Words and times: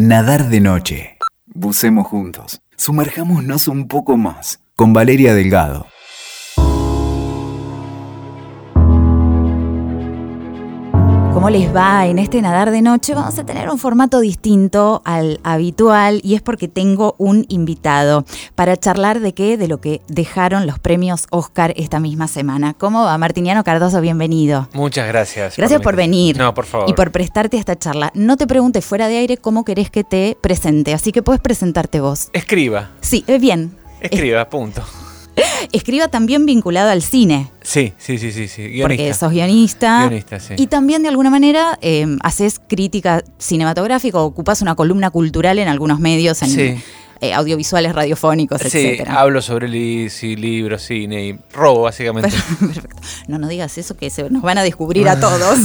Nadar 0.00 0.48
de 0.48 0.60
noche. 0.60 1.18
Bucemos 1.46 2.06
juntos. 2.06 2.60
Sumerjámonos 2.76 3.66
un 3.66 3.88
poco 3.88 4.16
más. 4.16 4.60
Con 4.76 4.92
Valeria 4.92 5.34
Delgado. 5.34 5.88
¿Cómo 11.48 11.58
les 11.58 11.74
va? 11.74 12.06
En 12.06 12.18
este 12.18 12.42
nadar 12.42 12.70
de 12.70 12.82
noche 12.82 13.14
vamos 13.14 13.38
a 13.38 13.46
tener 13.46 13.70
un 13.70 13.78
formato 13.78 14.20
distinto 14.20 15.00
al 15.06 15.40
habitual 15.44 16.20
y 16.22 16.34
es 16.34 16.42
porque 16.42 16.68
tengo 16.68 17.14
un 17.16 17.46
invitado 17.48 18.26
para 18.54 18.76
charlar 18.76 19.20
de 19.20 19.32
qué, 19.32 19.56
de 19.56 19.66
lo 19.66 19.80
que 19.80 20.02
dejaron 20.08 20.66
los 20.66 20.78
premios 20.78 21.26
Oscar 21.30 21.72
esta 21.78 22.00
misma 22.00 22.28
semana. 22.28 22.74
¿Cómo 22.74 23.02
va? 23.02 23.16
Martiniano 23.16 23.64
Cardoso, 23.64 24.02
bienvenido. 24.02 24.68
Muchas 24.74 25.08
gracias. 25.08 25.56
Gracias 25.56 25.80
por, 25.80 25.96
venir. 25.96 26.36
No, 26.36 26.52
por 26.52 26.66
favor. 26.66 26.90
Y 26.90 26.92
por 26.92 27.12
prestarte 27.12 27.56
a 27.56 27.60
esta 27.60 27.78
charla. 27.78 28.10
No 28.12 28.36
te 28.36 28.46
pregunte 28.46 28.82
fuera 28.82 29.08
de 29.08 29.16
aire 29.16 29.38
cómo 29.38 29.64
querés 29.64 29.90
que 29.90 30.04
te 30.04 30.36
presente, 30.42 30.92
así 30.92 31.12
que 31.12 31.22
puedes 31.22 31.40
presentarte 31.40 32.00
vos. 32.00 32.28
Escriba. 32.34 32.90
Sí, 33.00 33.24
eh, 33.26 33.38
bien. 33.38 33.74
Escriba, 34.02 34.50
punto. 34.50 34.82
Escriba 35.72 36.08
también 36.08 36.46
vinculado 36.46 36.90
al 36.90 37.02
cine. 37.02 37.50
Sí, 37.62 37.92
sí, 37.98 38.18
sí, 38.18 38.32
sí, 38.32 38.48
sí. 38.48 38.62
Guionista. 38.62 38.82
Porque 38.88 39.14
sos 39.14 39.30
guionista. 39.32 40.00
Guionista, 40.08 40.40
sí. 40.40 40.54
Y 40.56 40.66
también 40.66 41.02
de 41.02 41.08
alguna 41.08 41.30
manera 41.30 41.78
eh, 41.82 42.06
haces 42.22 42.60
crítica 42.66 43.22
cinematográfica, 43.38 44.18
ocupas 44.18 44.62
una 44.62 44.74
columna 44.74 45.10
cultural 45.10 45.58
en 45.58 45.68
algunos 45.68 46.00
medios, 46.00 46.40
en 46.42 46.48
Sí. 46.50 46.74
eh, 47.20 47.34
audiovisuales, 47.34 47.94
radiofónicos, 47.94 48.60
Sí, 48.62 48.66
etcétera. 48.68 49.20
hablo 49.20 49.42
sobre 49.42 49.68
li- 49.68 50.08
sí, 50.08 50.36
libros, 50.36 50.82
cine 50.82 51.26
y 51.26 51.38
robo, 51.52 51.82
básicamente. 51.82 52.30
Perfecto. 52.60 52.96
No, 53.26 53.38
no 53.38 53.48
digas 53.48 53.76
eso 53.78 53.96
que 53.96 54.08
se 54.10 54.30
nos 54.30 54.42
van 54.42 54.58
a 54.58 54.62
descubrir 54.62 55.08
a 55.08 55.18
todos. 55.20 55.58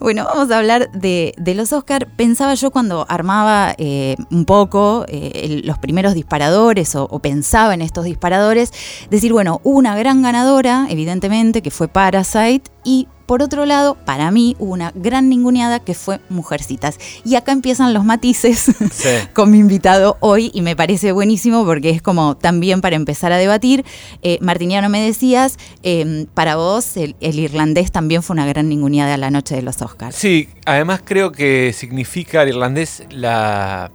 Bueno, 0.00 0.24
vamos 0.24 0.50
a 0.50 0.58
hablar 0.58 0.90
de, 0.92 1.34
los 1.54 1.72
Oscar. 1.72 2.08
Pensaba 2.16 2.54
yo 2.54 2.70
cuando 2.70 3.04
armaba 3.08 3.74
eh, 3.76 4.16
un 4.30 4.46
poco 4.46 5.04
eh, 5.08 5.60
los 5.64 5.78
primeros 5.78 6.14
disparadores 6.14 6.94
o, 6.96 7.18
pensaba 7.20 7.74
en 7.74 7.82
estos 7.82 8.06
disparadores, 8.06 8.72
decir, 9.10 9.32
bueno, 9.32 9.60
una 9.62 9.96
gran 9.96 10.22
ganadora, 10.22 10.86
evidentemente, 10.88 11.60
que 11.60 11.70
fue 11.70 11.88
Parasite, 11.88 12.70
y 12.84 13.08
por 13.26 13.42
otro 13.44 13.64
lado, 13.64 13.94
para 13.94 14.32
mí 14.32 14.56
hubo 14.58 14.72
una 14.72 14.90
gran 14.96 15.28
ninguneada 15.28 15.78
que 15.78 15.94
fue 15.94 16.18
Mujercitas. 16.30 16.98
Y 17.24 17.36
acá 17.36 17.52
empiezan 17.52 17.94
los 17.94 18.04
matices 18.04 18.58
Sí. 18.90 19.08
con 19.34 19.52
mi 19.52 19.58
invitado 19.58 20.16
hoy 20.18 20.50
y 20.52 20.62
me 20.62 20.74
parece 20.74 21.12
buenísimo 21.12 21.64
porque 21.64 21.90
es 21.90 22.02
como 22.02 22.36
también 22.36 22.80
para 22.80 22.96
empezar 22.96 23.30
a 23.30 23.36
debatir. 23.36 23.84
Eh, 24.22 24.38
Martiniano, 24.40 24.88
me 24.88 25.00
decías, 25.00 25.58
eh, 25.84 26.26
para 26.34 26.56
vos 26.56 26.96
el, 26.96 27.14
el 27.20 27.38
irlandés 27.38 27.92
también 27.92 28.24
fue 28.24 28.34
una 28.34 28.46
gran 28.46 28.68
ninguneada 28.68 29.16
la 29.16 29.30
noche 29.30 29.54
de 29.54 29.62
los 29.62 29.80
Oscars. 29.80 30.16
Sí, 30.16 30.48
además 30.66 31.00
creo 31.04 31.30
que 31.30 31.72
significa 31.72 32.42
el 32.42 32.48
irlandés 32.48 33.04
la 33.10 33.92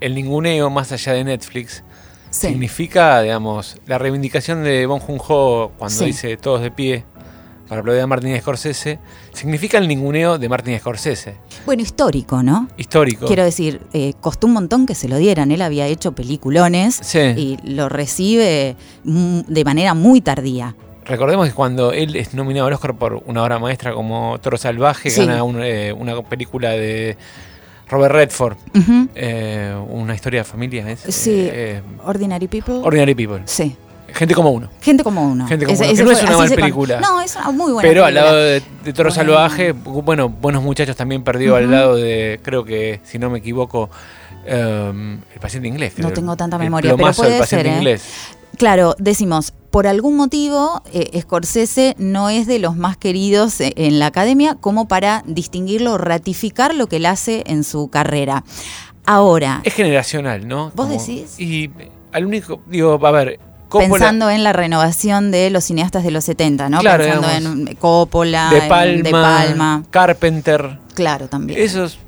el 0.00 0.14
ninguneo 0.14 0.70
más 0.70 0.92
allá 0.92 1.12
de 1.12 1.24
Netflix. 1.24 1.84
Sí. 2.30 2.46
Significa, 2.48 3.20
digamos, 3.20 3.76
la 3.86 3.98
reivindicación 3.98 4.64
de 4.64 4.86
Bon 4.86 4.98
Joon-ho 4.98 5.72
cuando 5.78 5.98
Sí. 5.98 6.06
dice 6.06 6.38
todos 6.38 6.62
de 6.62 6.70
pie 6.70 7.04
para 7.72 7.80
aplaudir 7.80 8.02
a 8.02 8.06
Martin 8.06 8.38
Scorsese. 8.38 8.98
Significa 9.32 9.78
el 9.78 9.88
ninguneo 9.88 10.36
de 10.36 10.46
Martin 10.46 10.78
Scorsese. 10.78 11.36
Bueno, 11.64 11.80
histórico, 11.80 12.42
¿no? 12.42 12.68
Histórico. 12.76 13.24
Quiero 13.26 13.44
decir, 13.44 13.80
eh, 13.94 14.12
costó 14.20 14.46
un 14.46 14.52
montón 14.52 14.84
que 14.84 14.94
se 14.94 15.08
lo 15.08 15.16
dieran. 15.16 15.50
Él 15.50 15.62
había 15.62 15.86
hecho 15.86 16.12
peliculones 16.12 17.00
Sí. 17.00 17.18
y 17.18 17.58
lo 17.64 17.88
recibe 17.88 18.76
de 19.04 19.64
manera 19.64 19.94
muy 19.94 20.20
tardía. 20.20 20.74
Recordemos 21.06 21.48
que 21.48 21.54
cuando 21.54 21.92
él 21.92 22.14
es 22.14 22.34
nominado 22.34 22.66
al 22.66 22.74
Oscar 22.74 22.94
por 22.94 23.22
una 23.24 23.42
obra 23.42 23.58
maestra 23.58 23.94
como 23.94 24.38
Toro 24.42 24.58
Salvaje, 24.58 25.08
Sí. 25.08 25.24
gana 25.24 25.42
un, 25.42 25.62
eh, 25.62 25.94
una 25.94 26.20
película 26.20 26.72
de 26.72 27.16
Robert 27.88 28.14
Redford, 28.14 28.56
eh, 29.14 29.74
una 29.88 30.14
historia 30.14 30.40
de 30.40 30.44
familia. 30.44 30.90
¿es? 30.90 31.00
Sí. 31.08 31.48
Ordinary 32.04 32.48
People. 32.48 32.80
Ordinary 32.84 33.14
People. 33.14 33.40
sí. 33.46 33.74
Gente 34.14 34.34
como 34.34 34.50
uno. 34.50 34.68
Gente 34.80 35.02
como 35.04 35.22
uno. 35.22 35.46
Gente 35.46 35.66
como 35.66 35.78
uno, 35.78 35.86
que 35.88 36.02
no 36.04 36.10
es 36.10 36.22
una 36.22 36.30
mala 36.36 36.48
con- 36.48 36.56
película. 36.56 37.00
No, 37.00 37.20
es 37.20 37.36
una 37.36 37.50
muy 37.50 37.72
buena 37.72 37.88
Pero 37.88 38.04
al 38.04 38.14
lado 38.14 38.36
de, 38.36 38.62
de 38.84 38.92
Toro 38.92 39.10
Bueno. 39.10 39.10
Salvaje, 39.34 39.72
bueno, 39.72 40.28
Buenos 40.28 40.62
Muchachos 40.62 40.96
también 40.96 41.22
perdió 41.24 41.56
al 41.56 41.70
lado 41.70 41.96
de, 41.96 42.40
creo 42.42 42.64
que, 42.64 43.00
si 43.04 43.18
no 43.18 43.30
me 43.30 43.38
equivoco, 43.38 43.90
um, 44.46 45.12
El 45.34 45.40
Paciente 45.40 45.68
Inglés. 45.68 45.94
No 45.98 46.12
tengo 46.12 46.36
tanta 46.36 46.56
El 46.56 46.62
memoria, 46.64 46.90
pero 46.90 46.96
plomazo 46.98 47.22
del 47.22 47.30
puede 47.32 47.40
Paciente 47.40 47.64
ser, 47.64 47.74
¿eh? 47.74 47.76
Inglés. 47.78 48.02
Claro, 48.58 48.94
decimos, 48.98 49.52
por 49.70 49.86
algún 49.86 50.16
motivo, 50.16 50.82
eh, 50.92 51.18
Scorsese 51.22 51.94
no 51.98 52.28
es 52.28 52.46
de 52.46 52.58
los 52.58 52.76
más 52.76 52.96
queridos 52.98 53.60
eh, 53.60 53.72
en 53.76 53.98
la 53.98 54.06
academia 54.06 54.56
como 54.56 54.86
para 54.88 55.22
distinguirlo 55.26 55.96
ratificar 55.96 56.74
lo 56.74 56.86
que 56.86 56.96
él 56.96 57.06
hace 57.06 57.44
en 57.46 57.64
su 57.64 57.88
carrera. 57.88 58.44
Ahora, 59.06 59.62
Es 59.64 59.74
generacional, 59.74 60.46
¿no? 60.46 60.70
¿Vos 60.74 60.88
decís? 60.88 61.40
Y 61.40 61.70
al 62.12 62.26
único, 62.26 62.60
digo, 62.66 63.00
a 63.04 63.10
ver, 63.10 63.40
Coppola, 63.72 63.88
pensando 63.88 64.30
en 64.30 64.44
la 64.44 64.52
renovación 64.52 65.30
de 65.30 65.50
los 65.50 65.64
cineastas 65.64 66.04
de 66.04 66.10
los 66.10 66.24
70, 66.24 66.68
¿no? 66.68 66.78
Claro, 66.80 67.02
pensando 67.04 67.28
digamos, 67.28 67.68
en 67.70 67.76
Coppola, 67.76 68.50
de 68.50 68.58
en 68.58 68.68
Palma, 68.68 69.02
De 69.02 69.10
Palma. 69.10 69.82
Carpenter, 69.90 70.78
Claro, 70.94 71.28
también. 71.28 71.58
esos 71.60 71.98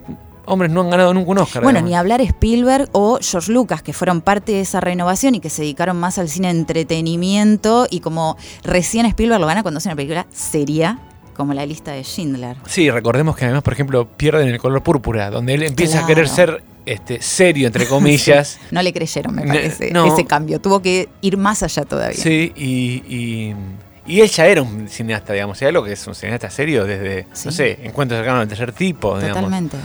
hombres 0.46 0.70
no 0.70 0.82
han 0.82 0.90
ganado 0.90 1.14
nunca 1.14 1.30
un 1.30 1.38
Oscar. 1.38 1.62
Bueno, 1.62 1.78
digamos. 1.78 1.90
ni 1.90 1.96
hablar 1.96 2.20
Spielberg 2.20 2.88
o 2.92 3.18
George 3.22 3.50
Lucas, 3.50 3.82
que 3.82 3.92
fueron 3.94 4.20
parte 4.20 4.52
de 4.52 4.60
esa 4.60 4.80
renovación 4.80 5.34
y 5.34 5.40
que 5.40 5.48
se 5.48 5.62
dedicaron 5.62 5.96
más 5.96 6.18
al 6.18 6.28
cine 6.28 6.50
entretenimiento 6.50 7.86
y 7.90 8.00
como 8.00 8.36
recién 8.62 9.06
Spielberg 9.06 9.40
lo 9.40 9.46
gana 9.46 9.62
cuando 9.62 9.78
hace 9.78 9.88
una 9.88 9.96
película 9.96 10.26
seria, 10.32 10.98
como 11.34 11.54
la 11.54 11.64
lista 11.66 11.92
de 11.92 12.02
Schindler. 12.04 12.56
Sí, 12.66 12.90
recordemos 12.90 13.36
que 13.36 13.44
además, 13.46 13.62
por 13.62 13.72
ejemplo, 13.72 14.06
pierden 14.06 14.48
el 14.48 14.58
color 14.58 14.82
púrpura, 14.82 15.30
donde 15.30 15.54
él 15.54 15.62
empieza 15.62 16.04
a 16.04 16.06
querer 16.06 16.28
ser 16.28 16.62
este, 16.86 17.22
serio, 17.22 17.66
entre 17.66 17.86
comillas. 17.86 18.58
No 18.70 18.82
le 18.82 18.92
creyeron, 18.92 19.34
me 19.34 19.46
parece, 19.46 19.90
no. 19.90 20.12
ese 20.12 20.24
cambio. 20.24 20.60
Tuvo 20.60 20.80
que 20.82 21.08
ir 21.20 21.36
más 21.36 21.62
allá 21.62 21.84
todavía. 21.84 22.16
Sí, 22.16 22.52
y, 22.56 23.54
y, 24.06 24.26
ya 24.26 24.46
era 24.46 24.62
un 24.62 24.88
cineasta, 24.88 25.32
digamos. 25.32 25.60
Era 25.62 25.72
lo 25.72 25.84
que 25.84 25.92
es 25.92 26.06
un 26.06 26.14
cineasta 26.14 26.50
serio 26.50 26.84
desde, 26.84 27.26
Sí. 27.32 27.46
no 27.46 27.52
sé, 27.52 27.78
Encuentros 27.82 28.18
cercanos 28.18 28.42
al 28.42 28.48
tercer 28.48 28.72
tipo, 28.72 29.18
digamos. 29.18 29.36
Totalmente. 29.36 29.76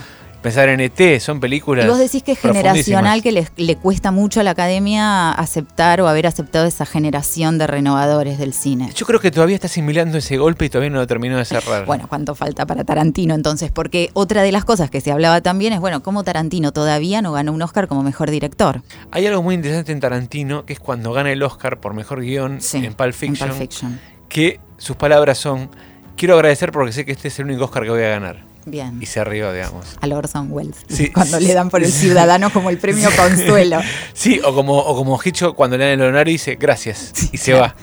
Pensar 0.42 0.70
en 0.70 0.80
ET, 0.80 1.20
son 1.20 1.42
películas. 1.42 1.86
Y 1.86 1.90
vos 1.90 2.00
decís 2.00 2.24
que 2.24 2.32
es 2.32 2.40
generacional, 2.40 3.22
que 3.22 3.34
le, 3.34 3.46
le 3.58 3.76
cuesta 3.76 4.12
mucho 4.12 4.40
a 4.40 4.44
la 4.44 4.52
academia 4.52 5.32
aceptar 5.32 6.00
o 6.00 6.08
haber 6.08 6.28
aceptado 6.28 6.66
esa 6.66 6.86
generación 6.86 7.58
de 7.58 7.68
renovadores 7.68 8.38
del 8.38 8.54
cine. 8.54 8.90
Yo 8.96 9.06
creo 9.06 9.20
que 9.20 9.32
todavía 9.32 9.56
está 9.56 9.68
asimilando 9.68 10.18
ese 10.18 10.38
golpe 10.38 10.64
y 10.64 10.70
todavía 10.70 10.90
no 10.92 11.00
lo 11.00 11.08
terminó 11.08 11.38
de 11.38 11.44
cerrar. 11.44 11.86
Bueno, 11.90 12.08
¿cuánto 12.08 12.36
falta 12.36 12.66
para 12.66 12.86
Tarantino 12.86 13.36
entonces? 13.36 13.70
Porque 13.72 14.12
otra 14.14 14.42
de 14.42 14.52
las 14.54 14.64
cosas 14.64 14.90
que 14.90 15.02
se 15.02 15.12
hablaba 15.12 15.42
también 15.42 15.74
es, 15.74 15.82
bueno, 15.82 16.02
cómo 16.04 16.24
Tarantino 16.24 16.72
todavía 16.72 17.22
no 17.22 17.34
ganó 17.34 17.52
un 17.52 17.62
Oscar 17.62 17.88
como 17.90 18.02
mejor 18.04 18.32
director. 18.32 18.82
Hay 19.12 19.28
algo 19.28 19.44
muy 19.44 19.56
interesante 19.56 19.92
en 19.92 20.00
Tarantino, 20.00 20.66
que 20.66 20.72
es 20.72 20.80
cuando 20.80 21.12
gana 21.12 21.32
el 21.34 21.44
Oscar 21.44 21.82
por 21.82 21.94
mejor 21.94 22.22
guion 22.22 22.62
Sí, 22.62 22.78
en 22.78 22.94
Pulp 22.94 23.14
Fiction, 23.14 23.50
En 23.50 23.58
Pulp 23.58 23.70
Fiction. 23.70 24.00
que 24.30 24.60
sus 24.78 24.96
palabras 24.96 25.38
son, 25.38 25.70
quiero 26.16 26.36
agradecer 26.36 26.72
porque 26.72 26.94
sé 26.94 27.04
que 27.06 27.12
este 27.12 27.28
es 27.28 27.38
el 27.40 27.46
único 27.48 27.66
Oscar 27.66 27.84
que 27.84 27.90
voy 27.90 28.04
a 28.04 28.10
ganar. 28.10 28.49
Bien. 28.70 28.98
Y 29.02 29.06
se 29.06 29.24
rió, 29.24 29.52
digamos. 29.54 29.98
Al 30.02 30.14
Orson 30.14 30.48
Welles. 30.52 30.76
Sí. 30.88 31.10
Cuando 31.12 31.40
le 31.40 31.54
dan 31.54 31.70
por 31.70 31.84
el 31.84 31.92
ciudadano 31.92 32.50
como 32.52 32.70
el 32.70 32.78
premio 32.78 33.10
Consuelo. 33.16 33.80
Sí, 34.14 34.40
o 34.44 34.54
como, 34.54 34.78
o 34.78 34.96
como 34.96 35.20
cuando 35.56 35.78
le 35.78 35.86
dan 35.86 35.94
el 35.94 36.02
honorario 36.08 36.32
y 36.32 36.36
dice, 36.36 36.56
gracias, 36.60 37.14
y 37.32 37.38
se 37.38 37.52
claro. 37.52 37.74
va. 37.74 37.76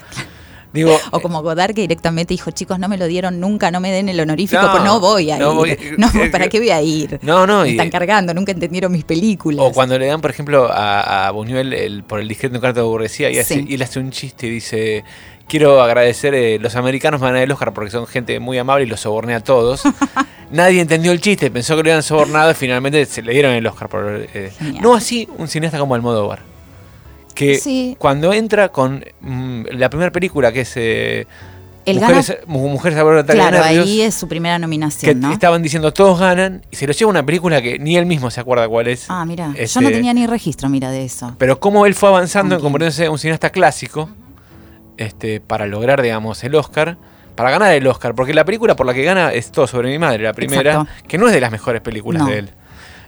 Digo, 0.72 0.98
O 1.10 1.20
como 1.20 1.40
Godard 1.42 1.74
que 1.74 1.80
directamente 1.80 2.34
dijo, 2.34 2.50
chicos, 2.50 2.78
no 2.78 2.86
me 2.88 2.98
lo 2.98 3.06
dieron 3.06 3.40
nunca, 3.40 3.70
no 3.70 3.80
me 3.80 3.90
den 3.90 4.10
el 4.10 4.20
honorífico, 4.20 4.60
No, 4.60 4.70
pues 4.72 4.82
no 4.84 5.00
voy 5.00 5.30
a 5.30 5.38
no 5.38 5.52
ir. 5.64 5.78
voy- 5.78 5.78
no, 5.96 6.08
eh, 6.22 6.28
¿para 6.28 6.48
qué 6.48 6.58
voy 6.58 6.68
a 6.70 6.82
ir? 6.82 7.18
no, 7.22 7.46
no, 7.46 7.62
Me 7.62 7.68
y- 7.68 7.70
están 7.72 7.88
cargando, 7.88 8.34
nunca 8.34 8.52
entendieron 8.52 8.92
mis 8.92 9.04
películas. 9.04 9.64
O 9.64 9.72
cuando 9.72 9.98
le 9.98 10.06
dan, 10.06 10.20
por 10.20 10.30
ejemplo, 10.30 10.70
a, 10.70 11.28
a 11.28 11.30
Buñuel 11.30 11.72
el- 11.72 12.02
por 12.02 12.20
el 12.20 12.28
discreto 12.28 12.56
encanto 12.56 12.80
de 12.80 12.86
burguesía 12.86 13.30
y, 13.30 13.38
hace- 13.38 13.54
Sí. 13.54 13.64
y 13.68 13.74
él 13.74 13.82
hace 13.82 14.00
un 14.00 14.10
chiste 14.10 14.48
y 14.48 14.50
dice, 14.50 15.04
quiero 15.48 15.80
agradecer, 15.82 16.34
eh, 16.34 16.58
los 16.60 16.76
americanos 16.76 17.20
me 17.20 17.24
van 17.26 17.34
a 17.34 17.38
dar 17.38 17.44
el 17.44 17.52
Oscar 17.52 17.72
porque 17.72 17.90
son 17.90 18.06
gente 18.06 18.38
muy 18.40 18.58
amable 18.58 18.84
y 18.84 18.88
los 18.88 19.00
soborné 19.00 19.34
a 19.34 19.40
todos. 19.40 19.82
Nadie 20.50 20.80
entendió 20.80 21.12
el 21.12 21.20
chiste, 21.20 21.50
pensó 21.50 21.76
que 21.76 21.82
lo 21.82 21.90
habían 21.90 22.02
sobornado 22.02 22.50
y 22.50 22.54
finalmente 22.54 23.04
se 23.06 23.22
le 23.22 23.32
dieron 23.32 23.52
el 23.52 23.66
Oscar. 23.66 23.88
Por, 23.88 24.26
eh, 24.34 24.52
no 24.80 24.94
así 24.94 25.28
un 25.38 25.48
cineasta 25.48 25.78
como 25.78 25.94
Almodóvar. 25.94 26.40
Que 27.34 27.58
Sí. 27.58 27.96
cuando 27.98 28.32
entra 28.32 28.70
con 28.70 29.04
mm, 29.20 29.64
la 29.72 29.90
primera 29.90 30.10
película 30.10 30.52
que 30.52 30.60
es 30.62 30.72
eh, 30.76 31.26
El 31.84 32.00
Mujeres, 32.00 32.38
Mu- 32.46 32.68
Mujeres 32.68 32.98
a 32.98 33.24
Claro, 33.26 33.62
ahí 33.62 34.00
es 34.00 34.14
su 34.14 34.26
primera 34.26 34.54
que 34.56 34.60
nominación, 34.60 35.20
¿no? 35.20 35.32
estaban 35.32 35.62
diciendo 35.62 35.92
todos 35.92 36.18
ganan 36.18 36.62
y 36.70 36.76
se 36.76 36.86
lo 36.86 36.92
lleva 36.94 37.10
una 37.10 37.26
película 37.26 37.60
que 37.60 37.78
ni 37.78 37.96
él 37.98 38.06
mismo 38.06 38.30
se 38.30 38.40
acuerda 38.40 38.66
cuál 38.68 38.88
es. 38.88 39.04
Ah, 39.08 39.24
mira, 39.26 39.48
yo 39.54 39.62
Este, 39.62 39.80
no 39.82 39.90
tenía 39.90 40.14
ni 40.14 40.26
registro, 40.26 40.68
mira, 40.70 40.90
de 40.90 41.04
eso. 41.04 41.34
Pero 41.38 41.60
cómo 41.60 41.84
él 41.84 41.94
fue 41.94 42.08
avanzando 42.08 42.54
en 42.54 42.60
Ok. 42.60 42.64
convertirse 42.64 43.04
en 43.04 43.10
un 43.12 43.18
cineasta 43.18 43.50
clásico 43.50 44.08
este, 44.96 45.40
para 45.40 45.66
lograr, 45.66 46.02
digamos, 46.02 46.42
el 46.44 46.54
Oscar, 46.54 46.96
para 47.34 47.50
ganar 47.50 47.72
el 47.74 47.86
Oscar, 47.86 48.14
porque 48.14 48.32
la 48.34 48.44
película 48.44 48.76
por 48.76 48.86
la 48.86 48.94
que 48.94 49.02
gana 49.04 49.32
es 49.32 49.50
Todo 49.50 49.66
sobre 49.66 49.90
mi 49.90 49.98
madre, 49.98 50.22
la 50.24 50.32
primera, 50.32 50.72
Exacto. 50.72 50.92
que 51.08 51.18
no 51.18 51.26
es 51.28 51.34
de 51.34 51.40
las 51.40 51.50
mejores 51.50 51.80
películas 51.82 52.22
No. 52.22 52.28
de 52.28 52.38
él. 52.38 52.50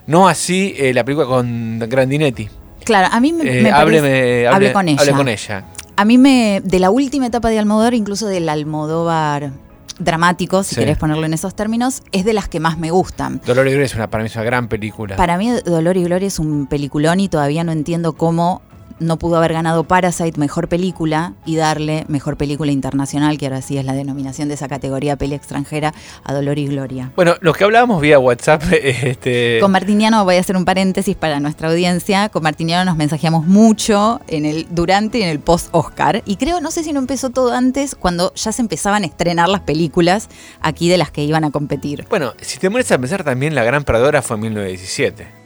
No 0.06 0.28
así 0.28 0.74
eh, 0.78 0.92
la 0.94 1.04
película 1.04 1.26
con 1.26 1.78
Grandinetti. 1.80 2.48
Claro, 2.84 3.08
a 3.12 3.20
mí 3.20 3.32
me, 3.32 3.42
Eh, 3.42 3.62
me 3.62 3.70
hábleme- 3.72 4.00
parece- 4.00 4.46
hable, 4.46 4.48
hablé 4.48 4.72
con 4.72 4.88
ella. 4.88 5.00
hable 5.02 5.12
con 5.12 5.28
ella. 5.28 5.64
A 5.96 6.04
mí 6.04 6.16
me, 6.18 6.60
de 6.64 6.78
la 6.78 6.90
última 6.90 7.26
etapa 7.26 7.48
de 7.50 7.58
Almodóvar, 7.58 7.92
incluso 7.94 8.26
del 8.28 8.48
Almodóvar 8.48 9.50
dramático, 9.98 10.62
si 10.62 10.74
Sí. 10.76 10.80
querés 10.80 10.96
ponerlo 10.96 11.26
en 11.26 11.34
esos 11.34 11.54
términos, 11.56 12.02
es 12.12 12.24
de 12.24 12.32
las 12.32 12.48
que 12.48 12.60
más 12.60 12.78
me 12.78 12.90
gustan. 12.90 13.40
Dolor 13.44 13.66
y 13.66 13.70
Gloria 13.70 13.86
es 13.86 13.94
una, 13.96 14.08
para 14.08 14.22
mí 14.22 14.28
es 14.28 14.36
una 14.36 14.44
gran 14.44 14.68
película. 14.68 15.16
Para 15.16 15.36
mí 15.36 15.50
Dolor 15.66 15.96
y 15.96 16.04
Gloria 16.04 16.28
es 16.28 16.38
un 16.38 16.66
peliculón 16.68 17.18
y 17.20 17.28
todavía 17.28 17.64
no 17.64 17.72
entiendo 17.72 18.12
cómo 18.12 18.62
no 19.00 19.18
pudo 19.18 19.36
haber 19.36 19.52
ganado 19.52 19.84
Parasite 19.84 20.38
mejor 20.38 20.68
película 20.68 21.34
y 21.44 21.56
darle 21.56 22.04
mejor 22.08 22.36
película 22.36 22.72
internacional, 22.72 23.38
que 23.38 23.46
ahora 23.46 23.62
sí 23.62 23.78
es 23.78 23.84
la 23.84 23.94
denominación 23.94 24.48
de 24.48 24.54
esa 24.54 24.68
categoría 24.68 25.16
peli 25.16 25.34
extranjera, 25.34 25.94
a 26.24 26.34
Dolor 26.34 26.58
y 26.58 26.66
Gloria. 26.66 27.12
Bueno, 27.16 27.36
lo 27.40 27.52
que 27.52 27.64
hablábamos 27.64 28.00
vía 28.00 28.18
WhatsApp, 28.18 28.62
este, 28.72 29.58
Con 29.60 29.72
Martiniano 29.72 30.24
voy 30.24 30.36
a 30.36 30.40
hacer 30.40 30.56
un 30.56 30.64
paréntesis 30.64 31.16
para 31.16 31.40
nuestra 31.40 31.68
audiencia. 31.68 32.28
Con 32.28 32.42
Martiniano 32.42 32.84
nos 32.84 32.96
mensajeamos 32.96 33.46
mucho 33.46 34.20
en 34.28 34.44
el 34.44 34.66
durante 34.70 35.18
y 35.18 35.22
en 35.22 35.28
el 35.28 35.40
post 35.40 35.68
Oscar. 35.72 36.22
Y 36.24 36.36
creo, 36.36 36.60
no 36.60 36.70
sé 36.70 36.84
si 36.84 36.92
no 36.92 36.98
empezó 36.98 37.30
todo 37.30 37.52
antes, 37.52 37.94
cuando 37.94 38.32
ya 38.34 38.52
se 38.52 38.62
empezaban 38.62 39.02
a 39.02 39.06
estrenar 39.06 39.48
las 39.48 39.60
películas 39.60 40.28
aquí 40.60 40.88
de 40.88 40.98
las 40.98 41.10
que 41.10 41.22
iban 41.22 41.44
a 41.44 41.50
competir. 41.50 42.06
bueno, 42.10 42.34
si 42.40 42.58
te 42.58 42.68
mueres 42.68 42.90
a 42.92 42.98
pensar 42.98 43.24
también 43.24 43.54
la 43.54 43.64
gran 43.64 43.84
perdedora 43.84 44.22
fue 44.22 44.36
en 44.36 44.42
1917. 44.42 45.37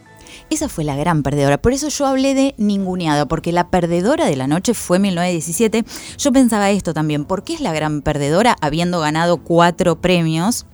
Esa 0.52 0.68
fue 0.68 0.84
la 0.84 0.96
gran 0.96 1.22
perdedora. 1.22 1.56
Por 1.56 1.72
eso 1.72 1.88
yo 1.88 2.04
hablé 2.04 2.34
de 2.34 2.54
ninguneada, 2.58 3.24
porque 3.24 3.52
la 3.52 3.70
perdedora 3.70 4.26
de 4.26 4.36
la 4.36 4.46
noche 4.46 4.74
fue 4.74 4.98
1917. 4.98 5.82
Yo 6.18 6.30
pensaba 6.30 6.70
esto 6.70 6.92
también. 6.92 7.24
¿Por 7.24 7.42
qué 7.42 7.54
es 7.54 7.62
la 7.62 7.72
gran 7.72 8.02
perdedora 8.02 8.54
habiendo 8.60 9.00
ganado 9.00 9.38
cuatro 9.38 10.02
premios? 10.02 10.66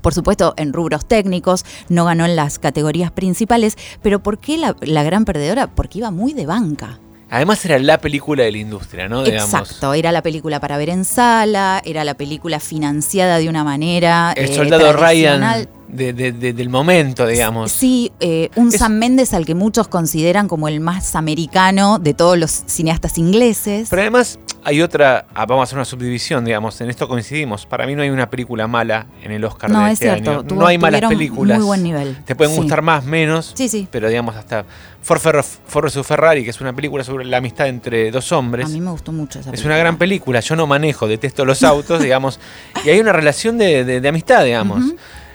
Por 0.00 0.14
supuesto, 0.14 0.54
en 0.56 0.72
rubros 0.72 1.06
técnicos, 1.06 1.66
no 1.90 2.06
ganó 2.06 2.24
en 2.24 2.34
las 2.34 2.58
categorías 2.58 3.10
principales, 3.10 3.76
pero 4.00 4.22
¿por 4.22 4.38
qué 4.38 4.56
la, 4.56 4.74
la 4.80 5.02
gran 5.02 5.26
perdedora? 5.26 5.66
Porque 5.66 5.98
iba 5.98 6.10
muy 6.10 6.32
de 6.32 6.46
banca. 6.46 6.98
Además 7.28 7.62
era 7.66 7.78
la 7.78 7.98
película 7.98 8.44
de 8.44 8.52
la 8.52 8.58
industria, 8.58 9.06
¿no? 9.06 9.22
Digamos. 9.22 9.52
Exacto, 9.52 9.92
era 9.92 10.12
la 10.12 10.22
película 10.22 10.60
para 10.60 10.78
ver 10.78 10.88
en 10.88 11.04
sala, 11.04 11.82
era 11.84 12.04
la 12.04 12.14
película 12.14 12.58
financiada 12.58 13.36
de 13.36 13.50
una 13.50 13.64
manera. 13.64 14.32
El 14.34 14.46
eh, 14.46 14.54
soldado. 14.54 14.94
Ryan 14.94 15.68
de- 15.92 16.12
de- 16.12 16.32
de- 16.32 16.52
del 16.52 16.68
momento, 16.68 17.26
digamos. 17.26 17.72
Sí, 17.72 18.12
eh, 18.20 18.50
un 18.56 18.68
Es- 18.68 18.78
Sam 18.78 18.92
Méndez 18.98 19.34
al 19.34 19.44
que 19.46 19.54
muchos 19.54 19.88
consideran 19.88 20.48
como 20.48 20.68
el 20.68 20.80
más 20.80 21.14
americano 21.14 21.98
de 21.98 22.14
todos 22.14 22.38
los 22.38 22.50
cineastas 22.66 23.18
ingleses. 23.18 23.88
Pero 23.90 24.02
además 24.02 24.38
hay 24.64 24.82
otra, 24.82 25.26
ah, 25.34 25.46
vamos 25.46 25.62
a 25.62 25.64
hacer 25.64 25.78
una 25.78 25.84
subdivisión, 25.84 26.44
digamos, 26.44 26.80
en 26.80 26.90
esto 26.90 27.08
coincidimos. 27.08 27.66
Para 27.66 27.86
mí 27.86 27.94
no 27.94 28.02
hay 28.02 28.10
una 28.10 28.28
película 28.30 28.66
mala 28.66 29.06
en 29.22 29.32
el 29.32 29.44
Oscar 29.44 29.70
no, 29.70 29.80
de 29.80 29.86
es 29.86 29.92
este 29.94 30.04
cierto. 30.06 30.30
año. 30.30 30.44
tuvo- 30.44 30.60
no 30.60 30.66
hay 30.66 30.78
malas 30.78 31.00
películas. 31.08 31.58
Muy 31.58 31.66
buen 31.66 31.82
nivel. 31.82 32.16
Te 32.24 32.34
pueden 32.36 32.54
Sí. 32.54 32.60
gustar 32.60 32.82
más, 32.82 33.04
menos. 33.04 33.52
Sí, 33.54 33.68
sí. 33.68 33.88
Pero 33.90 34.08
digamos, 34.08 34.36
hasta 34.36 34.64
Ford, 35.02 35.20
vs. 35.22 36.06
Ferrari, 36.06 36.44
que 36.44 36.50
es 36.50 36.60
una 36.60 36.74
película 36.74 37.02
sobre 37.04 37.24
la 37.24 37.38
amistad 37.38 37.68
entre 37.68 38.10
dos 38.10 38.32
hombres. 38.32 38.66
A 38.66 38.68
mí 38.68 38.80
me 38.80 38.90
gustó 38.90 39.12
mucho 39.12 39.38
esa 39.40 39.48
Es 39.48 39.52
película. 39.52 39.74
una 39.74 39.78
gran 39.78 39.96
película, 39.96 40.40
yo 40.40 40.56
no 40.56 40.66
manejo, 40.66 41.08
detesto 41.08 41.44
los 41.46 41.62
autos, 41.62 42.00
digamos, 42.02 42.38
y 42.84 42.90
hay 42.90 43.00
una 43.00 43.12
relación 43.12 43.56
de, 43.56 43.84
de- 43.84 44.00
de 44.00 44.08
amistad, 44.08 44.44
digamos. 44.44 44.84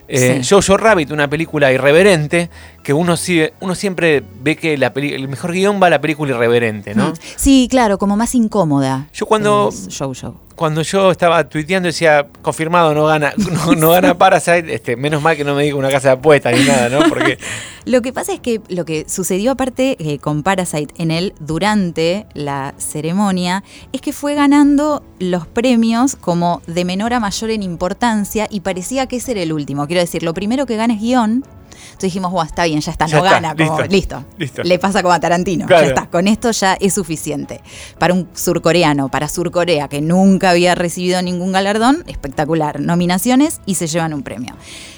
Eh, 0.08 0.42
Sí. 0.44 0.50
Jojo 0.56 0.78
Rabbit, 0.78 1.12
una 1.12 1.28
película 1.30 1.72
irreverente, 1.72 2.50
que 2.84 2.94
uno, 2.94 3.18
siempre 3.18 4.24
ve 4.42 4.56
que 4.56 4.78
la 4.78 4.94
peli- 4.94 5.14
el 5.14 5.28
mejor 5.28 5.52
guion 5.52 5.82
va 5.82 5.88
a 5.88 5.90
la 5.90 6.02
película 6.02 6.32
irreverente, 6.36 6.94
¿no? 6.94 7.10
Mm. 7.10 7.14
Sí, 7.36 7.68
claro, 7.70 7.98
como 7.98 8.16
más 8.16 8.36
incómoda. 8.36 9.08
Yo 9.14 9.26
cuando- 9.26 9.72
Jojo. 9.98 10.36
Cuando 10.56 10.82
yo 10.82 11.12
estaba 11.12 11.48
tuiteando 11.48 11.88
decía, 11.88 12.28
confirmado, 12.42 12.94
no 12.94 13.06
gana, 13.06 13.34
no, 13.78 13.92
gana 13.92 14.18
Parasite, 14.18 14.74
este, 14.74 14.96
menos 14.96 15.22
mal 15.22 15.36
que 15.36 15.44
no 15.44 15.56
me 15.56 15.64
diga 15.64 15.76
una 15.76 15.90
casa 15.90 16.10
de 16.10 16.14
apuestas 16.16 16.58
ni 16.58 16.66
nada, 16.66 16.90
¿no? 16.90 17.10
Porque 17.10 17.38
Lo 17.86 18.02
que 18.02 18.12
pasa 18.12 18.34
es 18.34 18.40
que 18.40 18.62
lo 18.68 18.84
que 18.84 19.06
sucedió 19.08 19.52
aparte 19.52 19.96
eh, 20.00 20.18
con 20.18 20.42
Parasite 20.42 20.92
en 20.98 21.12
él 21.12 21.36
durante 21.40 22.26
la 22.34 22.74
ceremonia 22.78 23.64
es 23.94 24.02
que 24.02 24.12
fue 24.12 24.34
ganando 24.34 25.04
los 25.20 25.46
premios 25.46 26.16
como 26.16 26.64
de 26.66 26.84
menor 26.84 27.14
a 27.14 27.20
mayor 27.20 27.52
en 27.52 27.62
importancia 27.62 28.48
y 28.50 28.62
parecía 28.62 29.06
que 29.06 29.18
ese 29.18 29.34
era 29.34 29.44
el 29.44 29.54
último. 29.54 29.86
Quiero 29.86 30.02
decir, 30.02 30.24
lo 30.24 30.34
primero 30.34 30.66
que 30.66 30.78
gana 30.78 30.96
es 30.96 31.00
guion. 31.00 31.46
Entonces 31.96 32.12
dijimos, 32.12 32.32
bueno, 32.34 32.46
está 32.50 32.66
bien, 32.66 32.82
ya 32.82 32.92
está, 32.92 33.06
Ya 33.06 33.20
no 33.20 33.26
está, 33.26 33.40
gana, 33.40 33.56
como, 33.56 33.82
listo, 33.84 34.26
listo. 34.38 34.64
Le 34.64 34.78
pasa 34.80 35.02
como 35.02 35.14
a 35.14 35.20
Tarantino, 35.22 35.66
Claro. 35.66 35.84
ya 35.84 35.90
está, 35.94 36.08
con 36.10 36.28
esto 36.28 36.52
ya 36.52 36.74
es 36.74 36.94
suficiente. 36.94 37.62
Para 37.98 38.14
un 38.14 38.28
surcoreano, 38.34 39.08
para 39.08 39.30
Surcorea, 39.30 39.88
que 39.88 40.02
nunca 40.02 40.50
había 40.50 40.76
recibido 40.76 41.22
ningún 41.22 41.54
galardón, 41.54 42.04
espectacular. 42.08 42.82
Nominaciones 42.82 43.62
y 43.66 43.76
se 43.76 43.88
llevan 43.88 44.14
un 44.14 44.24
premio. 44.24 44.56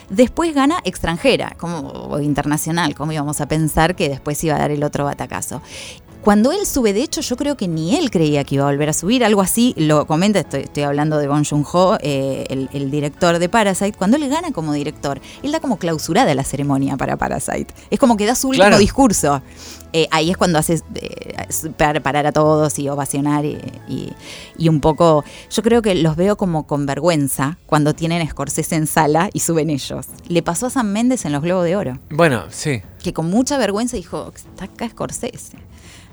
Después 0.10 0.56
gana 0.56 0.80
extranjera, 0.86 1.54
como 1.60 1.80
o 1.90 2.20
internacional, 2.20 2.96
como 2.96 3.12
íbamos 3.12 3.42
a 3.42 3.48
pensar 3.48 3.96
que 3.96 4.10
después 4.10 4.44
iba 4.44 4.56
a 4.56 4.60
dar 4.60 4.72
el 4.72 4.84
otro 4.84 5.06
batacazo. 5.06 5.62
Cuando 6.24 6.52
él 6.52 6.66
sube, 6.66 6.92
de 6.92 7.04
hecho, 7.04 7.22
yo 7.22 7.38
creo 7.38 7.56
que 7.56 7.70
ni 7.70 7.96
él 7.96 8.12
creía 8.12 8.44
que 8.44 8.56
iba 8.56 8.66
a 8.68 8.72
volver 8.72 8.90
a 8.90 8.94
subir, 8.94 9.24
algo 9.24 9.40
así, 9.42 9.74
lo 9.78 10.06
comenta, 10.08 10.40
estoy, 10.40 10.62
estoy 10.64 10.84
hablando 10.84 11.18
de 11.20 11.28
Bong 11.30 11.46
Joon-ho, 11.50 11.98
eh, 12.02 12.46
el, 12.50 12.70
el 12.74 12.92
director 12.92 13.40
de 13.40 13.48
Parasite, 13.48 13.94
cuando 13.98 14.18
él 14.18 14.28
gana 14.28 14.52
como 14.52 14.74
director, 14.74 15.22
él 15.42 15.54
da 15.54 15.62
como 15.62 15.78
clausurada 15.78 16.36
la 16.36 16.44
ceremonia 16.44 16.98
para 16.98 17.16
Parasite. 17.16 17.68
Es 17.90 17.98
como 18.00 18.18
que 18.18 18.26
da 18.26 18.36
su 18.36 18.50
último 18.50 18.64
Claro. 18.66 18.78
discurso. 18.78 19.42
Eh, 19.94 20.10
ahí 20.12 20.30
es 20.30 20.36
cuando 20.36 20.60
hace 20.60 20.82
eh, 20.96 21.46
par- 21.78 22.02
parar 22.04 22.28
a 22.28 22.34
todos 22.34 22.78
y 22.78 22.90
ovacionar 22.90 23.46
y, 23.46 23.58
y- 23.88 24.12
y 24.58 24.68
un 24.68 24.82
poco, 24.82 25.24
yo 25.50 25.64
creo 25.64 25.82
que 25.82 25.96
los 25.96 26.18
veo 26.18 26.36
como 26.36 26.68
con 26.68 26.86
vergüenza 26.86 27.58
cuando 27.68 27.94
tienen 27.96 28.28
Scorsese 28.28 28.76
en 28.76 28.86
sala 28.88 29.30
y 29.32 29.40
suben 29.40 29.70
ellos. 29.70 30.08
Le 30.28 30.44
pasó 30.44 30.66
a 30.66 30.70
San 30.72 30.92
Méndez 30.92 31.24
en 31.24 31.32
los 31.32 31.42
Globos 31.42 31.64
de 31.64 31.78
Oro, 31.78 32.00
Bueno, 32.10 32.44
sí. 32.50 32.82
que 33.02 33.14
con 33.14 33.30
mucha 33.30 33.58
vergüenza 33.58 33.96
dijo, 33.96 34.34
está 34.36 34.66
acá 34.66 34.90
Scorsese. 34.90 35.56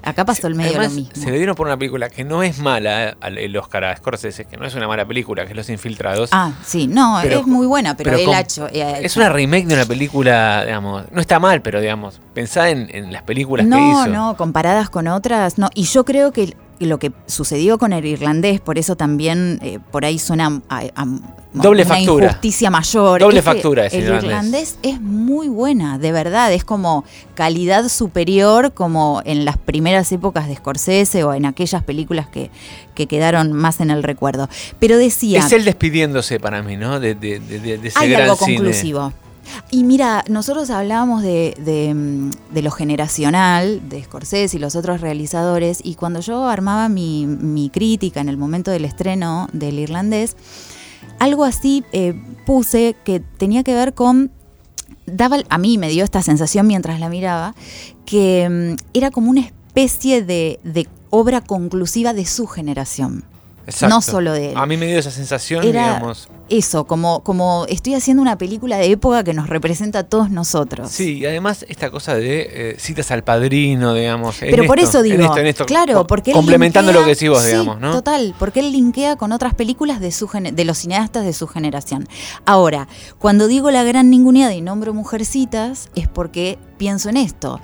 Acá 0.04 0.24
pasó 0.24 0.46
el 0.46 0.54
medio 0.54 0.70
Además, 0.72 0.92
lo 0.92 1.00
mismo. 1.00 1.22
se 1.22 1.30
le 1.30 1.36
dieron 1.38 1.54
por 1.56 1.66
una 1.66 1.76
película 1.76 2.08
que 2.10 2.24
no 2.24 2.42
es 2.42 2.58
mala 2.58 3.16
al- 3.20 3.38
el 3.38 3.56
Oscar 3.56 3.84
a 3.84 3.96
Scorsese, 3.96 4.44
que 4.44 4.56
no 4.56 4.66
es 4.66 4.74
una 4.74 4.86
mala 4.88 5.04
película, 5.06 5.44
que 5.44 5.50
es 5.52 5.56
Los 5.56 5.70
Infiltrados. 5.70 6.30
Ah, 6.32 6.52
sí, 6.64 6.86
no, 6.86 7.18
Pero 7.22 7.40
es 7.40 7.46
muy 7.46 7.66
buena, 7.66 7.96
pero, 7.96 8.10
pero 8.10 8.20
él 8.20 8.26
con- 8.26 8.34
ha 8.34 8.40
hecho, 8.40 8.68
eh, 8.72 8.82
ha 8.82 8.98
es 8.98 9.16
una 9.16 9.28
remake 9.28 9.66
de 9.66 9.74
una 9.74 9.86
película, 9.86 10.64
digamos, 10.64 11.04
no 11.10 11.20
está 11.20 11.38
mal, 11.38 11.62
pero 11.62 11.80
digamos, 11.80 12.20
pensá 12.34 12.70
en, 12.70 12.88
en 12.94 13.12
las 13.12 13.22
películas 13.22 13.64
que 13.66 13.70
No, 13.70 14.02
hizo. 14.02 14.06
no, 14.08 14.36
comparadas 14.36 14.90
con 14.90 15.08
otras, 15.08 15.58
no. 15.58 15.70
Y 15.74 15.84
yo 15.84 16.04
creo 16.04 16.32
que 16.32 16.54
lo 16.80 16.98
que 16.98 17.12
sucedió 17.26 17.78
con 17.78 17.92
el 17.92 18.04
irlandés, 18.04 18.60
por 18.60 18.78
eso 18.78 18.96
también 18.96 19.58
eh, 19.62 19.78
por 19.90 20.04
ahí 20.04 20.18
suena 20.18 20.60
a, 20.68 20.82
a- 20.94 21.06
Doble 21.52 21.82
una 21.84 21.94
factura. 21.94 22.26
injusticia 22.26 22.68
mayor. 22.68 23.20
Doble 23.20 23.38
Es 23.38 23.44
que 23.44 23.50
factura 23.52 23.86
ese 23.86 23.98
El 23.98 24.04
irlandés. 24.06 24.24
irlandés 24.28 24.78
es 24.82 25.00
muy 25.00 25.46
buena, 25.48 25.98
de 25.98 26.10
verdad. 26.10 26.52
Es 26.52 26.64
como 26.64 27.04
calidad 27.34 27.88
superior, 27.88 28.72
como 28.74 29.22
en 29.24 29.44
las 29.44 29.56
primeras 29.56 30.10
épocas 30.10 30.48
de 30.48 30.56
Scorsese 30.56 31.22
o 31.22 31.32
en 31.32 31.46
aquellas 31.46 31.84
películas 31.84 32.26
que, 32.26 32.50
que 32.96 33.06
quedaron 33.06 33.52
más 33.52 33.78
en 33.80 33.90
el 33.90 34.02
recuerdo. 34.02 34.48
Pero 34.80 34.96
decía. 34.98 35.38
Es 35.46 35.52
él 35.52 35.64
despidiéndose 35.64 36.40
para 36.40 36.60
mí, 36.64 36.76
¿no? 36.76 36.98
De, 36.98 37.14
de- 37.14 37.38
de- 37.38 37.60
de- 37.60 37.78
de 37.78 37.88
ese 37.88 37.98
Hay 38.00 38.10
gran 38.10 38.22
algo 38.22 38.36
cine. 38.36 38.56
conclusivo. 38.56 39.12
Y 39.70 39.84
mira, 39.84 40.24
nosotros 40.28 40.70
hablábamos 40.70 41.22
de, 41.22 41.54
de, 41.58 41.94
mm, 41.94 42.30
de 42.52 42.62
lo 42.62 42.70
generacional, 42.70 43.88
de 43.88 44.02
Scorsese 44.02 44.56
y 44.56 44.60
los 44.60 44.76
otros 44.76 45.00
realizadores, 45.00 45.80
y 45.82 45.94
cuando 45.94 46.20
yo 46.20 46.48
armaba 46.48 46.88
mi, 46.88 47.26
mi 47.26 47.70
crítica 47.70 48.20
en 48.20 48.28
el 48.28 48.36
momento 48.36 48.70
del 48.70 48.84
estreno 48.84 49.48
del 49.52 49.78
irlandés, 49.78 50.36
algo 51.18 51.44
así 51.44 51.84
eh, 51.92 52.14
puse 52.46 52.96
que 53.04 53.20
tenía 53.20 53.62
que 53.62 53.74
ver 53.74 53.94
con 53.94 54.30
daba 55.06 55.38
a 55.50 55.58
mí 55.58 55.76
me 55.78 55.90
dio 55.90 56.02
esta 56.02 56.22
sensación 56.22 56.66
mientras 56.66 56.98
la 56.98 57.08
miraba 57.08 57.54
que 58.06 58.48
mm, 58.48 58.82
era 58.94 59.10
como 59.10 59.30
una 59.30 59.40
especie 59.40 60.22
de, 60.22 60.60
de 60.64 60.88
obra 61.10 61.40
conclusiva 61.40 62.12
de 62.12 62.26
su 62.26 62.46
generación. 62.46 63.24
Exacto. 63.66 63.94
No 63.94 64.02
solo 64.02 64.32
de 64.32 64.50
él. 64.50 64.56
A 64.56 64.66
mí 64.66 64.76
me 64.76 64.86
dio 64.86 64.98
esa 64.98 65.10
sensación, 65.10 65.64
Era 65.64 65.84
digamos. 65.94 66.28
eso, 66.50 66.84
como, 66.84 67.20
como 67.24 67.64
estoy 67.68 67.94
haciendo 67.94 68.20
una 68.22 68.36
película 68.36 68.76
de 68.76 68.90
época 68.90 69.24
que 69.24 69.32
nos 69.32 69.48
representa 69.48 70.00
a 70.00 70.02
todos 70.04 70.30
nosotros. 70.30 70.90
Sí, 70.90 71.18
y 71.18 71.26
además 71.26 71.64
esta 71.68 71.90
cosa 71.90 72.14
de 72.14 72.48
eh, 72.50 72.76
citas 72.78 73.10
al 73.10 73.24
padrino, 73.24 73.94
digamos. 73.94 74.42
en 74.42 74.50
Pero 74.50 74.64
por 74.66 74.78
esto, 74.78 74.90
eso 74.98 75.02
digo, 75.02 75.14
en 75.16 75.20
esto, 75.22 75.38
en 75.38 75.46
esto, 75.46 75.64
claro, 75.66 76.06
porque 76.06 76.30
él 76.32 76.36
complementando 76.36 76.92
linkea- 76.92 76.94
lo 77.00 77.04
que 77.04 77.10
decís 77.14 77.28
vos, 77.30 77.42
sí, 77.42 77.48
digamos, 77.48 77.80
¿no? 77.80 77.92
Total, 77.92 78.34
porque 78.38 78.60
él 78.60 78.72
linkea 78.72 79.16
con 79.16 79.32
otras 79.32 79.54
películas 79.54 80.00
de 80.00 80.12
su 80.12 80.28
de 80.34 80.64
los 80.64 80.78
cineastas 80.78 81.24
de 81.24 81.32
su 81.32 81.46
generación. 81.46 82.06
Ahora, 82.44 82.88
cuando 83.18 83.46
digo 83.46 83.70
la 83.70 83.82
gran 83.84 84.10
ninguneada 84.10 84.52
y 84.54 84.60
nombro 84.60 84.92
mujercitas, 84.92 85.88
es 85.94 86.08
porque 86.08 86.58
pienso 86.76 87.08
en 87.08 87.16
esto. 87.16 87.60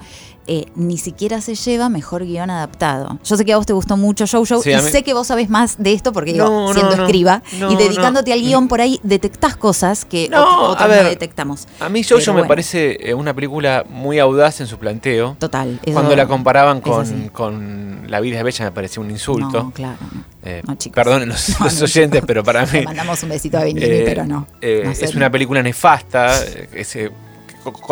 Eh, 0.52 0.66
ni 0.75 0.99
siquiera 0.99 1.40
se 1.40 1.54
lleva 1.54 1.88
mejor 1.88 2.25
guion 2.25 2.50
adaptado. 2.50 3.21
Yo 3.25 3.37
sé 3.37 3.45
que 3.45 3.52
a 3.52 3.57
vos 3.57 3.66
te 3.66 3.73
gustó 3.73 3.97
mucho 3.97 4.25
Jojo 4.26 4.61
Sí, 4.61 4.71
y 4.73 4.75
mí- 4.75 4.80
sé 4.90 5.04
que 5.04 5.14
vos 5.14 5.28
sabés 5.28 5.49
más 5.49 5.76
de 5.78 5.92
esto 5.92 6.12
porque 6.12 6.33
digo, 6.33 6.47
No, 6.47 6.66
no, 6.66 6.75
siendo 6.75 6.97
no. 6.97 7.04
escriba 7.04 7.40
y 7.52 7.76
dedicándote 7.76 8.33
al 8.33 8.40
guion 8.40 8.66
por 8.66 8.80
ahí 8.80 8.99
detectás 9.04 9.57
cosas 9.57 10.04
que 10.04 10.28
a 10.33 10.42
otros 10.71 10.88
ver, 10.88 11.04
no 11.04 11.09
detectamos. 11.11 11.69
A 11.78 11.88
mí 11.88 12.02
Jojo 12.02 12.19
Pero 12.19 12.33
me 12.33 12.40
bueno. 12.40 12.49
parece 12.49 12.99
eh, 13.11 13.14
una 13.14 13.33
película 13.33 13.85
muy 13.88 14.19
audaz 14.19 14.61
en 14.61 14.66
su 14.66 14.76
planteo. 14.78 15.37
Total. 15.38 15.78
eso- 15.85 15.92
Cuando 15.92 16.16
la 16.16 16.26
comparaban 16.26 16.80
con, 16.80 17.28
con 17.28 18.07
La 18.11 18.19
vida 18.19 18.38
es 18.38 18.42
bella 18.45 18.64
me 18.64 18.73
pareció 18.73 19.02
un 19.02 19.11
insulto. 19.12 19.62
No, 19.62 19.71
claro. 19.71 19.99
Eh, 20.42 20.62
No. 20.66 20.76
Perdonen 20.92 21.28
los, 21.28 21.49
No, 21.61 21.66
los 21.66 21.78
no, 21.78 21.85
oyentes, 21.85 22.23
no. 22.23 22.26
pero 22.26 22.42
para 22.42 22.62
mí... 22.66 22.73
Le 22.73 22.83
mandamos 22.87 23.23
un 23.23 23.28
besito 23.28 23.57
a 23.57 23.62
Benini, 23.62 23.87
eh, 23.87 24.02
pero 24.04 24.26
no. 24.26 24.49
eh, 24.61 24.90
sé. 24.97 25.04
es 25.04 25.14
una 25.14 25.30
película 25.30 25.62
nefasta. 25.62 26.35
es, 26.75 26.97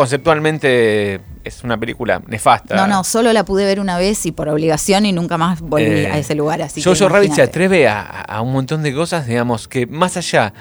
conceptualmente 0.09 1.21
es 1.49 1.63
una 1.63 1.77
película 1.77 2.21
nefasta. 2.27 2.75
No, 2.75 2.87
no, 2.87 3.03
solo 3.03 3.33
la 3.33 3.43
pude 3.43 3.65
ver 3.65 3.79
una 3.81 3.97
vez 3.97 4.25
y 4.25 4.31
por 4.31 4.47
obligación 4.49 5.05
y 5.05 5.11
nunca 5.11 5.37
más 5.37 5.59
volví 5.61 5.85
Eh, 5.85 6.07
a 6.11 6.17
ese 6.17 6.33
lugar. 6.35 6.61
Así 6.61 6.81
Jojo 6.81 7.07
que 7.07 7.09
Rabbit 7.09 7.33
se 7.33 7.41
atreve 7.41 7.87
a, 7.87 8.01
a 8.01 8.41
un 8.41 8.53
montón 8.53 8.81
de 8.83 8.93
cosas, 8.93 9.27
digamos, 9.27 9.67
que 9.67 9.85
más 9.85 10.15
allá 10.17 10.53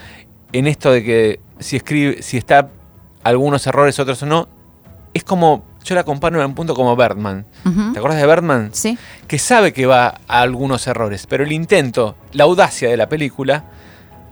en 0.52 0.66
esto 0.66 0.90
de 0.90 1.04
que 1.04 1.40
si 1.61 1.76
escribe, 1.76 2.23
si 2.23 2.37
está 2.37 2.68
algunos 3.23 3.66
errores, 3.66 3.99
otros 3.99 4.23
o 4.23 4.26
no, 4.26 4.49
es 5.14 5.25
como, 5.25 5.64
yo 5.85 5.95
la 5.95 6.04
comparo 6.04 6.40
en 6.40 6.47
un 6.47 6.54
punto 6.54 6.75
como 6.75 6.95
Bergman. 6.97 7.45
Ujú. 7.64 7.92
¿Te 7.92 7.99
acuerdas 7.99 8.21
de 8.21 8.26
Bergman? 8.26 8.71
Sí. 8.73 8.97
Que 9.26 9.38
sabe 9.38 9.73
que 9.73 9.87
va 9.87 10.21
a 10.28 10.40
algunos 10.40 10.87
errores, 10.87 11.26
pero 11.26 11.45
el 11.45 11.52
intento, 11.52 12.14
la 12.33 12.45
audacia 12.45 12.88
de 12.88 12.97
la 12.97 13.09
película, 13.09 13.64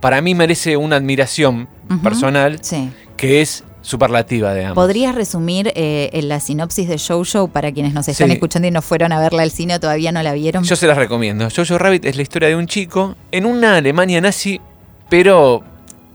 para 0.01 0.21
mí 0.21 0.35
merece 0.35 0.77
una 0.77 0.97
admiración 0.97 1.69
personal 2.03 2.59
Sí. 2.63 2.91
que 3.17 3.41
es 3.43 3.65
superlativa, 3.87 4.53
digamos. 4.53 4.75
¿Podrías 4.75 5.15
resumir 5.15 5.73
eh, 5.77 6.11
en 6.13 6.29
la 6.29 6.41
sinopsis 6.41 6.89
de 6.89 6.99
Show 6.99 7.25
Show 7.25 7.49
para 7.49 7.71
quienes 7.71 7.95
nos 7.95 8.09
están 8.09 8.27
Sí. 8.27 8.33
escuchando 8.35 8.67
y 8.67 8.73
no 8.73 8.83
fueron 8.83 9.13
a 9.13 9.21
verla 9.21 9.43
al 9.43 9.53
cine 9.53 9.77
o 9.77 9.81
todavía 9.81 10.11
no 10.11 10.23
la 10.25 10.33
vieron? 10.33 10.65
Yo 10.65 10.75
se 10.75 10.89
las 10.89 10.97
recomiendo. 10.99 11.47
Jojo 11.55 11.79
Rabbit 11.79 12.05
es 12.05 12.17
la 12.17 12.23
historia 12.23 12.49
de 12.49 12.57
un 12.57 12.67
chico 12.67 13.15
en 13.31 13.47
una 13.47 13.77
Alemania 13.77 14.21
nazi, 14.21 14.61
pero 15.09 15.63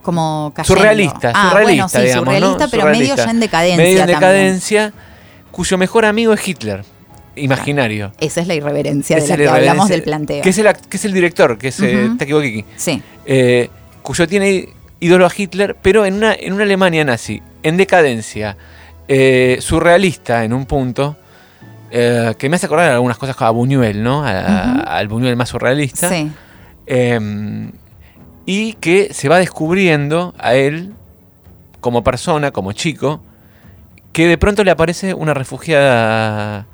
Como 0.02 0.52
cayendo. 0.54 0.76
surrealista, 0.82 1.32
Ah, 1.34 1.50
surrealista, 1.52 1.86
bueno, 1.86 1.90
sí, 1.90 2.02
digamos, 2.02 2.26
¿no? 2.26 2.32
surrealista, 2.34 2.68
pero 2.68 2.82
Surrealista. 2.84 3.14
medio 3.16 3.26
ya 3.26 3.32
en 3.32 3.40
decadencia 3.40 3.78
medio 3.78 3.92
en 3.92 3.98
también. 4.00 4.20
decadencia, 4.20 4.94
cuyo 5.52 5.78
mejor 5.78 6.04
amigo 6.06 6.34
es 6.34 6.46
Hitler, 6.48 6.84
imaginario. 7.38 8.12
Esa 8.20 8.42
es 8.42 8.48
la 8.48 8.56
irreverencia 8.56 9.16
de 9.16 9.22
Esa 9.24 9.38
la 9.38 9.44
es 9.46 9.50
que 9.50 9.56
hablamos 9.58 9.88
del 9.88 10.04
planteo. 10.04 10.42
Que 10.44 10.50
es 10.50 10.58
el, 10.58 10.68
act- 10.68 10.88
que 10.90 10.98
es 10.98 11.06
el 11.06 11.14
director, 11.14 11.58
que 11.58 11.70
es 11.70 11.80
eh, 11.80 12.06
Ujú. 12.08 12.18
Takeo 12.18 12.42
Kiki, 12.42 12.66
Sí, 12.76 13.02
eh, 13.26 13.70
cuyo 14.02 14.28
tiene 14.28 14.68
ídolo 15.00 15.26
a 15.26 15.32
Hitler, 15.36 15.78
pero 15.82 16.06
en 16.06 16.16
una, 16.16 16.34
en 16.34 16.52
una 16.54 16.64
Alemania 16.64 17.04
nazi, 17.06 17.42
en 17.64 17.78
decadencia, 17.78 18.58
eh, 19.08 19.58
surrealista 19.60 20.44
en 20.44 20.54
un 20.54 20.66
punto, 20.66 21.18
eh, 21.92 22.34
que 22.38 22.50
me 22.50 22.56
hace 22.56 22.66
acordar 22.66 22.92
algunas 22.92 23.18
cosas 23.18 23.36
a 23.40 23.50
Buñuel, 23.50 24.04
¿no? 24.04 24.24
A-. 24.26 24.82
Al 24.98 25.08
Buñuel 25.08 25.36
más 25.36 25.50
surrealista. 25.50 26.10
sí. 26.10 26.32
Eh, 26.88 27.72
y 28.46 28.74
que 28.74 29.14
se 29.14 29.30
va 29.30 29.38
descubriendo 29.38 30.34
a 30.38 30.56
él 30.56 30.94
como 31.80 32.04
persona, 32.04 32.52
como 32.52 32.72
chico, 32.74 33.22
que 34.14 34.28
de 34.28 34.38
pronto 34.38 34.64
le 34.64 34.72
aparece 34.72 35.14
una 35.14 35.34
refugiada 35.34 36.66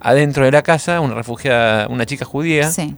adentro 0.00 0.44
de 0.44 0.52
la 0.52 0.62
casa, 0.62 1.00
una 1.00 1.14
refugiada, 1.14 1.88
una 1.88 2.06
chica 2.06 2.24
judía, 2.24 2.70
sí. 2.70 2.96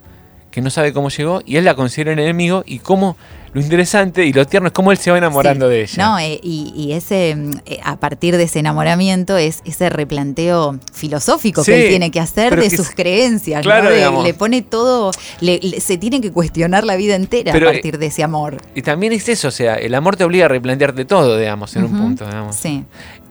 Que 0.50 0.60
no 0.60 0.70
sabe 0.70 0.92
cómo 0.92 1.08
llegó, 1.10 1.42
y 1.44 1.56
él 1.56 1.64
la 1.64 1.74
considera 1.74 2.12
un 2.12 2.18
enemigo, 2.18 2.62
y 2.66 2.78
cómo 2.78 3.16
lo 3.54 3.62
interesante 3.62 4.26
y 4.26 4.32
lo 4.34 4.46
tierno 4.46 4.68
es 4.68 4.74
cómo 4.74 4.92
él 4.92 4.98
se 4.98 5.10
va 5.10 5.16
enamorando 5.16 5.66
Sí. 5.68 5.72
de 5.72 5.82
ella. 5.82 6.06
No, 6.06 6.18
eh, 6.18 6.38
y, 6.42 6.70
y 6.76 6.92
ese, 6.92 7.34
mm, 7.34 7.50
eh, 7.64 7.80
a 7.82 7.96
partir 7.96 8.36
de 8.36 8.42
ese 8.42 8.58
enamoramiento 8.58 9.38
es 9.38 9.60
ese 9.64 9.88
replanteo 9.88 10.78
filosófico 10.92 11.64
Sí, 11.64 11.72
que 11.72 11.82
él 11.84 11.88
tiene 11.88 12.10
que 12.10 12.20
hacer 12.20 12.54
de 12.56 12.68
que 12.68 12.76
sus 12.76 12.90
es- 12.90 12.94
creencias. 12.94 13.62
claro, 13.62 14.22
le 14.22 14.34
pone 14.34 14.60
todo, 14.60 15.12
le- 15.40 15.60
le- 15.62 15.80
se 15.80 15.96
tiene 15.96 16.20
que 16.20 16.30
cuestionar 16.30 16.84
la 16.84 16.96
vida 16.96 17.14
entera 17.14 17.52
Pero, 17.52 17.68
a 17.70 17.72
partir 17.72 17.98
de 17.98 18.06
ese 18.06 18.22
amor. 18.22 18.58
Y 18.74 18.82
también 18.82 19.14
es 19.14 19.26
eso, 19.30 19.48
o 19.48 19.52
sea, 19.52 19.76
el 19.76 19.94
amor 19.94 20.16
te 20.16 20.24
obliga 20.24 20.44
a 20.44 20.48
replantearte 20.48 21.06
todo, 21.06 21.38
digamos, 21.38 21.74
en 21.74 21.84
un 21.84 21.96
punto, 21.98 22.26
digamos. 22.26 22.54
Sí. 22.54 22.84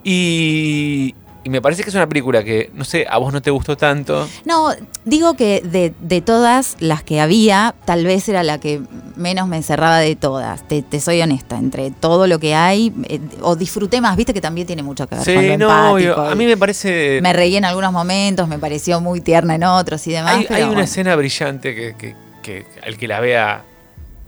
Y, 0.04 1.14
y 1.48 1.50
me 1.50 1.62
parece 1.62 1.82
que 1.82 1.88
es 1.90 1.96
una 1.96 2.10
película 2.10 2.44
que, 2.44 2.70
no 2.74 2.84
sé, 2.84 3.06
a 3.10 3.18
vos 3.20 3.32
no 3.32 3.42
te 3.42 3.52
gustó 3.52 3.78
tanto. 3.78 4.28
No, 4.44 4.72
digo 5.06 5.36
que 5.36 5.62
de, 5.62 5.94
de 6.02 6.20
todas 6.20 6.76
las 6.82 7.04
que 7.04 7.22
había, 7.22 7.74
tal 7.86 8.04
vez 8.04 8.28
era 8.28 8.44
la 8.44 8.60
que 8.60 8.82
menos 9.16 9.48
me 9.48 9.64
cerraba 9.64 10.00
de 10.00 10.18
todas. 10.18 10.68
Te, 10.68 10.82
te 10.82 11.00
soy 11.00 11.22
honesta, 11.22 11.58
entre 11.58 11.90
todo 11.92 12.28
lo 12.28 12.38
que 12.38 12.54
hay, 12.54 12.92
eh, 13.08 13.22
o 13.42 13.56
disfruté 13.56 14.02
más, 14.02 14.18
viste 14.18 14.34
que 14.34 14.42
también 14.42 14.68
tiene 14.68 14.84
mucho 14.84 15.08
que 15.08 15.16
ver 15.16 15.24
con 15.24 15.36
lo 15.36 15.42
Sí, 15.54 15.58
no, 15.58 15.94
obvio. 15.94 16.20
a 16.20 16.36
mí 16.36 16.46
me 16.46 16.58
parece... 16.58 17.22
Me 17.22 17.32
reí 17.32 17.56
en 17.56 17.64
algunos 17.64 17.94
momentos, 17.94 18.46
me 18.50 18.60
pareció 18.60 19.00
muy 19.00 19.22
tierna 19.22 19.56
en 19.56 19.64
otros 19.64 20.06
y 20.08 20.12
demás. 20.12 20.36
Hay, 20.36 20.44
pero 20.44 20.56
hay 20.56 20.62
una 20.64 20.70
bueno, 20.72 20.84
escena 20.84 21.16
brillante 21.16 21.74
que, 21.74 21.96
que, 21.98 22.14
que 22.44 22.66
al 22.86 22.98
que 22.98 23.08
la 23.08 23.22
vea 23.22 23.64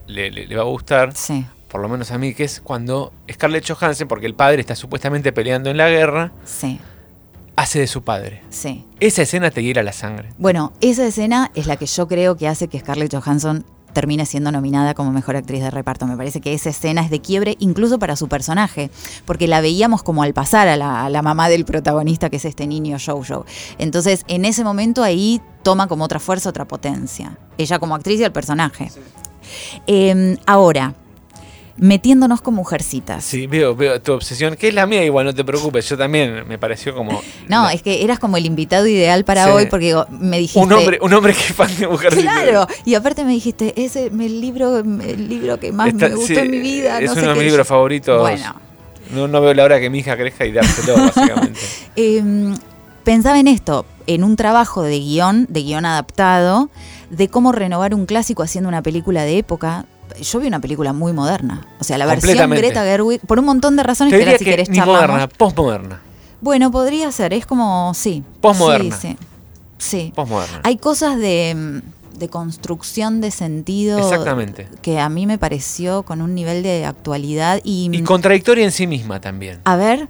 le, 0.08 0.32
le- 0.32 0.48
le 0.48 0.56
va 0.56 0.62
a 0.62 0.66
gustar, 0.68 1.14
Sí, 1.14 1.46
por 1.68 1.82
lo 1.82 1.90
menos 1.90 2.12
a 2.12 2.18
mí, 2.18 2.34
que 2.34 2.46
es 2.46 2.62
cuando 2.62 3.12
Scarlett 3.32 3.70
Johansson, 3.70 4.08
porque 4.08 4.26
el 4.26 4.34
padre 4.36 4.62
está 4.62 4.74
supuestamente 4.76 5.34
peleando 5.34 5.70
en 5.70 5.76
la 5.78 5.90
guerra, 5.90 6.32
sí, 6.46 6.80
hace 7.60 7.80
de 7.80 7.88
su 7.88 8.02
padre. 8.04 8.42
sí. 8.50 8.86
Esa 9.00 9.22
escena 9.22 9.50
te 9.50 9.64
hiera 9.64 9.82
la 9.82 9.94
sangre. 9.94 10.30
Bueno, 10.38 10.74
esa 10.82 11.06
escena 11.08 11.52
es 11.56 11.68
la 11.68 11.78
que 11.78 11.86
yo 11.86 12.08
creo 12.10 12.36
que 12.36 12.50
hace 12.50 12.68
que 12.68 12.80
Scarlett 12.80 13.16
Johansson 13.16 13.64
termine 13.94 14.26
siendo 14.26 14.52
nominada 14.52 14.94
como 14.94 15.12
mejor 15.12 15.38
actriz 15.38 15.62
de 15.62 15.72
reparto. 15.72 16.06
Me 16.06 16.18
parece 16.18 16.42
que 16.42 16.54
esa 16.54 16.70
escena 16.70 17.02
es 17.02 17.10
de 17.10 17.22
quiebre 17.22 17.56
incluso 17.60 17.98
para 17.98 18.18
su 18.18 18.28
personaje, 18.28 18.92
porque 19.26 19.48
la 19.48 19.62
veíamos 19.62 20.04
como 20.04 20.24
al 20.24 20.34
pasar 20.34 20.68
a 20.68 20.76
la, 20.76 21.06
a 21.06 21.10
la 21.10 21.22
mamá 21.22 21.48
del 21.48 21.64
protagonista, 21.64 22.30
que 22.30 22.38
es 22.38 22.46
este 22.46 22.68
niño 22.68 22.98
Jojo. 23.04 23.46
Entonces, 23.78 24.26
en 24.28 24.44
ese 24.44 24.66
momento 24.66 25.02
ahí 25.02 25.42
toma 25.64 25.88
como 25.88 26.04
otra 26.04 26.20
fuerza, 26.20 26.50
otra 26.50 26.66
potencia. 26.66 27.38
Ella 27.58 27.80
como 27.80 27.96
actriz 27.96 28.20
y 28.20 28.24
el 28.26 28.32
personaje. 28.34 28.92
Eh, 29.88 30.38
ahora, 30.46 30.94
metiéndonos 31.80 32.42
con 32.42 32.54
mujercitas. 32.56 33.24
Sí, 33.24 33.48
veo, 33.48 33.76
veo 33.76 34.02
tu 34.02 34.14
obsesión, 34.14 34.56
que 34.56 34.68
es 34.70 34.74
la 34.74 34.86
mía 34.86 35.04
igual, 35.04 35.26
no 35.26 35.34
te 35.34 35.44
preocupes, 35.44 35.88
yo 35.90 35.98
también 35.98 36.48
me 36.48 36.58
pareció 36.58 36.94
como... 36.94 37.22
No, 37.48 37.64
la- 37.64 37.74
es 37.74 37.82
que 37.82 38.04
eras 38.04 38.20
como 38.20 38.38
el 38.38 38.46
invitado 38.46 38.86
ideal 38.88 39.24
para 39.26 39.46
Sí. 39.46 39.50
hoy 39.52 39.66
porque 39.68 39.96
me 40.10 40.38
dijiste... 40.40 40.60
un 40.60 40.72
hombre, 40.74 41.00
un 41.02 41.14
hombre 41.14 41.34
que 41.34 41.40
es 41.40 41.54
fan 41.54 41.76
de 41.78 41.88
Mujercitas. 41.88 42.24
Claro, 42.44 42.68
y 42.86 42.96
aparte 42.96 43.24
me 43.24 43.32
dijiste, 43.32 43.74
ese 43.82 44.08
es 44.08 44.12
el 44.12 44.42
libro, 44.42 44.78
el 44.80 45.30
libro 45.30 45.60
que 45.60 45.72
más 45.72 45.88
Está- 45.90 46.10
me 46.10 46.16
gustó 46.16 46.28
sí, 46.34 46.36
en 46.40 46.52
mi 46.52 46.60
vida. 46.60 47.00
Es 47.00 47.10
no 47.10 47.16
sé 47.16 47.22
uno 47.22 47.30
de 47.30 47.36
mis 47.36 47.46
libros 47.46 47.68
favoritos. 47.68 48.20
Bueno, 48.22 48.56
No, 49.14 49.28
no 49.28 49.42
veo 49.42 49.54
la 49.54 49.64
hora 49.64 49.80
que 49.80 49.90
mi 49.90 50.00
hija 50.00 50.16
crezca 50.18 50.46
y 50.46 50.52
dárselo, 50.52 50.96
básicamente. 51.16 51.60
eh, 51.96 52.54
pensaba 53.04 53.40
en 53.40 53.48
esto, 53.48 53.86
en 54.06 54.24
un 54.24 54.36
trabajo 54.36 54.84
de 54.84 55.00
guion, 55.00 55.46
de 55.50 55.64
guion 55.64 55.86
adaptado, 55.86 56.70
de 57.10 57.28
cómo 57.28 57.52
renovar 57.52 57.96
un 57.96 58.06
clásico 58.06 58.44
haciendo 58.44 58.68
una 58.68 58.82
película 58.84 59.24
de 59.24 59.38
época. 59.40 59.86
Yo 60.22 60.40
vi 60.40 60.48
una 60.48 60.60
película 60.60 60.94
muy 60.94 61.14
moderna. 61.14 61.68
O 61.80 61.84
sea, 61.84 61.98
la 61.98 62.06
versión. 62.06 62.50
Greta 62.52 62.84
Gerwig, 62.84 63.22
por 63.22 63.40
un 63.40 63.46
montón 63.46 63.76
de 63.76 63.84
razones 63.84 64.12
Te 64.12 64.18
diría 64.18 64.38
si 64.38 64.46
que 64.46 64.52
querés 64.52 64.70
ni 64.70 64.80
moderna, 64.80 65.28
postmoderna. 65.28 66.02
Bueno, 66.42 66.72
podría 66.72 67.12
ser, 67.12 67.34
es 67.34 67.46
como, 67.46 67.94
sí. 67.94 68.24
Postmoderna. 68.42 68.96
Sí, 68.98 69.10
sí. 69.10 69.18
sí. 69.78 70.14
Postmoderna. 70.16 70.62
Hay 70.64 70.78
cosas 70.78 71.18
de, 71.18 71.82
de 72.18 72.30
construcción 72.30 73.22
de 73.22 73.32
sentido 73.32 74.00
Exactamente. 74.00 74.68
que 74.82 75.00
a 75.00 75.10
mí 75.10 75.26
me 75.26 75.38
pareció 75.38 76.04
con 76.04 76.22
un 76.22 76.36
nivel 76.36 76.64
de 76.64 76.86
actualidad 76.86 77.60
y, 77.64 77.90
Y 77.92 78.04
contradictoria 78.04 78.64
en 78.66 78.72
sí 78.72 78.88
misma 78.88 79.20
también. 79.22 79.60
a 79.66 79.76
ver, 79.76 80.08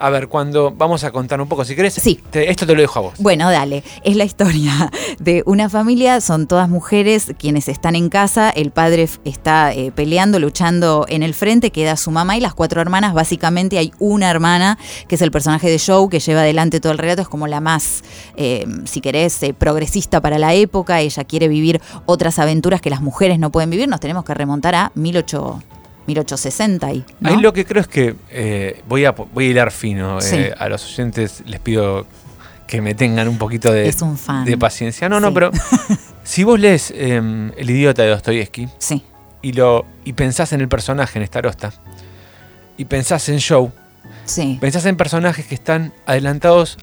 A 0.00 0.08
ver, 0.10 0.28
cuando 0.28 0.70
vamos 0.70 1.04
a 1.04 1.10
contar 1.10 1.40
un 1.40 1.48
poco, 1.48 1.64
si 1.64 1.76
querés, 1.76 1.94
Sí. 1.94 2.18
te- 2.30 2.50
esto 2.50 2.66
te 2.66 2.74
lo 2.74 2.80
dejo 2.80 2.98
a 2.98 3.02
vos. 3.02 3.14
bueno, 3.18 3.50
dale, 3.50 3.84
es 4.02 4.16
la 4.16 4.24
historia 4.24 4.90
de 5.20 5.42
una 5.46 5.68
familia, 5.68 6.20
son 6.22 6.46
todas 6.46 6.68
mujeres 6.70 7.32
quienes 7.38 7.68
están 7.68 7.94
en 7.96 8.08
casa, 8.08 8.48
el 8.50 8.70
padre 8.70 9.08
está 9.24 9.72
eh, 9.74 9.92
peleando, 9.94 10.38
luchando 10.38 11.04
en 11.08 11.22
el 11.22 11.34
frente, 11.34 11.70
queda 11.70 11.96
su 11.96 12.10
mamá 12.10 12.36
y 12.36 12.40
las 12.40 12.54
cuatro 12.54 12.80
hermanas, 12.80 13.12
básicamente 13.12 13.76
hay 13.78 13.92
una 13.98 14.30
hermana 14.30 14.78
que 15.06 15.16
es 15.16 15.22
el 15.22 15.30
personaje 15.30 15.68
de 15.70 15.78
Joe 15.78 16.08
que 16.08 16.18
lleva 16.18 16.40
adelante 16.40 16.80
todo 16.80 16.92
el 16.92 16.98
relato, 16.98 17.20
es 17.22 17.28
como 17.28 17.46
la 17.46 17.60
más, 17.60 18.02
eh, 18.36 18.64
si 18.86 19.00
querés, 19.02 19.42
eh, 19.42 19.52
progresista 19.52 20.20
para 20.22 20.38
la 20.38 20.54
época, 20.54 21.00
ella 21.00 21.24
quiere 21.24 21.48
vivir 21.48 21.80
otras 22.06 22.38
aventuras 22.38 22.80
que 22.80 22.88
las 22.88 23.02
mujeres 23.02 23.38
no 23.38 23.50
pueden 23.50 23.68
vivir, 23.68 23.86
nos 23.88 24.00
tenemos 24.00 24.24
que 24.24 24.32
remontar 24.32 24.74
a 24.74 24.92
18, 24.94 25.62
1860 26.06 26.92
y, 26.92 27.04
¿no? 27.20 27.30
Ahí 27.30 27.36
lo 27.36 27.52
que 27.52 27.64
creo 27.64 27.80
es 27.82 27.88
que 27.88 28.14
eh, 28.30 28.82
voy, 28.88 29.04
a, 29.04 29.12
voy 29.12 29.46
a 29.46 29.48
hilar 29.50 29.70
fino. 29.70 30.18
eh, 30.20 30.52
a 30.58 30.68
los 30.68 30.84
oyentes 30.84 31.42
les 31.46 31.60
pido 31.60 32.06
que 32.66 32.80
me 32.80 32.94
tengan 32.94 33.26
un 33.28 33.36
poquito 33.38 33.72
de, 33.72 33.88
Es 33.88 34.00
un 34.02 34.16
fan. 34.16 34.44
de 34.44 34.56
paciencia. 34.56 35.08
No, 35.08 35.18
no, 35.20 35.32
pero 35.34 35.50
si 36.24 36.44
vos 36.44 36.58
lees 36.58 36.92
eh, 36.96 37.16
El 37.56 37.70
idiota 37.70 38.02
de 38.02 38.10
Dostoyevsky 38.10 38.68
Sí, 38.78 39.02
y, 39.42 39.52
lo, 39.52 39.84
y 40.04 40.12
pensás 40.12 40.52
en 40.52 40.60
el 40.60 40.68
personaje, 40.68 41.18
en 41.18 41.26
Starosta, 41.26 41.72
y 42.76 42.84
pensás 42.84 43.28
en 43.28 43.40
Joe, 43.40 43.70
sí. 44.24 44.58
pensás 44.60 44.86
en 44.86 44.96
personajes 44.96 45.46
que 45.46 45.54
están 45.54 45.92
adelantados 46.06 46.78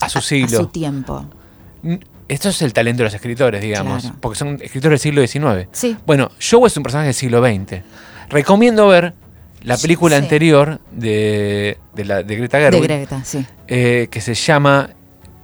a 0.00 0.08
su 0.08 0.18
A 0.18 0.22
siglo. 0.22 0.58
su 0.58 0.66
tiempo. 0.66 1.24
Esto 2.28 2.48
es 2.50 2.62
el 2.62 2.72
talento 2.72 2.98
de 3.02 3.04
los 3.04 3.14
escritores, 3.14 3.60
digamos, 3.62 4.02
Claro. 4.02 4.16
porque 4.20 4.38
son 4.38 4.58
escritores 4.62 5.00
del 5.02 5.12
siglo 5.12 5.26
XIX. 5.26 5.68
Sí. 5.72 5.96
Bueno, 6.06 6.30
Joe 6.40 6.66
es 6.66 6.76
un 6.76 6.82
personaje 6.82 7.06
del 7.08 7.14
siglo 7.14 7.40
XX. 7.44 7.82
Recomiendo 8.32 8.88
ver 8.88 9.14
la 9.62 9.76
película 9.76 10.16
Sí. 10.16 10.22
anterior 10.24 10.80
de, 10.90 11.78
de, 11.94 12.04
la, 12.04 12.22
de 12.24 12.36
Greta 12.36 12.58
De 12.58 12.64
Gerwig, 12.64 12.82
Greta, 12.82 13.22
sí. 13.24 13.46
eh, 13.68 14.08
que 14.10 14.20
se 14.20 14.34
llama, 14.34 14.90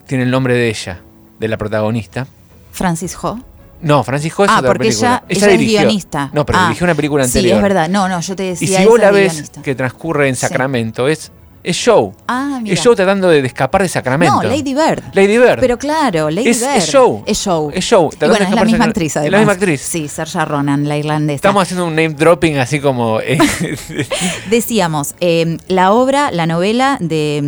tiene 0.06 0.24
el 0.24 0.30
nombre 0.30 0.54
de 0.54 0.68
ella, 0.68 0.98
de 1.38 1.48
la 1.48 1.56
protagonista. 1.56 2.26
Francis 2.72 3.16
Ho. 3.22 3.38
No, 3.80 4.02
Francisco 4.02 4.44
es 4.44 4.50
Ah, 4.50 4.58
otra 4.58 4.70
porque 4.70 4.86
película. 4.88 5.22
ella, 5.28 5.40
ella 5.46 5.46
es 5.52 5.58
dirigió- 5.60 5.78
guionista. 5.82 6.30
No, 6.32 6.44
pero 6.44 6.58
Ah, 6.58 6.62
dirigió 6.64 6.84
una 6.84 6.96
película 6.96 7.24
Sí, 7.28 7.38
anterior. 7.38 7.56
es 7.58 7.62
verdad. 7.62 7.88
No, 7.88 8.08
no, 8.08 8.20
yo 8.20 8.34
te 8.34 8.44
Y 8.44 8.48
decía. 8.50 8.78
si 8.80 8.86
vos 8.86 8.98
la 8.98 9.12
de 9.12 9.20
ves 9.20 9.32
guionista. 9.34 9.62
que 9.62 9.74
transcurre 9.76 10.28
en 10.28 10.34
Sí. 10.34 10.40
Sacramento, 10.40 11.06
es, 11.06 11.30
es 11.70 11.82
Joe. 11.84 12.12
Ah, 12.26 12.58
mira. 12.62 12.74
Es 12.74 12.82
Joe 12.84 12.94
tratando 12.96 13.28
de, 13.28 13.40
de 13.42 13.46
escapar 13.48 13.82
de 13.82 13.88
Sacramento. 13.88 14.34
No, 14.36 14.42
Lady 14.42 14.74
Bird. 14.74 15.02
Lady 15.12 15.38
Bird. 15.38 15.60
Pero 15.60 15.78
claro, 15.78 16.30
Lady 16.30 16.48
Es- 16.50 16.60
Bird. 16.60 16.76
es 16.76 16.90
Joe. 16.92 17.22
Es 17.26 17.44
Joe. 17.44 17.70
Es 17.74 17.86
Y 17.86 17.90
tratando 17.90 18.28
bueno, 18.28 18.44
es 18.48 18.54
la 18.54 18.64
misma 18.64 18.84
actriz, 18.86 19.10
es 19.12 19.14
la 19.16 19.20
además. 19.22 19.40
misma 19.40 19.52
actriz. 19.52 19.80
Sí, 19.82 20.08
Saoirse 20.08 20.44
Ronan, 20.44 20.88
la 20.88 20.96
irlandesa. 20.96 21.36
Estamos 21.36 21.62
haciendo 21.62 21.86
un 21.86 21.94
name 21.94 22.10
dropping 22.10 22.58
así 22.58 22.80
como... 22.80 23.20
eh, 23.20 23.38
Decíamos, 24.50 25.14
eh, 25.20 25.58
la 25.68 25.92
obra, 25.92 26.30
la 26.30 26.46
novela 26.46 26.96
de 27.00 27.40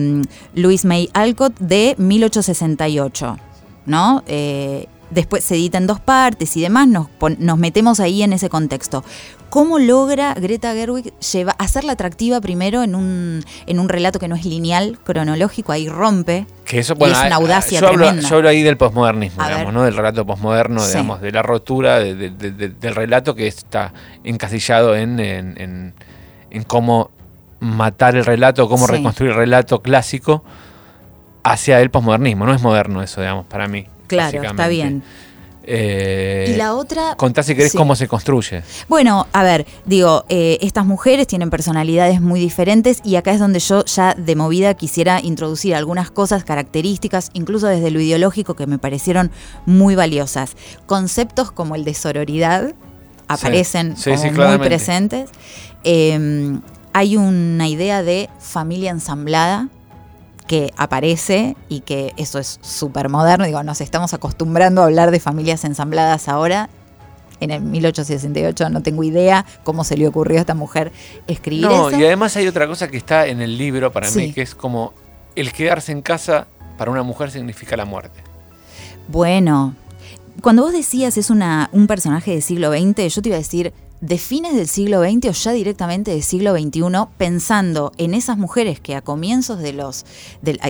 mm, 0.54 0.58
Louise 0.60 0.86
May 0.86 1.08
Alcott 1.12 1.58
de 1.58 1.94
1868, 1.98 3.38
¿no? 3.86 4.22
Eh, 4.26 4.86
después 5.10 5.42
se 5.44 5.54
edita 5.54 5.78
en 5.78 5.86
dos 5.86 6.00
partes 6.00 6.56
y 6.56 6.60
demás, 6.60 6.86
nos 6.88 7.58
metemos 7.58 8.00
ahí 8.00 8.22
en 8.22 8.32
ese 8.32 8.48
contexto. 8.48 9.04
¿Cómo 9.50 9.78
logra 9.80 10.32
Greta 10.34 10.72
Gerwig 10.74 11.12
lleva, 11.18 11.52
hacerla 11.58 11.92
atractiva 11.92 12.40
primero 12.40 12.82
en 12.84 12.94
un, 12.94 13.44
en 13.66 13.78
un 13.80 13.88
relato 13.88 14.18
que 14.20 14.28
no 14.28 14.36
es 14.36 14.44
lineal, 14.44 14.98
cronológico? 15.04 15.72
Ahí 15.72 15.88
rompe. 15.88 16.46
Que 16.64 16.78
eso, 16.78 16.94
bueno, 16.94 17.14
es 17.14 17.20
una 17.26 17.34
ah, 17.34 17.38
audacia 17.38 17.80
yo 17.80 17.88
hablo, 17.88 18.04
tremenda. 18.06 18.28
yo 18.28 18.36
hablo 18.36 18.48
ahí 18.48 18.62
del 18.62 18.76
posmodernismo, 18.76 19.42
digamos. 19.44 19.72
¿no? 19.74 19.82
Del 19.82 19.96
relato 19.96 20.24
posmoderno, 20.24 20.80
Sí. 20.80 20.90
digamos, 20.90 21.20
de 21.20 21.32
la 21.32 21.42
rotura 21.42 21.98
de- 21.98 22.14
de- 22.14 22.30
de- 22.30 22.52
de- 22.52 22.68
del 22.68 22.94
relato 22.94 23.34
que 23.34 23.48
está 23.48 23.92
encasillado 24.22 24.94
en, 24.94 25.18
en- 25.18 25.60
en- 25.60 25.94
en 26.50 26.62
cómo 26.62 27.10
matar 27.58 28.14
el 28.16 28.24
relato, 28.24 28.68
cómo 28.68 28.86
Sí. 28.86 28.92
reconstruir 28.92 29.32
el 29.32 29.36
relato 29.38 29.82
clásico 29.82 30.44
hacia 31.42 31.80
el 31.80 31.90
posmodernismo. 31.90 32.46
No 32.46 32.54
es 32.54 32.62
moderno 32.62 33.02
eso, 33.02 33.20
digamos, 33.20 33.46
para 33.46 33.66
mí. 33.66 33.86
Claro, 34.06 34.42
está 34.42 34.68
bien. 34.68 35.02
Eh, 35.62 36.52
y 36.52 36.56
la 36.56 36.74
otra... 36.74 37.14
Contá 37.16 37.42
si 37.42 37.54
querés 37.54 37.72
Sí. 37.72 37.78
cómo 37.78 37.94
se 37.94 38.08
construye. 38.08 38.62
Bueno, 38.88 39.26
a 39.32 39.42
ver, 39.42 39.66
digo, 39.84 40.24
eh, 40.28 40.58
estas 40.62 40.86
mujeres 40.86 41.26
tienen 41.26 41.50
personalidades 41.50 42.20
muy 42.20 42.40
diferentes 42.40 43.00
y 43.04 43.16
acá 43.16 43.32
es 43.32 43.38
donde 43.40 43.60
yo 43.60 43.84
ya 43.84 44.14
de 44.14 44.36
movida 44.36 44.74
quisiera 44.74 45.20
introducir 45.20 45.74
algunas 45.74 46.10
cosas, 46.10 46.44
características, 46.44 47.30
incluso 47.34 47.66
desde 47.66 47.90
lo 47.90 48.00
ideológico, 48.00 48.54
que 48.54 48.66
me 48.66 48.78
parecieron 48.78 49.30
muy 49.66 49.94
valiosas. 49.94 50.56
Conceptos 50.86 51.52
como 51.52 51.74
el 51.74 51.84
de 51.84 51.94
sororidad 51.94 52.72
aparecen 53.28 53.96
Sí, 53.96 54.10
como 54.10 54.22
sí, 54.22 54.30
muy 54.30 54.58
presentes. 54.58 55.30
Eh, 55.84 56.58
hay 56.92 57.16
una 57.16 57.68
idea 57.68 58.02
de 58.02 58.28
familia 58.40 58.90
ensamblada 58.90 59.68
que 60.50 60.72
aparece 60.76 61.54
y 61.68 61.78
que 61.82 62.12
eso 62.16 62.40
es 62.40 62.58
súper 62.60 63.08
moderno. 63.08 63.44
Digo, 63.46 63.62
nos 63.62 63.80
estamos 63.80 64.14
acostumbrando 64.14 64.80
a 64.82 64.86
hablar 64.86 65.12
de 65.12 65.20
familias 65.20 65.62
ensambladas 65.64 66.26
ahora. 66.26 66.68
En 67.38 67.52
el 67.52 67.60
1868 67.62 68.68
no 68.68 68.82
tengo 68.82 69.04
idea 69.04 69.46
cómo 69.62 69.84
se 69.84 69.96
le 69.96 70.08
ocurrió 70.08 70.38
a 70.38 70.40
esta 70.40 70.54
mujer 70.56 70.90
escribir 71.28 71.66
No, 71.66 71.88
eso. 71.90 72.00
y 72.00 72.04
además 72.04 72.36
hay 72.36 72.48
otra 72.48 72.66
cosa 72.66 72.88
que 72.88 72.96
está 72.96 73.28
en 73.28 73.40
el 73.40 73.56
libro 73.56 73.92
para 73.92 74.08
Sí. 74.08 74.18
mí, 74.18 74.32
que 74.32 74.42
es 74.42 74.56
como 74.56 74.92
el 75.36 75.52
quedarse 75.52 75.92
en 75.92 76.02
casa 76.02 76.48
para 76.76 76.90
una 76.90 77.04
mujer 77.04 77.30
significa 77.30 77.76
la 77.76 77.84
muerte. 77.84 78.20
Bueno, 79.06 79.76
cuando 80.42 80.62
vos 80.64 80.72
decías 80.72 81.16
es 81.16 81.30
una, 81.30 81.70
un 81.72 81.86
personaje 81.86 82.32
del 82.32 82.42
siglo 82.42 82.72
XX, 82.72 83.14
yo 83.14 83.22
te 83.22 83.28
iba 83.28 83.36
a 83.36 83.38
decir 83.38 83.72
de 84.00 84.18
fines 84.18 84.54
del 84.54 84.68
siglo 84.68 85.02
XX 85.02 85.26
o 85.26 85.32
ya 85.32 85.52
directamente 85.52 86.10
del 86.10 86.22
siglo 86.22 86.56
XXI, 86.56 86.82
pensando 87.18 87.92
en 87.98 88.14
esas 88.14 88.38
mujeres 88.38 88.80
que 88.80 88.94
a 88.96 89.02
comienzos 89.02 89.58
del, 89.60 89.82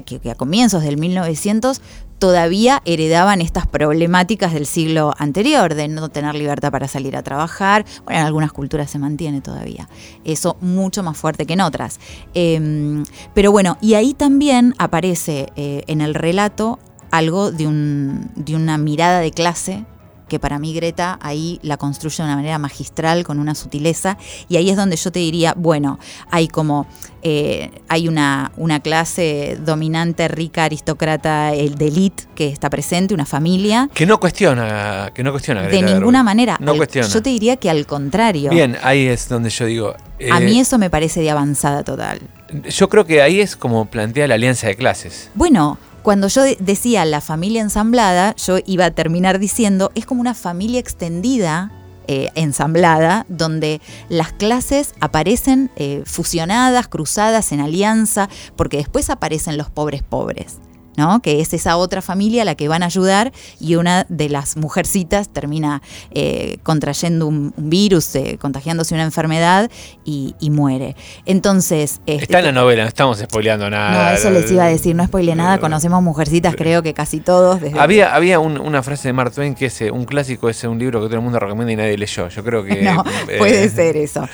que, 0.05 0.19
que 0.19 0.31
a 0.31 0.35
comienzos 0.35 0.83
del 0.83 0.97
1900 0.97 1.81
todavía 2.19 2.83
heredaban 2.85 3.41
estas 3.41 3.67
problemáticas 3.67 4.53
del 4.53 4.67
siglo 4.67 5.15
anterior, 5.17 5.75
de 5.75 5.89
no 5.89 6.11
tener 6.11 6.35
libertad 6.35 6.71
para 6.71 6.87
salir 6.87 7.17
a 7.17 7.23
trabajar. 7.23 7.87
Bueno, 8.05 8.21
en 8.21 8.27
algunas 8.27 8.53
culturas 8.53 8.91
se 8.91 8.99
mantiene 8.99 9.41
todavía. 9.41 9.89
Eso 10.25 10.57
mucho 10.61 11.03
más 11.03 11.17
fuerte 11.17 11.47
que 11.47 11.55
en 11.55 11.63
otras. 11.63 11.99
Eh, 12.35 13.03
pero 13.33 13.53
bueno, 13.53 13.79
y 13.81 13.95
ahí 13.95 14.13
también 14.13 14.75
aparece 14.79 15.49
eh, 15.57 15.83
en 15.87 16.03
el 16.03 16.15
relato 16.15 16.79
algo 17.11 17.51
de 17.51 17.67
una 17.67 18.79
mirada 18.79 19.21
de 19.21 19.31
clase 19.31 19.85
que 20.31 20.39
para 20.39 20.59
mí 20.59 20.73
Greta 20.73 21.19
ahí 21.21 21.59
la 21.63 21.77
construye 21.77 22.17
de 22.17 22.23
una 22.23 22.37
manera 22.37 22.59
magistral, 22.59 23.25
con 23.25 23.39
una 23.39 23.55
sutileza, 23.55 24.17
y 24.49 24.57
ahí 24.57 24.71
es 24.71 24.77
donde 24.77 24.97
yo 24.97 25.13
te 25.13 25.19
diría, 25.19 25.53
bueno, 25.57 25.99
hay 26.31 26.49
como, 26.49 26.87
eh, 27.23 27.71
hay 27.89 28.09
una, 28.09 28.53
una 28.57 28.81
clase 28.81 29.59
dominante, 29.63 30.29
rica, 30.29 30.65
aristócrata, 30.65 31.53
el 31.53 31.75
de 31.75 31.89
elite 31.89 32.25
que 32.35 32.49
está 32.49 32.71
presente, 32.71 33.13
una 33.13 33.27
familia, 33.27 33.91
Que 33.93 34.07
no 34.07 34.19
cuestiona, 34.21 35.11
que 35.13 35.23
no 35.23 35.33
cuestiona. 35.33 35.63
de 35.63 35.69
Greta 35.69 35.87
ninguna 35.87 36.19
Gerwig. 36.21 36.25
manera. 36.25 36.57
No 36.61 36.71
Al- 36.73 36.77
cuestiona. 36.79 37.09
Yo 37.09 37.21
te 37.21 37.31
diría 37.31 37.57
que 37.57 37.69
al 37.69 37.85
contrario. 37.87 38.51
Bien, 38.51 38.77
ahí 38.83 39.07
es 39.09 39.29
donde 39.29 39.51
yo 39.51 39.67
digo. 39.67 39.91
A 40.31 40.39
eh, 40.39 40.41
mí 40.45 40.61
eso 40.61 40.79
me 40.79 40.89
parece 40.91 41.21
de 41.21 41.31
avanzada 41.31 41.83
total. 41.83 42.21
Yo 42.69 42.89
creo 42.89 43.05
que 43.05 43.21
ahí 43.23 43.41
es 43.41 43.57
como 43.57 43.87
plantea 43.87 44.27
la 44.29 44.35
alianza 44.37 44.69
de 44.69 44.77
clases. 44.77 45.31
Bueno, 45.35 45.79
cuando 46.03 46.29
yo 46.29 46.43
de- 46.43 46.57
decía 46.61 47.05
la 47.05 47.21
familia 47.21 47.63
ensamblada, 47.63 48.35
yo 48.37 48.59
iba 48.67 48.87
a 48.87 48.91
terminar 48.91 49.39
diciendo, 49.39 49.91
es 49.95 50.07
como 50.07 50.21
una 50.21 50.35
familia 50.35 50.81
extendida. 50.81 51.73
eh, 52.13 52.29
ensamblada, 52.35 53.25
donde 53.29 53.81
las 54.09 54.33
clases 54.33 54.95
aparecen 55.01 55.71
eh, 55.77 56.03
fusionadas, 56.07 56.89
cruzadas 56.89 57.53
en 57.53 57.61
alianza, 57.61 58.29
porque 58.57 58.79
después 58.79 59.11
aparecen 59.11 59.57
los 59.57 59.71
pobres 59.71 60.03
pobres. 60.03 60.59
¿No? 60.97 61.21
Que 61.21 61.41
es 61.41 61.53
esa 61.55 61.77
otra 61.77 62.03
familia 62.03 62.43
a 62.43 62.45
la 62.45 62.55
que 62.55 62.69
van 62.69 62.83
a 62.83 62.87
ayudar 62.87 63.33
y 63.61 63.75
una 63.77 64.07
de 64.09 64.29
las 64.29 64.57
mujercitas 64.57 65.29
termina 65.29 65.83
eh, 66.11 66.59
contrayendo 66.63 67.27
un, 67.27 67.53
un 67.57 67.71
virus, 67.71 68.15
eh, 68.17 68.39
contagiándose 68.41 68.95
una 68.95 69.05
enfermedad 69.05 69.71
y, 70.05 70.35
y 70.41 70.51
muere. 70.51 70.97
Entonces. 71.27 72.01
este, 72.07 72.25
Está 72.25 72.41
en 72.41 72.47
la 72.47 72.53
novela, 72.53 72.83
no 72.83 72.89
estamos 72.89 73.19
spoileando 73.19 73.71
nada. 73.71 74.11
no, 74.13 74.17
eso 74.19 74.31
les 74.31 74.51
iba 74.51 74.65
a 74.65 74.69
decir, 74.69 74.95
no 74.97 75.05
spoile 75.07 75.35
nada, 75.35 75.59
conocemos 75.59 76.03
mujercitas, 76.03 76.55
creo 76.57 76.83
que 76.83 76.93
casi 76.95 77.21
todos. 77.21 77.61
Desde 77.61 77.79
Había, 77.79 78.15
había 78.15 78.39
un- 78.41 78.59
una 78.59 78.83
frase 78.83 79.09
de 79.09 79.13
Mark 79.13 79.33
Twain 79.33 79.55
que 79.55 79.67
es 79.67 79.81
eh, 79.83 79.91
un 79.91 80.05
clásico, 80.05 80.49
es 80.49 80.63
un 80.65 80.79
libro 80.79 81.01
que 81.01 81.07
todo 81.07 81.17
el 81.17 81.23
mundo 81.23 81.39
recomienda 81.39 81.73
y 81.73 81.77
nadie 81.77 81.97
leyó. 81.99 82.29
Yo 82.29 82.43
creo 82.45 82.65
que. 82.65 82.81
No, 82.91 83.05
eh, 83.29 83.39
puede 83.39 83.69
ser 83.69 83.97
eso. 83.97 84.27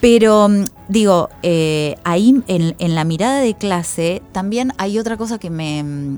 Pero 0.00 0.48
mm, 0.48 0.64
digo, 0.88 1.30
eh, 1.42 1.96
ahí 2.04 2.34
en, 2.46 2.76
en 2.78 2.94
la 2.94 3.04
mirada 3.04 3.40
de 3.40 3.54
clase 3.54 4.22
también 4.32 4.72
hay 4.78 4.98
otra 4.98 5.16
cosa 5.16 5.38
que 5.38 5.50
me, 5.50 5.82
mm, 5.82 6.13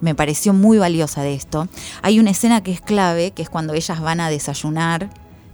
me 0.00 0.14
pareció 0.14 0.52
muy 0.52 0.78
valiosa 0.78 1.22
de 1.22 1.34
esto. 1.34 1.68
Hay 2.02 2.18
una 2.20 2.30
escena 2.30 2.62
que 2.62 2.72
es 2.72 2.80
clave, 2.80 3.32
que 3.32 3.42
es 3.42 3.50
cuando 3.50 3.74
ellas 3.74 4.00
van 4.00 4.20
a 4.20 4.30
desayunar. 4.30 5.10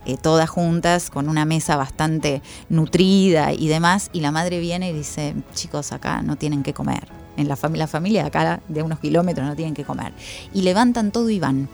eh, 0.06 0.18
todas 0.20 0.50
juntas, 0.50 1.08
con 1.08 1.30
una 1.30 1.46
mesa 1.46 1.76
bastante 1.76 2.42
nutrida 2.68 3.54
y 3.54 3.68
demás, 3.68 4.10
y 4.12 4.20
la 4.20 4.30
madre 4.30 4.60
viene 4.60 4.90
y 4.90 4.92
dice, 4.92 5.34
chicos, 5.54 5.92
acá 5.92 6.20
no 6.20 6.36
tienen 6.36 6.62
que 6.62 6.74
comer. 6.74 7.08
En 7.38 7.48
la, 7.48 7.56
fami- 7.56 7.76
la 7.76 7.86
familia 7.86 8.20
de 8.20 8.26
acá 8.28 8.60
de 8.68 8.82
unos 8.82 8.98
kilómetros 9.00 9.46
no 9.48 9.56
tienen 9.56 9.72
que 9.72 9.82
comer. 9.84 10.12
Y 10.52 10.60
levantan 10.60 11.10
todo 11.10 11.30
y 11.30 11.40
van. 11.40 11.70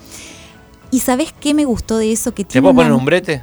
¿Y 0.92 1.00
sabés 1.00 1.32
qué 1.40 1.54
me 1.54 1.64
gustó 1.64 1.98
de 1.98 2.12
eso? 2.12 2.32
Que 2.32 2.44
¿Te 2.44 2.50
tiene 2.52 2.62
puedo 2.62 2.76
poner 2.76 2.92
un 2.92 3.04
brete? 3.04 3.42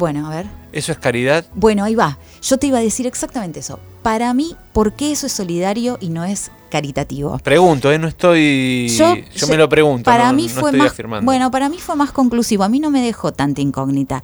Bueno, 0.00 0.26
a 0.26 0.30
ver. 0.34 0.46
¿Eso 0.72 0.92
es 0.92 0.98
caridad? 0.98 1.44
Bueno, 1.54 1.84
ahí 1.84 1.94
va. 1.94 2.16
Yo 2.40 2.56
te 2.56 2.66
iba 2.68 2.78
a 2.78 2.80
decir 2.80 3.06
exactamente 3.06 3.60
eso. 3.60 3.78
Para 4.02 4.32
mí, 4.32 4.56
¿por 4.72 4.94
qué 4.94 5.12
eso 5.12 5.26
es 5.26 5.32
solidario 5.32 5.98
y 6.00 6.08
no 6.08 6.24
es 6.24 6.50
caritativo? 6.70 7.38
Pregunto, 7.40 7.92
¿eh? 7.92 7.98
No 7.98 8.08
estoy. 8.08 8.88
Yo, 8.88 9.14
me 9.46 9.58
lo 9.58 9.68
pregunto. 9.68 10.04
Para 10.04 10.28
no- 10.28 10.32
mí 10.32 10.44
no 10.44 10.48
fue 10.48 10.70
estoy 10.70 10.78
más. 10.78 10.92
afirmando. 10.92 11.26
Bueno, 11.26 11.50
para 11.50 11.68
mí 11.68 11.76
fue 11.78 11.96
más 11.96 12.12
conclusivo. 12.12 12.64
A 12.64 12.70
mí 12.70 12.80
no 12.80 12.90
me 12.90 13.02
dejó 13.02 13.32
tanta 13.34 13.60
incógnita. 13.60 14.22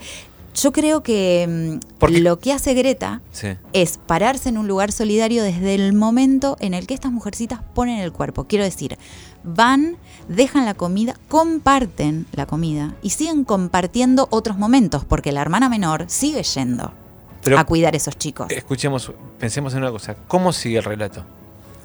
Yo 0.54 0.72
creo 0.72 1.02
que 1.02 1.78
mm, 1.82 1.86
Porque- 1.98 2.20
lo 2.20 2.38
que 2.38 2.54
hace 2.54 2.72
Greta 2.72 3.20
Sí. 3.32 3.48
es 3.74 3.98
pararse 3.98 4.48
en 4.48 4.56
un 4.56 4.66
lugar 4.66 4.90
solidario 4.92 5.42
desde 5.44 5.74
el 5.74 5.92
momento 5.92 6.56
en 6.60 6.72
el 6.72 6.86
que 6.86 6.94
estas 6.94 7.12
mujercitas 7.12 7.60
ponen 7.74 7.98
el 7.98 8.10
cuerpo. 8.12 8.44
Quiero 8.44 8.64
decir, 8.64 8.96
van, 9.46 9.96
dejan 10.28 10.64
la 10.66 10.74
comida, 10.74 11.16
comparten 11.28 12.26
la 12.32 12.46
comida 12.46 12.94
y 13.02 13.10
siguen 13.10 13.44
compartiendo 13.44 14.28
otros 14.30 14.58
momentos, 14.58 15.04
porque 15.04 15.32
la 15.32 15.40
hermana 15.40 15.68
menor 15.68 16.04
sigue 16.08 16.42
yendo 16.42 16.92
Pero 17.42 17.58
a 17.58 17.64
cuidar 17.64 17.94
a 17.94 17.96
esos 17.96 18.16
chicos. 18.18 18.48
escuchemos, 18.50 19.12
pensemos 19.38 19.72
en 19.74 19.80
una 19.80 19.90
cosa. 19.90 20.16
¿Cómo 20.28 20.52
sigue 20.52 20.78
el 20.78 20.84
relato? 20.84 21.22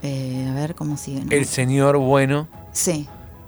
Eh, 0.03 0.47
a 0.49 0.53
ver 0.55 0.73
cómo 0.75 0.97
sigue. 0.97 1.23
¿no? 1.23 1.31
El 1.31 1.45
señor 1.45 1.97
bueno 1.97 2.47
Sí. 2.73 3.07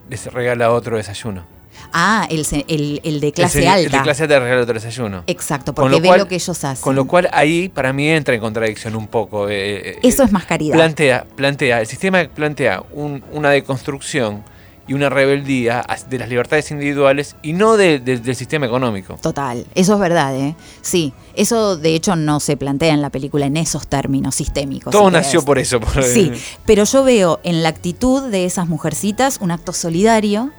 les 0.09 0.31
regala 0.31 0.71
otro 0.71 0.97
desayuno. 0.97 1.43
Ah, 1.91 2.27
el, 2.29 2.45
el, 2.67 3.01
el 3.03 3.19
de 3.19 3.31
clase 3.31 3.67
alta. 3.67 3.85
El 3.85 3.91
de 3.91 4.01
clase 4.01 4.23
alta 4.23 4.39
regala 4.39 4.61
otro 4.61 4.73
desayuno. 4.75 5.23
Exacto, 5.27 5.73
porque 5.73 5.91
lo 5.91 5.99
ve 6.01 6.07
cual- 6.07 6.19
lo 6.19 6.27
que 6.27 6.35
ellos 6.35 6.63
hacen. 6.63 6.81
Con 6.83 6.95
lo 6.95 7.05
cual 7.05 7.29
ahí 7.33 7.69
para 7.69 7.91
mí 7.93 8.07
entra 8.09 8.33
en 8.35 8.41
contradicción 8.41 8.95
un 8.95 9.07
poco. 9.07 9.49
eh, 9.49 9.91
eh, 9.91 9.99
Eso 10.03 10.23
eh, 10.23 10.25
es 10.27 10.31
más 10.31 10.45
caridad. 10.45 10.75
Plantea, 10.75 11.25
plantea, 11.35 11.81
el 11.81 11.87
sistema 11.87 12.23
plantea 12.33 12.83
un- 12.91 13.23
una 13.31 13.49
deconstrucción 13.49 14.43
y 14.85 14.93
una 14.93 15.09
rebeldía 15.09 15.85
de 16.09 16.17
las 16.19 16.27
libertades 16.27 16.69
individuales 16.71 17.37
y 17.41 17.53
no 17.53 17.77
de- 17.77 17.99
de- 17.99 18.17
del 18.17 18.35
sistema 18.35 18.65
económico. 18.65 19.17
Total, 19.21 19.65
eso 19.75 19.93
es 19.93 19.99
verdad, 19.99 20.35
¿eh? 20.35 20.55
Sí, 20.81 21.13
eso 21.35 21.77
de 21.77 21.95
hecho 21.95 22.17
no 22.17 22.41
se 22.41 22.57
plantea 22.57 22.93
en 22.93 23.01
la 23.01 23.09
película 23.09 23.45
en 23.45 23.55
esos 23.55 23.87
términos 23.87 24.35
sistémicos. 24.35 24.91
Todo 24.91 25.07
si 25.07 25.13
nació 25.13 25.41
por 25.45 25.57
eso. 25.57 25.79
por- 25.79 26.03
Sí, 26.03 26.33
pero 26.65 26.83
yo 26.83 27.03
veo 27.05 27.39
en 27.43 27.63
la 27.63 27.69
actitud 27.69 28.23
de 28.29 28.43
esas 28.43 28.67
mujercitas 28.67 29.37
un 29.39 29.51
acto 29.51 29.71
solidario, 29.71 30.51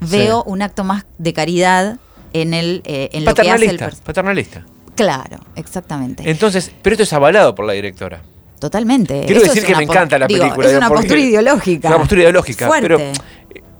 veo 0.00 0.42
un 0.44 0.62
acto 0.62 0.84
más 0.84 1.04
de 1.18 1.32
caridad 1.32 1.98
en 2.32 2.54
el 2.54 2.82
eh, 2.84 3.10
en 3.12 3.24
lo 3.24 3.34
que 3.34 3.50
hace 3.50 3.66
el 3.66 3.78
paternalista. 4.04 4.64
Claro, 4.94 5.38
exactamente. 5.56 6.28
Entonces, 6.30 6.70
pero 6.82 6.94
esto 6.94 7.04
es 7.04 7.12
avalado 7.12 7.54
por 7.54 7.64
la 7.66 7.72
directora. 7.72 8.20
Totalmente. 8.58 9.22
Quiero 9.24 9.40
Eso 9.42 9.54
decir 9.54 9.66
que 9.66 9.74
me 9.74 9.84
encanta 9.84 10.18
la 10.18 10.26
digo, 10.26 10.40
película. 10.40 10.68
Es 10.68 10.76
una 10.76 10.88
postura 10.88 11.18
ideológica. 11.20 11.88
Es 11.88 11.90
una 11.94 11.98
postura 11.98 12.20
ideológica, 12.20 12.66
Fuerte. 12.66 12.88
pero 12.88 13.12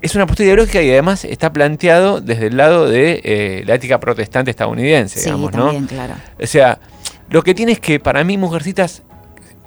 es 0.00 0.14
una 0.14 0.26
postura 0.26 0.46
ideológica 0.46 0.82
y 0.82 0.90
además 0.90 1.24
está 1.26 1.52
planteado 1.52 2.22
desde 2.22 2.46
el 2.46 2.56
lado 2.56 2.88
de 2.88 3.20
eh, 3.22 3.62
la 3.66 3.74
ética 3.74 4.00
protestante 4.00 4.50
estadounidense, 4.50 5.18
Sí, 5.18 5.26
digamos, 5.26 5.50
también, 5.50 5.82
¿no? 5.82 5.88
claro. 5.88 6.14
O 6.42 6.46
sea, 6.46 6.78
lo 7.28 7.42
que 7.42 7.54
tiene 7.54 7.72
es 7.72 7.80
que 7.80 8.00
para 8.00 8.24
mí 8.24 8.38
Mujercitas, 8.38 9.02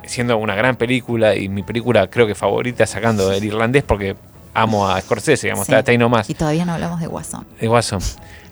siendo 0.07 0.37
una 0.37 0.55
gran 0.55 0.75
película 0.77 1.35
y 1.35 1.47
mi 1.49 1.61
película 1.61 2.09
creo 2.09 2.25
que 2.25 2.33
favorita 2.33 2.87
sacando 2.87 3.31
el 3.31 3.43
irlandés 3.43 3.83
porque 3.83 4.15
amo 4.53 4.87
a 4.87 4.99
Scorsese, 5.01 5.47
digamos, 5.47 5.65
Sí. 5.65 5.71
está, 5.71 5.79
está 5.79 5.91
ahí 5.91 5.97
nomás, 5.97 6.29
Y 6.29 6.33
todavía 6.33 6.65
no 6.65 6.73
hablamos 6.73 6.99
de 6.99 7.07
Guasón. 7.07 7.45
de 7.59 7.67
Guasón. 7.67 8.01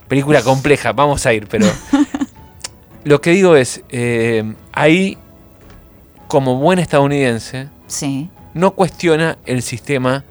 Película 0.08 0.42
compleja, 0.42 0.92
vamos 0.94 1.26
a 1.26 1.34
ir, 1.34 1.48
pero 1.48 1.66
Lo 3.04 3.20
que 3.20 3.32
digo 3.32 3.56
es, 3.56 3.82
eh, 3.90 4.54
ahí, 4.74 5.18
como 6.28 6.56
buen 6.58 6.78
estadounidense, 6.80 7.68
Sí, 7.88 8.30
no 8.54 8.72
cuestiona 8.72 9.38
el 9.46 9.62
sistema 9.64 10.24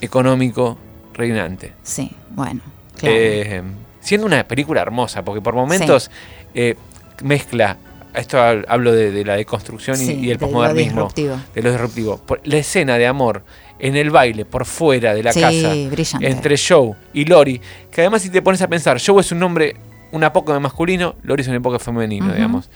económico 0.00 0.78
reinante. 1.12 1.72
sí, 1.82 2.10
bueno, 2.30 2.60
claro. 2.96 3.14
Eh, 3.16 3.62
siendo 4.00 4.26
una 4.26 4.44
película 4.46 4.80
hermosa, 4.82 5.24
porque 5.24 5.40
por 5.40 5.54
momentos 5.54 6.10
eh, 6.54 6.76
mezcla, 7.22 7.76
esto 8.14 8.38
hab- 8.38 8.64
hablo 8.68 8.92
de, 8.92 9.10
de 9.10 9.24
la 9.24 9.34
deconstrucción 9.36 10.00
y- 10.00 10.04
Sí, 10.06 10.12
y, 10.12 10.30
el 10.30 10.38
de 10.38 10.46
lo 10.46 10.52
posmodernismo, 10.52 10.92
disruptivo. 11.14 11.36
de 11.54 11.62
lo 11.62 11.70
disruptivo. 11.72 12.20
La 12.44 12.56
escena 12.58 12.96
de 12.96 13.06
amor 13.08 13.44
en 13.78 13.96
el 13.96 14.10
baile, 14.10 14.44
por 14.44 14.64
fuera 14.64 15.14
de 15.14 15.22
la 15.22 15.32
Sí, 15.32 15.40
casa, 15.40 15.74
brillante. 15.90 16.28
entre 16.30 16.56
Joe 16.56 16.92
y 17.12 17.24
Lori, 17.24 17.60
que 17.90 18.00
además 18.02 18.22
si 18.22 18.30
te 18.30 18.40
pones 18.42 18.62
a 18.62 18.68
pensar, 18.68 18.98
Joe 19.04 19.20
es 19.20 19.32
un 19.32 19.38
nombre, 19.40 19.76
un 20.12 20.22
apócope 20.24 20.58
masculino, 20.60 21.14
Lori 21.22 21.42
es 21.42 21.48
un 21.48 21.56
apócope 21.56 21.82
femenino, 21.84 22.32
digamos. 22.32 22.70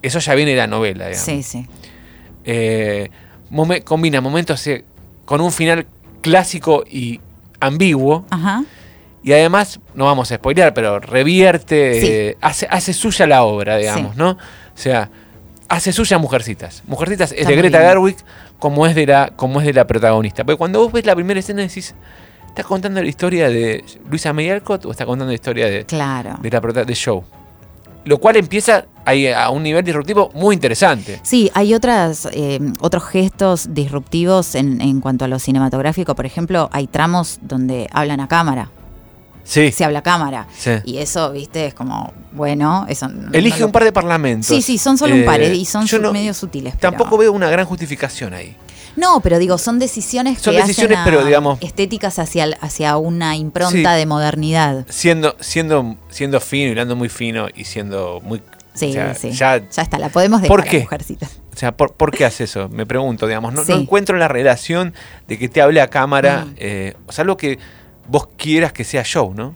Eso 0.00 0.18
ya 0.18 0.34
viene 0.34 0.52
de 0.52 0.56
la 0.56 0.66
novela, 0.66 1.06
digamos. 1.08 1.24
sí, 1.24 1.42
sí. 1.42 1.66
Eh, 2.44 3.10
momen- 3.50 3.84
combina 3.84 4.20
momentos 4.20 4.66
eh, 4.66 4.84
con 5.24 5.40
un 5.40 5.52
final 5.52 5.86
clásico 6.20 6.84
y 6.90 7.20
ambiguo. 7.60 8.24
Ajá. 8.30 8.64
Y 9.22 9.32
además, 9.32 9.78
no 9.94 10.06
vamos 10.06 10.32
a 10.32 10.36
spoilear, 10.36 10.74
pero 10.74 10.98
revierte, 10.98 12.00
Sí. 12.00 12.06
eh, 12.10 12.36
hace, 12.40 12.66
hace 12.68 12.92
suya 12.92 13.26
la 13.26 13.44
obra, 13.44 13.76
digamos, 13.76 14.12
Sí. 14.14 14.18
¿no? 14.18 14.30
O 14.30 14.38
sea, 14.74 15.10
hace 15.68 15.92
suya 15.92 16.18
Mujercitas. 16.18 16.82
Mujercitas 16.88 17.30
es 17.32 17.46
de 17.46 17.54
Greta. 17.54 17.78
Gerwig 17.78 18.16
como 18.62 18.86
es 18.86 18.94
de 18.94 19.06
la, 19.06 19.32
como 19.34 19.58
es 19.60 19.66
de 19.66 19.72
la 19.72 19.88
protagonista. 19.88 20.44
Porque 20.44 20.56
cuando 20.56 20.78
vos 20.78 20.92
ves 20.92 21.04
la 21.04 21.16
primera 21.16 21.40
escena 21.40 21.62
decís, 21.62 21.96
¿estás 22.46 22.64
contando 22.64 23.02
la 23.02 23.08
historia 23.08 23.48
de 23.48 23.84
Luisa 24.08 24.32
May 24.32 24.50
Alcott 24.50 24.86
o 24.86 24.92
estás 24.92 25.04
contando 25.04 25.32
la 25.32 25.34
historia 25.34 25.66
de, 25.66 25.84
Claro. 25.84 26.38
de 26.40 26.48
la 26.48 26.60
de 26.84 26.94
Joe? 26.96 27.22
Lo 28.04 28.18
cual 28.18 28.36
empieza 28.36 28.84
ahí 29.04 29.26
a 29.26 29.50
un 29.50 29.64
nivel 29.64 29.84
disruptivo 29.84 30.30
muy 30.34 30.54
interesante. 30.54 31.18
Sí, 31.24 31.50
hay 31.54 31.74
otras, 31.74 32.28
eh, 32.32 32.60
otros 32.78 33.02
gestos 33.02 33.74
disruptivos 33.74 34.54
en, 34.54 34.80
en 34.80 35.00
cuanto 35.00 35.24
a 35.24 35.28
lo 35.28 35.40
cinematográfico. 35.40 36.14
Por 36.14 36.24
ejemplo, 36.24 36.68
hay 36.70 36.86
tramos 36.86 37.40
donde 37.42 37.88
hablan 37.92 38.20
a 38.20 38.28
cámara, 38.28 38.70
Sí. 39.44 39.72
se 39.72 39.84
habla 39.84 40.00
a 40.00 40.02
cámara. 40.02 40.46
sí. 40.56 40.70
Y 40.84 40.98
eso, 40.98 41.32
viste, 41.32 41.66
es 41.66 41.74
como, 41.74 42.12
bueno, 42.32 42.86
eso 42.88 43.08
Elige 43.32 43.56
no 43.56 43.60
lo- 43.60 43.66
un 43.66 43.72
par 43.72 43.84
de 43.84 43.92
parlamentos. 43.92 44.46
Sí, 44.48 44.62
sí, 44.62 44.78
son 44.78 44.96
solo 44.98 45.14
Eh, 45.14 45.20
un 45.20 45.24
par 45.26 45.40
eh, 45.40 45.54
y 45.54 45.64
son 45.64 45.86
no- 46.00 46.12
medio 46.12 46.32
sutiles. 46.34 46.74
pero- 46.78 46.92
Tampoco 46.92 47.18
veo 47.18 47.32
una 47.32 47.50
gran 47.50 47.66
justificación 47.66 48.34
ahí. 48.34 48.56
No, 48.94 49.20
pero 49.20 49.38
digo, 49.38 49.56
son 49.56 49.78
decisiones 49.78 50.38
Son 50.40 50.54
que 50.54 50.60
decisiones, 50.60 50.98
hacen 50.98 51.12
pero, 51.12 51.24
digamos- 51.24 51.58
estéticas 51.62 52.18
hacia, 52.18 52.44
hacia 52.60 52.96
una 52.98 53.36
impronta 53.36 53.94
Sí. 53.94 53.98
de 53.98 54.06
modernidad. 54.06 54.84
Siendo, 54.90 55.34
siendo, 55.40 55.96
siendo 56.10 56.40
fino, 56.40 56.70
hilando 56.72 56.94
muy 56.94 57.08
fino 57.08 57.48
y 57.54 57.64
siendo 57.64 58.20
muy. 58.22 58.42
Sí, 58.74 58.90
o 58.90 58.92
sea, 58.92 59.14
sí. 59.14 59.30
Ya, 59.32 59.58
Ya 59.58 59.82
está, 59.82 59.98
la 59.98 60.08
podemos 60.10 60.40
dejar, 60.42 60.56
¿Por 60.56 60.64
qué? 60.66 60.80
mujercita. 60.80 61.26
o 61.54 61.56
sea, 61.56 61.72
¿por, 61.76 61.92
por 61.94 62.10
qué 62.10 62.24
hace 62.26 62.44
eso? 62.44 62.68
Me 62.68 62.84
pregunto, 62.86 63.26
digamos. 63.26 63.52
No, 63.54 63.64
Sí. 63.64 63.72
no 63.72 63.78
encuentro 63.80 64.16
la 64.16 64.28
relación 64.28 64.94
de 65.28 65.38
que 65.38 65.48
te 65.48 65.60
hable 65.62 65.80
a 65.80 65.88
cámara. 65.88 66.44
Mm. 66.46 66.54
eh, 66.58 66.94
o 67.06 67.12
sea, 67.12 67.22
algo 67.22 67.36
que 67.36 67.58
vos 68.08 68.28
quieras 68.36 68.72
que 68.72 68.84
sea 68.84 69.04
show, 69.04 69.32
¿no? 69.34 69.54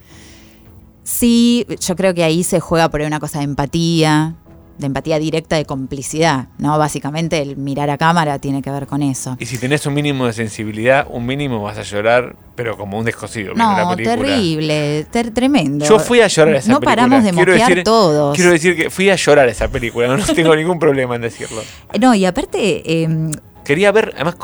Sí, 1.05 1.67
yo 1.81 1.95
creo 1.97 2.15
que 2.15 2.25
ahí 2.25 2.43
se 2.43 2.59
juega 2.61 2.89
por 2.91 3.01
una 3.03 3.21
cosa 3.21 3.39
de 3.39 3.45
empatía, 3.45 4.35
de 4.79 4.87
empatía 4.87 5.19
directa, 5.21 5.55
de 5.57 5.65
complicidad, 5.65 6.49
¿no? 6.59 6.77
Básicamente 6.79 7.41
el 7.41 7.57
mirar 7.57 7.91
a 7.91 7.97
cámara 7.97 8.41
tiene 8.41 8.61
que 8.61 8.71
ver 8.73 8.87
con 8.89 9.03
eso. 9.03 9.37
Y 9.39 9.47
si 9.47 9.57
tenés 9.57 9.87
un 9.87 9.95
mínimo 9.95 10.27
de 10.27 10.33
sensibilidad, 10.33 11.07
un 11.09 11.25
mínimo 11.25 11.63
vas 11.63 11.79
a 11.79 11.83
llorar, 11.83 12.35
pero 12.57 12.77
como 12.77 12.99
un 12.99 13.05
descosido. 13.05 13.55
la 13.55 13.85
No, 13.85 13.91
película. 13.95 14.17
terrible, 14.17 15.07
ter- 15.13 15.31
tremendo. 15.33 15.87
Yo 15.87 16.01
fui 16.01 16.21
a 16.21 16.27
llorar 16.27 16.55
a 16.57 16.59
esa 16.59 16.73
No 16.73 16.81
película. 16.81 16.97
paramos 16.97 17.25
de 17.25 17.31
Quiero 17.31 17.53
moquear 17.53 17.69
decir- 17.71 17.85
todos. 17.85 18.37
Quiero 18.37 18.51
decir 18.51 18.77
que 18.77 18.91
fui 18.91 19.09
a 19.09 19.15
llorar 19.17 19.49
a 19.49 19.53
esa 19.53 19.69
película, 19.69 20.09
no 20.17 20.25
tengo 20.35 20.57
ningún 20.57 20.79
problema 20.81 21.15
en 21.15 21.23
decirlo. 21.23 21.63
No, 22.01 22.15
y 22.15 22.25
aparte, 22.27 22.83
eh, 23.03 23.31
Quería 23.65 23.91
ver, 23.93 24.13
además, 24.15 24.37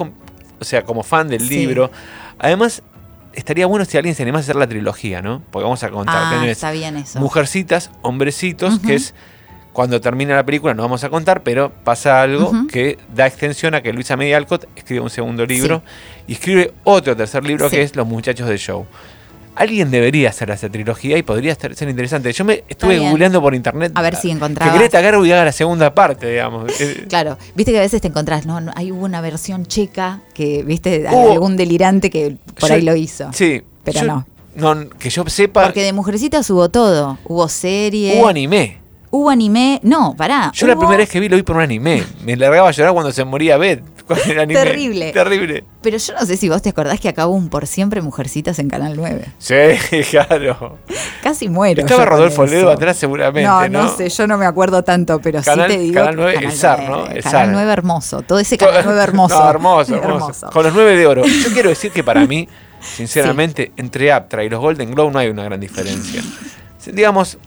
o 0.60 0.64
sea, 0.64 0.84
como 0.84 1.02
fan 1.04 1.28
del 1.28 1.40
Sí. 1.46 1.56
libro. 1.66 1.90
Además, 2.38 2.82
estaría 3.34 3.66
bueno 3.66 3.84
si 3.84 3.96
alguien 3.96 4.14
se 4.14 4.22
animase 4.22 4.42
a 4.42 4.46
hacer 4.46 4.56
la 4.56 4.66
trilogía, 4.66 5.22
¿no? 5.22 5.42
Porque 5.50 5.64
vamos 5.64 5.82
a 5.82 5.90
contar. 5.90 6.16
ah, 6.18 6.30
tenés 6.30 6.50
está 6.52 6.70
bien 6.70 6.96
eso. 6.96 7.18
Mujercitas, 7.20 7.90
Hombrecitos, 8.02 8.78
que 8.78 8.94
es 8.94 9.14
cuando 9.72 10.00
termina 10.02 10.34
la 10.36 10.44
película, 10.44 10.74
no 10.74 10.82
vamos 10.82 11.02
a 11.02 11.08
contar, 11.08 11.42
pero 11.42 11.70
pasa 11.84 12.20
algo 12.20 12.52
que 12.70 12.98
da 13.14 13.26
extensión 13.26 13.74
a 13.74 13.80
que 13.82 13.92
Luisa 13.92 14.16
May 14.16 14.32
Alcott 14.34 14.66
escribe 14.76 15.00
un 15.00 15.08
segundo 15.10 15.46
libro 15.46 15.82
y 16.26 16.34
escribe 16.34 16.74
otro 16.84 17.16
tercer 17.16 17.42
libro 17.44 17.70
Sí. 17.70 17.76
que 17.76 17.82
es 17.82 17.96
Los 17.96 18.06
Muchachos 18.06 18.48
de 18.48 18.58
Show. 18.58 18.86
Alguien 19.54 19.90
debería 19.90 20.30
hacer 20.30 20.50
esa 20.50 20.68
trilogía 20.70 21.18
y 21.18 21.22
podría 21.22 21.52
estar- 21.52 21.74
ser 21.74 21.88
interesante. 21.88 22.32
Yo 22.32 22.44
me 22.44 22.64
estuve 22.68 22.98
googleando 22.98 23.40
por 23.42 23.54
internet 23.54 23.92
A 23.94 24.00
ver 24.02 24.16
si 24.16 24.28
que 24.28 24.34
encontrabas. 24.34 24.74
Greta 24.78 25.00
Gerwig 25.00 25.32
haga 25.32 25.44
la 25.44 25.52
segunda 25.52 25.94
parte, 25.94 26.30
digamos. 26.30 26.72
Claro, 27.08 27.36
viste 27.54 27.70
que 27.72 27.78
a 27.78 27.82
veces 27.82 28.00
te 28.00 28.08
encontrás, 28.08 28.46
no, 28.46 28.60
hay 28.74 28.90
hubo 28.92 29.04
una 29.04 29.20
versión 29.20 29.66
checa 29.66 30.20
que, 30.34 30.62
viste, 30.62 31.06
hay 31.06 31.14
Hubo- 31.14 31.32
algún 31.32 31.56
delirante 31.56 32.08
que 32.10 32.36
por 32.58 32.70
yo- 32.70 32.74
ahí 32.76 32.82
lo 32.82 32.96
hizo. 32.96 33.30
Sí, 33.32 33.62
Pero 33.84 34.00
yo- 34.00 34.06
no. 34.06 34.26
no. 34.74 34.88
Que 34.98 35.10
yo 35.10 35.24
sepa, 35.28 35.64
Porque 35.64 35.82
de 35.82 35.92
Mujercitas 35.92 36.48
hubo 36.50 36.68
todo. 36.70 37.18
Hubo 37.24 37.48
serie. 37.48 38.18
hubo 38.18 38.28
anime. 38.28 38.78
Hubo 39.12 39.30
anime. 39.30 39.78
No, 39.84 40.14
pará. 40.16 40.50
Yo 40.52 40.66
la 40.66 40.74
primera 40.76 40.96
vez 40.98 41.08
que 41.08 41.20
vi 41.20 41.28
lo 41.28 41.36
vi 41.36 41.42
por 41.44 41.54
un 41.54 41.62
anime. 41.62 42.02
Me 42.24 42.36
largaba 42.36 42.68
a 42.68 42.72
llorar 42.72 42.92
cuando 42.92 43.12
se 43.12 43.24
moría 43.24 43.56
Beth. 43.56 43.84
con 44.08 44.18
el 44.28 44.40
anime. 44.40 44.60
Terrible. 44.60 45.12
Terrible. 45.12 45.64
Pero 45.80 45.96
yo 45.96 46.14
no 46.14 46.26
sé 46.26 46.36
si 46.36 46.48
vos 46.48 46.60
te 46.60 46.70
acordás 46.70 46.98
que 46.98 47.14
hubo 47.16 47.28
un 47.28 47.48
por 47.48 47.68
siempre 47.68 48.00
Mujercitas 48.02 48.58
en 48.58 48.68
Canal 48.68 48.94
9. 48.96 49.26
Sí, 49.38 49.54
claro. 50.10 50.78
Casi 51.22 51.48
muero. 51.48 51.82
Estaba 51.82 52.04
Rodolfo. 52.04 52.44
Ledo 52.44 52.70
atrás 52.70 52.96
seguramente, 52.96 53.46
No, 53.48 53.68
¿no? 53.68 53.84
no 53.84 53.96
sé, 53.96 54.08
yo 54.08 54.26
no 54.26 54.36
me 54.38 54.46
acuerdo 54.46 54.82
tanto, 54.82 55.20
pero 55.20 55.40
Canal- 55.42 55.70
sí 55.70 55.76
te 55.76 55.82
digo. 55.82 55.94
Canal 55.94 56.16
que 56.16 56.20
9, 56.20 56.38
el 56.42 56.52
zar, 56.52 56.88
¿no? 56.88 57.06
El 57.06 57.22
Canal 57.22 57.46
zar. 57.46 57.48
9 57.52 57.72
hermoso. 57.72 58.22
Todo 58.22 58.40
ese 58.40 58.58
Canal 58.58 58.82
9 58.84 59.00
hermoso. 59.04 59.38
No, 59.40 59.48
hermoso, 59.50 59.94
hermoso, 59.94 60.50
Con 60.50 60.64
los 60.64 60.74
nueve 60.74 60.96
de 60.96 61.06
oro. 61.06 61.24
Yo 61.24 61.52
quiero 61.52 61.68
decir 61.68 61.92
que 61.92 62.02
para 62.02 62.26
mí, 62.26 62.48
sinceramente, 62.80 63.72
entre 63.76 64.10
Aptra 64.12 64.42
y 64.44 64.48
los 64.48 64.60
Golden 64.60 64.90
Globe 64.90 65.12
no 65.12 65.18
hay 65.20 65.28
una 65.28 65.44
gran 65.44 65.60
diferencia. 65.60 66.22
Digamos, 66.92 67.38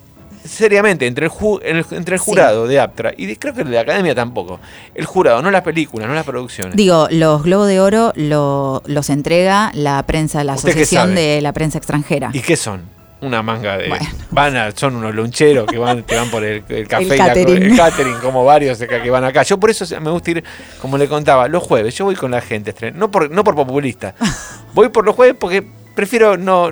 seriamente, 0.45 1.08
entre 1.08 1.25
el, 1.25 1.31
ju- 1.31 1.60
el- 1.63 1.86
entre 1.91 2.15
el 2.15 2.19
Sí. 2.21 2.25
jurado 2.25 2.67
de 2.67 2.79
Aptra 2.79 3.13
y 3.17 3.25
de- 3.25 3.38
creo 3.38 3.53
que 3.53 3.62
el 3.62 3.69
de 3.69 3.75
la 3.75 3.81
Academia 3.81 4.15
tampoco. 4.15 4.60
El 4.93 5.05
jurado, 5.05 5.41
no 5.41 5.51
las 5.51 5.62
películas, 5.63 6.08
no 6.08 6.13
las 6.13 6.25
producciones. 6.25 6.75
Digo, 6.75 7.08
los 7.12 7.43
Globos 7.43 7.67
de 7.67 7.79
Oro 7.79 8.12
lo- 8.15 8.81
los 8.86 9.10
entrega 9.10 9.71
la 9.73 10.01
prensa, 10.05 10.43
la 10.43 10.53
¿Usted 10.55 10.73
qué 10.73 10.81
Asociación 10.81 11.15
de 11.15 11.41
la 11.41 11.53
Prensa 11.53 11.77
Extranjera. 11.77 12.29
¿Y 12.34 12.39
qué 12.41 12.55
son? 12.55 12.93
Una 13.21 13.41
manga 13.41 13.77
de. 13.77 13.88
Bueno. 13.89 14.05
Van 14.29 14.55
a- 14.58 14.71
son 14.71 14.97
unos 14.97 15.15
loncheros 15.15 15.65
que 15.67 15.77
van, 15.77 16.03
que 16.03 16.15
van 16.15 16.29
por 16.29 16.43
el, 16.43 16.63
el 16.67 16.88
café 16.88 17.03
y 17.03 17.08
la- 17.08 17.27
catering. 17.27 17.63
el 17.63 17.75
catering, 17.77 18.17
como 18.21 18.43
varios 18.45 18.79
acá 18.81 19.01
que 19.01 19.10
van 19.10 19.23
acá. 19.23 19.41
Yo 19.43 19.58
por 19.58 19.69
eso 19.71 19.86
me 20.01 20.12
gusta 20.12 20.31
ir, 20.31 20.43
como 20.81 20.97
le 20.97 21.08
contaba, 21.08 21.47
los 21.47 21.63
jueves. 21.63 21.95
Yo 21.95 22.05
voy 22.05 22.15
con 22.15 22.29
la 22.31 22.41
gente, 22.41 22.73
no 22.93 23.10
por, 23.10 23.31
no 23.31 23.43
por 23.43 23.55
populista. 23.55 24.13
Voy 24.75 24.89
por 24.89 25.05
los 25.05 25.15
jueves 25.15 25.36
porque 25.39 25.65
prefiero 25.95 26.36
no. 26.38 26.69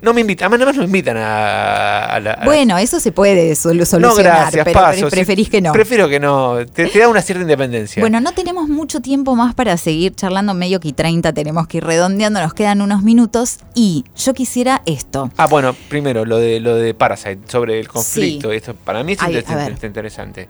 No 0.00 0.14
me 0.14 0.20
invitan, 0.20 0.52
además 0.54 0.76
no 0.76 0.82
me 0.82 0.86
invitan 0.86 1.16
a, 1.16 2.04
a 2.04 2.20
la. 2.20 2.30
a 2.32 2.38
la- 2.40 2.44
Bueno, 2.44 2.78
eso 2.78 3.00
se 3.00 3.10
puede 3.10 3.54
sol- 3.56 3.78
no, 3.78 3.84
solucionar, 3.84 4.42
gracias, 4.42 4.64
pero 4.64 4.80
paso. 4.80 5.08
preferís 5.08 5.50
que 5.50 5.60
no. 5.60 5.72
Prefiero 5.72 6.08
que 6.08 6.20
no. 6.20 6.64
Te, 6.66 6.86
te 6.86 6.98
da 7.00 7.08
una 7.08 7.20
cierta 7.20 7.42
independencia. 7.42 8.00
Bueno, 8.00 8.20
no 8.20 8.32
tenemos 8.32 8.68
mucho 8.68 9.00
tiempo 9.00 9.34
más 9.34 9.54
para 9.54 9.76
seguir 9.76 10.14
charlando, 10.14 10.54
medio 10.54 10.78
que 10.78 10.92
30 10.92 11.32
tenemos 11.32 11.66
que 11.66 11.78
ir 11.78 11.84
redondeando, 11.84 12.40
nos 12.40 12.54
quedan 12.54 12.80
unos 12.80 13.02
minutos 13.02 13.58
y 13.74 14.04
yo 14.16 14.34
quisiera 14.34 14.82
esto. 14.86 15.30
Ah, 15.36 15.46
bueno, 15.46 15.74
primero 15.88 16.24
lo 16.24 16.38
de 16.38 16.60
lo 16.60 16.76
de 16.76 16.94
Parasite, 16.94 17.40
sobre 17.48 17.80
el 17.80 17.88
conflicto. 17.88 18.52
Esto 18.52 18.74
para 18.74 19.02
mí 19.02 19.12
es 19.14 19.18
Ay, 19.20 19.34
interesante. 19.82 20.48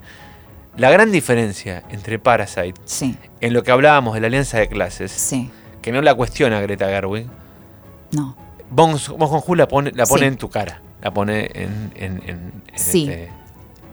La 0.76 0.90
gran 0.90 1.10
diferencia 1.10 1.82
entre 1.90 2.18
Parasite 2.20 2.74
Sí, 2.84 3.16
en 3.40 3.52
lo 3.52 3.62
que 3.64 3.72
hablábamos 3.72 4.14
de 4.14 4.20
la 4.20 4.26
alianza 4.28 4.58
de 4.58 4.68
clases, 4.68 5.10
sí, 5.10 5.50
que 5.82 5.90
no 5.90 6.02
la 6.02 6.14
cuestiona 6.14 6.60
Greta 6.60 6.86
Gerwig, 6.86 7.26
no. 8.12 8.36
Bong 8.70 8.96
Bong 9.16 9.30
Joon-ho 9.30 9.54
la 9.54 9.68
pone, 9.68 9.92
la 9.94 10.06
pone 10.06 10.20
Sí. 10.22 10.26
en 10.26 10.36
tu 10.36 10.48
cara, 10.50 10.80
la 11.02 11.10
pone 11.12 11.50
en, 11.54 11.92
en, 11.94 12.22
en- 12.26 12.28
en 12.28 12.52
Sí. 12.74 13.02
este, 13.08 13.30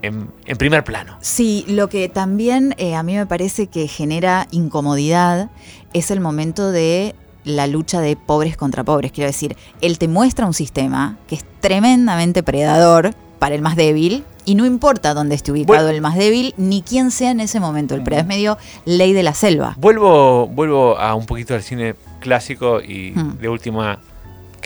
en- 0.02 0.28
en 0.44 0.56
primer 0.56 0.84
plano. 0.84 1.16
Sí, 1.20 1.64
lo 1.68 1.88
que 1.88 2.08
también 2.08 2.74
eh, 2.78 2.94
a 2.94 3.02
mí 3.02 3.14
me 3.16 3.26
parece 3.26 3.66
que 3.68 3.88
genera 3.88 4.46
incomodidad 4.50 5.48
es 5.92 6.10
el 6.10 6.20
momento 6.20 6.70
de 6.70 7.14
la 7.44 7.66
lucha 7.66 8.00
de 8.00 8.16
pobres 8.16 8.56
contra 8.56 8.84
pobres. 8.84 9.12
Quiero 9.12 9.28
decir, 9.28 9.56
él 9.80 9.98
te 9.98 10.08
muestra 10.08 10.46
un 10.46 10.54
sistema 10.54 11.16
que 11.28 11.36
es 11.36 11.44
tremendamente 11.60 12.42
predador 12.42 13.14
para 13.38 13.54
el 13.54 13.62
más 13.62 13.76
débil 13.76 14.24
y 14.44 14.54
no 14.56 14.64
importa 14.66 15.14
dónde 15.14 15.34
esté 15.34 15.52
ubicado 15.52 15.88
el 15.90 16.00
más 16.00 16.16
débil 16.16 16.54
ni 16.56 16.82
quién 16.82 17.10
sea 17.10 17.30
en 17.30 17.40
ese 17.40 17.60
momento. 17.60 17.94
El 17.94 18.02
predador 18.02 18.24
es 18.24 18.28
medio 18.36 18.58
ley 18.84 19.12
de 19.12 19.22
la 19.22 19.34
selva. 19.34 19.74
Vuelvo, 19.78 20.46
vuelvo 20.48 20.98
a 20.98 21.14
un 21.14 21.26
poquito 21.26 21.54
al 21.54 21.62
cine 21.62 21.94
clásico 22.20 22.80
y 22.80 23.12
Hmm. 23.12 23.38
de 23.38 23.48
última 23.48 24.00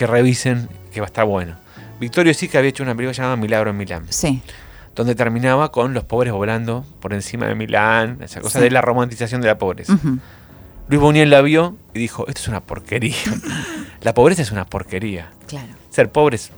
que 0.00 0.06
revisen, 0.06 0.66
que 0.90 1.00
va 1.02 1.06
a 1.06 1.08
estar 1.08 1.26
bueno. 1.26 1.56
Victorio 2.00 2.32
sí 2.32 2.48
que 2.48 2.56
había 2.56 2.70
hecho 2.70 2.82
una 2.82 2.94
película 2.94 3.12
llamada 3.12 3.36
Milagro 3.36 3.68
en 3.68 3.76
Milán, 3.76 4.06
Sí, 4.08 4.40
donde 4.96 5.14
terminaba 5.14 5.70
con 5.70 5.92
los 5.92 6.04
pobres 6.04 6.32
volando 6.32 6.86
por 7.00 7.12
encima 7.12 7.46
de 7.46 7.54
Milán, 7.54 8.16
esa 8.22 8.40
cosa 8.40 8.60
Sí. 8.60 8.64
de 8.64 8.70
la 8.70 8.80
romantización 8.80 9.42
de 9.42 9.48
la 9.48 9.58
pobreza. 9.58 9.98
Luis 10.88 11.00
Buñuel 11.02 11.28
la 11.28 11.42
vio 11.42 11.76
y 11.92 11.98
dijo, 11.98 12.26
esto 12.28 12.40
es 12.40 12.48
una 12.48 12.60
porquería. 12.60 13.14
la 14.00 14.14
pobreza 14.14 14.40
es 14.40 14.50
una 14.52 14.64
porquería. 14.64 15.28
claro. 15.46 15.68
Ser 15.90 16.10
pobre 16.10 16.36
es 16.36 16.50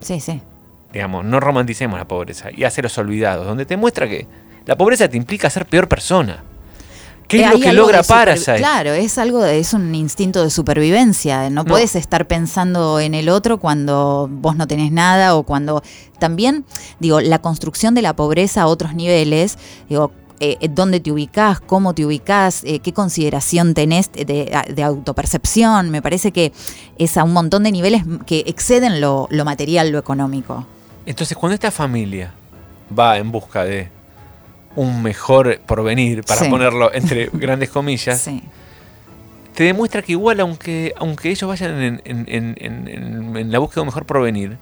Sí, 0.00 0.20
sí. 0.20 0.42
digamos, 0.92 1.24
no 1.24 1.40
romanticemos 1.40 1.98
la 1.98 2.06
pobreza, 2.06 2.50
y 2.54 2.64
hace 2.64 2.82
Los 2.82 2.98
Olvidados, 2.98 3.46
donde 3.46 3.64
te 3.64 3.78
muestra 3.78 4.06
que 4.06 4.26
la 4.66 4.76
pobreza 4.76 5.08
te 5.08 5.16
implica 5.16 5.48
ser 5.48 5.64
peor 5.64 5.88
persona. 5.88 6.42
¿Qué 7.28 7.38
Eh, 7.38 7.42
es 7.44 7.48
lo 7.50 7.56
hay 7.56 7.60
que 7.62 7.72
logra 7.72 8.02
Parasite? 8.02 8.56
Claro, 8.56 8.92
es 8.92 9.18
algo, 9.18 9.42
de- 9.42 9.58
es 9.58 9.72
un 9.74 9.94
instinto 9.94 10.42
de 10.44 10.50
supervivencia. 10.50 11.50
No, 11.50 11.62
No. 11.62 11.64
puedes 11.64 11.96
estar 11.96 12.26
pensando 12.28 13.00
en 13.00 13.14
el 13.14 13.28
otro 13.28 13.58
cuando 13.58 14.28
vos 14.30 14.56
no 14.56 14.66
tenés 14.66 14.92
nada 14.92 15.34
o 15.34 15.42
cuando 15.42 15.82
también, 16.18 16.64
digo, 17.00 17.20
la 17.20 17.40
construcción 17.40 17.94
de 17.94 18.02
la 18.02 18.14
pobreza 18.14 18.62
a 18.62 18.66
otros 18.68 18.94
niveles, 18.94 19.58
digo, 19.88 20.12
eh, 20.38 20.58
eh, 20.60 20.68
dónde 20.68 21.00
te 21.00 21.10
ubicás, 21.10 21.60
cómo 21.60 21.94
te 21.94 22.04
ubicás, 22.04 22.62
eh, 22.64 22.78
qué 22.80 22.92
consideración 22.92 23.72
tenés 23.74 24.12
de, 24.12 24.24
de 24.74 24.82
autopercepción. 24.82 25.90
Me 25.90 26.02
parece 26.02 26.30
que 26.30 26.52
es 26.98 27.16
a 27.16 27.24
un 27.24 27.32
montón 27.32 27.62
de 27.62 27.72
niveles 27.72 28.02
que 28.26 28.44
exceden 28.46 29.00
lo, 29.00 29.28
lo 29.30 29.44
material, 29.46 29.90
lo 29.90 29.98
económico. 29.98 30.66
Entonces, 31.06 31.36
cuando 31.38 31.54
esta 31.54 31.70
familia 31.70 32.32
va 32.96 33.16
en 33.18 33.32
busca 33.32 33.64
de 33.64 33.88
un 34.76 35.02
mejor 35.02 35.58
porvenir, 35.66 36.22
para 36.22 36.42
Sí. 36.44 36.48
ponerlo 36.50 36.92
entre 36.94 37.28
grandes 37.32 37.70
comillas, 37.70 38.20
Sí. 38.20 38.42
te 39.54 39.64
demuestra 39.64 40.02
que 40.02 40.12
igual, 40.12 40.38
aunque, 40.40 40.92
aunque 40.98 41.30
ellos 41.30 41.48
vayan 41.48 41.82
en, 41.82 42.02
en- 42.04 42.24
en- 42.28 42.56
en- 42.60 42.88
en- 42.88 43.36
en 43.36 43.52
la 43.52 43.58
búsqueda 43.58 43.76
de 43.76 43.80
un 43.82 43.86
mejor 43.88 44.04
porvenir, 44.06 44.56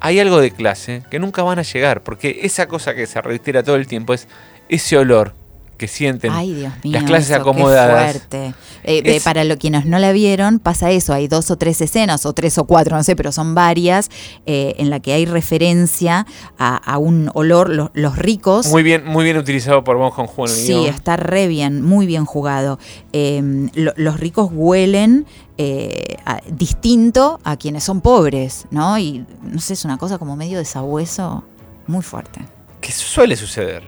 hay 0.00 0.18
algo 0.18 0.40
de 0.40 0.50
clase 0.50 1.02
que 1.10 1.18
nunca 1.18 1.42
van 1.42 1.58
a 1.58 1.62
llegar, 1.62 2.02
porque 2.02 2.40
esa 2.42 2.66
cosa 2.66 2.94
que 2.94 3.06
se 3.06 3.20
reitera 3.22 3.62
todo 3.62 3.76
el 3.76 3.86
tiempo 3.86 4.14
es 4.14 4.26
ese 4.68 4.96
olor 4.96 5.34
que 5.80 5.88
sienten 5.88 6.30
Ay, 6.30 6.52
Dios 6.52 6.72
mío. 6.84 6.92
las 6.92 7.04
clases 7.04 7.30
eso, 7.30 7.36
qué 7.36 7.40
acomodadas. 7.50 8.12
fuerte. 8.12 8.54
Eh, 8.84 9.02
eh, 9.04 9.20
para 9.24 9.44
los 9.44 9.56
quienes 9.56 9.86
no 9.86 9.98
la 9.98 10.12
vieron, 10.12 10.58
pasa 10.58 10.90
eso. 10.90 11.14
Hay 11.14 11.26
dos 11.26 11.50
o 11.50 11.56
tres 11.56 11.80
escenas, 11.80 12.26
o 12.26 12.34
tres 12.34 12.58
o 12.58 12.64
cuatro, 12.64 12.96
no 12.96 13.02
sé, 13.02 13.16
pero 13.16 13.32
son 13.32 13.54
varias, 13.54 14.10
eh, 14.44 14.74
en 14.76 14.90
la 14.90 15.00
que 15.00 15.14
hay 15.14 15.24
referencia 15.24 16.26
a, 16.58 16.76
a 16.76 16.98
un 16.98 17.30
olor, 17.34 17.70
lo- 17.70 17.90
los 17.94 18.18
ricos. 18.18 18.66
Muy 18.68 18.82
bien, 18.82 19.06
muy 19.06 19.24
bien 19.24 19.38
utilizado 19.38 19.82
por 19.82 19.96
Bon 19.96 20.12
el 20.44 20.48
Sí, 20.48 20.84
está 20.86 21.16
re 21.16 21.48
bien, 21.48 21.80
muy 21.82 22.04
bien 22.06 22.26
jugado. 22.26 22.78
Lo- 23.12 23.94
los 23.96 24.20
ricos 24.20 24.50
huelen 24.52 25.24
eh, 25.56 26.16
a- 26.26 26.40
distinto 26.50 27.40
a 27.44 27.56
quienes 27.56 27.84
son 27.84 28.00
pobres, 28.02 28.66
¿no? 28.70 28.98
Y 28.98 29.24
no 29.42 29.60
sé, 29.60 29.72
es 29.74 29.84
una 29.84 29.96
cosa 29.98 30.18
como 30.18 30.36
medio 30.36 30.58
de 30.58 30.64
sabueso 30.64 31.44
muy 31.86 32.02
fuerte. 32.02 32.40
Que 32.80 32.92
suele 32.92 33.36
suceder. 33.36 33.82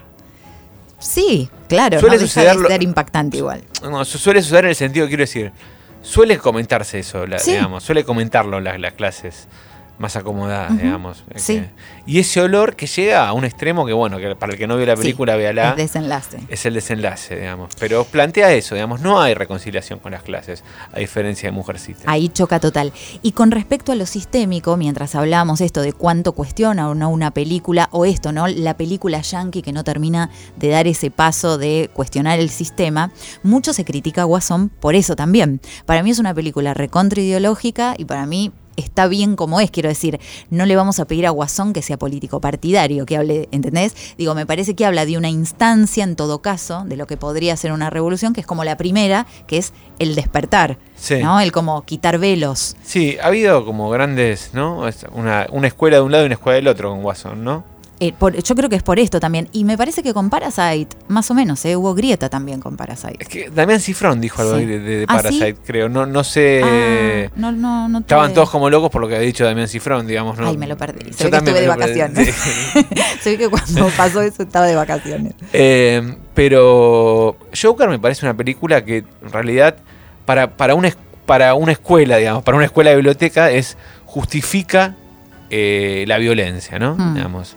Sí, 1.02 1.50
claro, 1.68 1.98
Suele 2.00 2.16
no 2.16 2.22
suceder 2.22 2.56
de 2.56 2.68
ser 2.68 2.82
impactante 2.82 3.36
igual. 3.38 3.62
No, 3.82 4.04
su- 4.04 4.18
suele 4.18 4.40
suceder 4.42 4.64
en 4.66 4.70
el 4.70 4.76
sentido, 4.76 5.08
quiero 5.08 5.22
decir, 5.22 5.52
suele 6.00 6.38
comentarse 6.38 7.00
eso, 7.00 7.26
la- 7.26 7.38
Sí. 7.38 7.52
digamos, 7.52 7.82
suele 7.82 8.04
comentarlo 8.04 8.60
las, 8.60 8.78
las 8.78 8.92
clases 8.94 9.48
más 9.98 10.16
acomodadas, 10.16 10.72
Ujú, 10.72 10.80
digamos. 10.82 11.24
eh, 11.30 11.38
sí. 11.38 11.54
que- 11.60 11.70
y 12.06 12.18
ese 12.18 12.40
olor 12.40 12.74
que 12.74 12.86
llega 12.86 13.28
a 13.28 13.32
un 13.32 13.44
extremo 13.44 13.86
que, 13.86 13.92
bueno, 13.92 14.18
que 14.18 14.34
para 14.34 14.52
el 14.52 14.58
que 14.58 14.66
no 14.66 14.76
vio 14.76 14.86
la 14.86 14.96
Sí, 14.96 15.02
película, 15.02 15.36
véala. 15.36 15.70
el 15.70 15.76
desenlace. 15.76 16.40
es 16.48 16.66
el 16.66 16.74
desenlace, 16.74 17.36
digamos. 17.38 17.74
Pero 17.78 18.04
plantea 18.04 18.52
eso, 18.52 18.74
digamos, 18.74 19.00
no 19.00 19.20
hay 19.20 19.34
reconciliación 19.34 19.98
con 20.00 20.12
las 20.12 20.22
clases, 20.22 20.64
a 20.92 20.98
diferencia 20.98 21.48
de 21.48 21.52
Mujercita. 21.52 22.02
Ahí 22.06 22.28
choca 22.30 22.58
total. 22.58 22.92
Y 23.22 23.32
con 23.32 23.50
respecto 23.52 23.92
a 23.92 23.94
lo 23.94 24.06
sistémico, 24.06 24.76
mientras 24.76 25.14
hablamos 25.14 25.60
esto 25.60 25.82
de 25.82 25.92
cuánto 25.92 26.32
cuestiona 26.32 26.88
o 26.88 26.94
no 26.94 27.08
una 27.10 27.30
película, 27.30 27.88
o 27.92 28.04
esto, 28.04 28.32
¿no? 28.32 28.48
La 28.48 28.76
película 28.76 29.20
yankee 29.20 29.62
que 29.62 29.72
no 29.72 29.84
termina 29.84 30.30
de 30.56 30.68
dar 30.68 30.86
ese 30.88 31.10
paso 31.12 31.58
de 31.58 31.90
cuestionar 31.92 32.40
el 32.40 32.50
sistema, 32.50 33.12
mucho 33.44 33.72
se 33.72 33.84
critica 33.84 34.22
a 34.22 34.24
Guasón 34.24 34.68
por 34.68 34.94
eso 34.96 35.14
también. 35.14 35.60
Para 35.86 36.02
mí 36.02 36.10
es 36.10 36.18
una 36.18 36.34
película 36.34 36.74
recontra 36.74 37.20
ideológica 37.22 37.94
y 37.96 38.04
para 38.04 38.26
mí 38.26 38.50
está 38.76 39.06
bien 39.08 39.36
como 39.36 39.60
es, 39.60 39.70
quiero 39.70 39.88
decir, 39.88 40.20
no 40.50 40.66
le 40.66 40.76
vamos 40.76 40.98
a 41.00 41.04
pedir 41.04 41.26
a 41.26 41.30
Guasón 41.30 41.72
que 41.72 41.82
sea 41.82 41.98
político 41.98 42.40
partidario, 42.40 43.06
que 43.06 43.16
hable, 43.16 43.48
¿entendés? 43.52 43.94
Digo, 44.18 44.34
me 44.34 44.46
parece 44.46 44.74
que 44.74 44.84
habla 44.86 45.06
de 45.06 45.16
una 45.18 45.28
instancia, 45.30 46.04
en 46.04 46.16
todo 46.16 46.40
caso, 46.40 46.84
de 46.86 46.96
lo 46.96 47.06
que 47.06 47.16
podría 47.16 47.56
ser 47.56 47.72
una 47.72 47.90
revolución, 47.90 48.32
que 48.32 48.40
es 48.40 48.46
como 48.46 48.64
la 48.64 48.76
primera, 48.76 49.26
que 49.46 49.58
es 49.58 49.72
el 49.98 50.14
despertar, 50.14 50.78
Sí. 50.96 51.16
¿no? 51.22 51.40
El 51.40 51.50
como 51.52 51.82
quitar 51.84 52.18
velos. 52.18 52.76
Sí, 52.84 53.16
ha 53.20 53.26
habido 53.26 53.64
como 53.64 53.90
grandes, 53.90 54.50
¿no? 54.52 54.84
Una, 55.12 55.46
una 55.50 55.66
escuela 55.66 55.96
de 55.96 56.02
un 56.02 56.12
lado 56.12 56.24
y 56.24 56.26
una 56.26 56.34
escuela 56.34 56.56
del 56.56 56.68
otro 56.68 56.90
con 56.90 57.04
Watson, 57.04 57.42
¿no? 57.42 57.64
Eh, 58.00 58.12
por- 58.18 58.34
yo 58.36 58.54
creo 58.56 58.68
que 58.68 58.74
es 58.76 58.82
por 58.82 58.98
esto 58.98 59.20
también. 59.20 59.48
Y 59.52 59.62
me 59.64 59.76
parece 59.78 60.02
que 60.02 60.12
con 60.12 60.28
Parasite, 60.28 60.96
más 61.08 61.30
o 61.30 61.34
menos, 61.34 61.64
¿eh? 61.64 61.76
hubo 61.76 61.94
grieta 61.94 62.28
también 62.28 62.58
con 62.60 62.76
Parasite. 62.76 63.16
Es 63.20 63.28
que 63.28 63.48
Damián 63.50 63.78
Cifrón 63.78 64.20
dijo 64.20 64.42
algo 64.42 64.58
Sí. 64.58 64.66
de, 64.66 65.04
¿Ah, 65.08 65.16
Parasite, 65.16 65.56
creo. 65.64 65.88
No, 65.88 66.04
no 66.06 66.24
sé. 66.24 66.62
Ah, 66.64 67.30
no, 67.36 67.52
no, 67.52 67.88
no 67.88 67.98
Estaban 68.00 68.34
todos 68.34 68.50
como 68.50 68.68
locos 68.70 68.90
por 68.90 69.00
lo 69.02 69.06
que 69.08 69.14
había 69.14 69.26
dicho 69.26 69.44
Damián 69.44 69.68
Cifrón, 69.68 70.06
digamos. 70.06 70.36
¿no? 70.36 70.48
Ay, 70.48 70.56
me 70.56 70.66
lo 70.66 70.76
perdí. 70.76 71.12
Se 71.12 71.24
Yo 71.24 71.30
ve 71.30 71.30
que 71.30 71.30
también 71.30 71.56
estuve 71.56 71.60
de 71.60 71.68
vacaciones. 71.68 72.34
Se 73.22 73.30
ve 73.30 73.38
que 73.38 73.48
cuando 73.48 73.88
pasó 73.96 74.20
eso 74.22 74.42
estaba 74.42 74.66
de 74.66 74.74
vacaciones. 74.74 75.34
Eh, 75.52 76.16
pero 76.34 77.36
Joker 77.60 77.88
me 77.88 77.98
parece 78.00 78.26
una 78.26 78.34
película 78.36 78.84
que 78.84 78.98
en 78.98 79.32
realidad 79.32 79.76
para, 80.24 80.56
para, 80.56 80.74
una, 80.74 80.90
para 81.26 81.54
una 81.54 81.70
escuela, 81.72 82.16
digamos, 82.16 82.42
para 82.42 82.56
una 82.56 82.66
escuela 82.66 82.90
de 82.90 82.96
biblioteca 82.96 83.50
es 83.52 83.76
justifica 84.06 84.96
eh, 85.50 86.04
la 86.08 86.18
violencia, 86.18 86.78
¿no? 86.78 86.96
Hmm. 86.96 87.14
Digamos. 87.14 87.56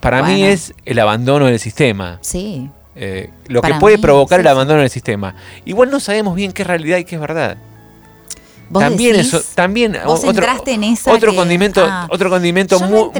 Para 0.00 0.22
mí 0.22 0.38
Bueno. 0.38 0.46
es 0.46 0.72
el 0.84 0.98
abandono 0.98 1.46
del 1.46 1.58
sistema. 1.58 2.18
Sí. 2.20 2.70
eh, 3.00 3.30
lo 3.46 3.62
que 3.62 3.74
puede 3.74 3.96
mí, 3.96 4.02
provocar 4.02 4.38
sí, 4.38 4.40
el 4.40 4.46
abandono 4.48 4.80
del 4.80 4.90
sistema. 4.90 5.34
Igual 5.64 5.90
no 5.90 6.00
sabemos 6.00 6.34
bien 6.34 6.52
qué 6.52 6.62
es 6.62 6.68
realidad 6.68 6.98
y 6.98 7.04
qué 7.04 7.14
es 7.14 7.20
verdad. 7.20 7.56
¿Vos 8.70 8.82
también 8.82 9.12
decís? 9.16 9.32
eso, 9.34 9.42
también 9.54 9.96
Vos 10.04 10.24
otro, 10.24 10.44
en 10.66 10.84
esa 10.84 11.12
otro 11.12 11.30
que- 11.30 11.36
condimento, 11.36 11.84
ah. 11.88 12.06
otro 12.10 12.28
condimento 12.28 12.78
muy, 12.80 13.10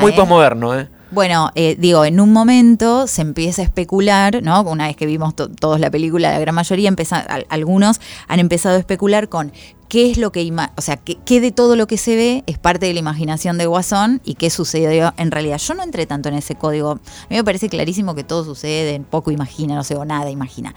muy- 0.00 0.12
¿eh? 0.12 0.14
posmoderno, 0.16 0.78
¿eh? 0.78 0.88
Bueno, 1.12 1.50
eh, 1.54 1.76
digo, 1.78 2.04
en 2.04 2.20
un 2.20 2.32
momento 2.32 3.06
se 3.06 3.22
empieza 3.22 3.62
a 3.62 3.64
especular, 3.66 4.42
¿no? 4.42 4.62
Una 4.62 4.86
vez 4.86 4.96
que 4.96 5.06
vimos 5.06 5.36
to- 5.36 5.48
todos 5.48 5.78
la 5.78 5.90
película, 5.90 6.30
la 6.32 6.38
gran 6.38 6.54
mayoría, 6.54 6.88
empeza- 6.88 7.18
al- 7.20 7.46
algunos 7.50 8.00
han 8.28 8.40
empezado 8.40 8.76
a 8.76 8.78
especular 8.78 9.28
con 9.28 9.52
qué 9.90 10.10
es 10.10 10.16
lo 10.16 10.32
que, 10.32 10.50
o 10.76 10.80
sea, 10.80 10.96
qué, 10.96 11.18
qué 11.26 11.42
de 11.42 11.52
todo 11.52 11.76
lo 11.76 11.86
que 11.86 11.98
se 11.98 12.16
ve 12.16 12.44
es 12.46 12.56
parte 12.56 12.86
de 12.86 12.94
la 12.94 13.00
imaginación 13.00 13.58
de 13.58 13.66
Guasón 13.66 14.22
y 14.24 14.36
qué 14.36 14.48
sucedió 14.48 15.12
en 15.18 15.30
realidad. 15.30 15.58
Yo 15.58 15.74
no 15.74 15.82
entré 15.82 16.06
tanto 16.06 16.30
en 16.30 16.34
ese 16.36 16.54
código. 16.54 16.92
A 16.92 17.26
mí 17.28 17.36
me 17.36 17.44
parece 17.44 17.68
clarísimo 17.68 18.14
que 18.14 18.24
todo 18.24 18.42
sucede, 18.42 18.98
poco 19.10 19.30
imagina, 19.30 19.74
no 19.74 19.84
sé, 19.84 19.94
o 19.96 20.06
nada 20.06 20.30
imagina. 20.30 20.74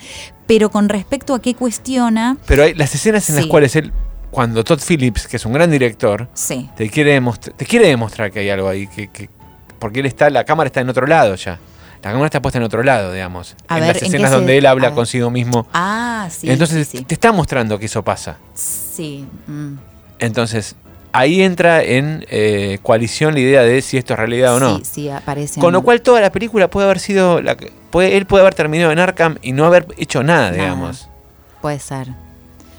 Pero 0.47 0.69
con 0.69 0.89
respecto 0.89 1.33
a 1.33 1.41
qué 1.41 1.55
cuestiona, 1.55 2.35
Pero 2.45 2.63
hay 2.63 2.73
las 2.73 2.93
escenas 2.93 3.29
en 3.29 3.37
las 3.37 3.45
cuales 3.45 3.73
él, 3.77 3.93
cuando 4.31 4.65
Todd 4.65 4.81
Phillips, 4.85 5.27
que 5.27 5.37
es 5.37 5.45
un 5.45 5.53
gran 5.53 5.71
director, 5.71 6.27
sí. 6.33 6.69
te 6.75 6.89
quiere, 6.89 7.21
te 7.55 7.65
quiere 7.65 7.87
demostrar 7.87 8.31
que 8.31 8.39
hay 8.39 8.49
algo 8.49 8.67
ahí, 8.67 8.85
que, 8.87 9.07
que- 9.07 9.29
porque 9.85 9.99
él 9.99 10.07
está, 10.07 10.31
la 10.31 10.43
cámara 10.45 10.65
está 10.67 10.81
en 10.81 10.89
otro 10.89 11.05
lado 11.05 11.35
ya. 11.35 11.59
La 12.01 12.09
cámara 12.09 12.25
está 12.25 12.41
puesta 12.41 12.57
en 12.57 12.63
otro 12.63 12.81
lado, 12.81 13.11
digamos. 13.13 13.55
A 13.67 13.77
en 13.77 13.83
ver, 13.85 13.93
las 13.95 13.97
¿en 13.97 13.99
qué 13.99 14.15
escenas 14.17 14.31
se- 14.31 14.35
donde 14.37 14.57
él 14.57 14.65
habla 14.65 14.91
consigo 14.95 15.29
mismo. 15.29 15.67
Ah, 15.73 16.27
sí. 16.31 16.49
Entonces 16.49 16.87
sí, 16.87 16.97
sí. 16.97 17.03
te 17.05 17.13
está 17.13 17.31
mostrando 17.31 17.77
que 17.77 17.85
eso 17.85 18.03
pasa. 18.03 18.37
Sí, 18.55 19.27
mm. 19.45 19.73
Entonces, 20.17 20.75
ahí 21.11 21.43
entra 21.43 21.83
en 21.83 22.25
eh, 22.31 22.79
coalición 22.81 23.35
la 23.35 23.41
idea 23.41 23.61
de 23.61 23.79
si 23.83 23.97
esto 23.97 24.13
es 24.13 24.19
realidad 24.19 24.55
o 24.55 24.59
no. 24.59 24.77
Sí, 24.79 24.85
sí, 24.85 25.09
aparece. 25.09 25.59
Con 25.59 25.71
lo 25.71 25.83
cual 25.83 26.01
toda 26.01 26.19
la 26.19 26.31
película 26.31 26.67
puede 26.67 26.85
haber 26.87 26.97
sido, 26.99 27.43
la, 27.43 27.55
que- 27.57 27.71
puede, 27.91 28.17
él 28.17 28.25
puede 28.25 28.41
haber 28.41 28.55
terminado 28.55 28.91
en 28.91 28.97
Arkham 28.97 29.37
y 29.43 29.51
no 29.51 29.65
haber 29.67 29.85
hecho 29.97 30.23
nada, 30.23 30.49
Nada. 30.49 30.53
digamos. 30.63 31.07
Puede 31.61 31.77
ser. 31.79 32.07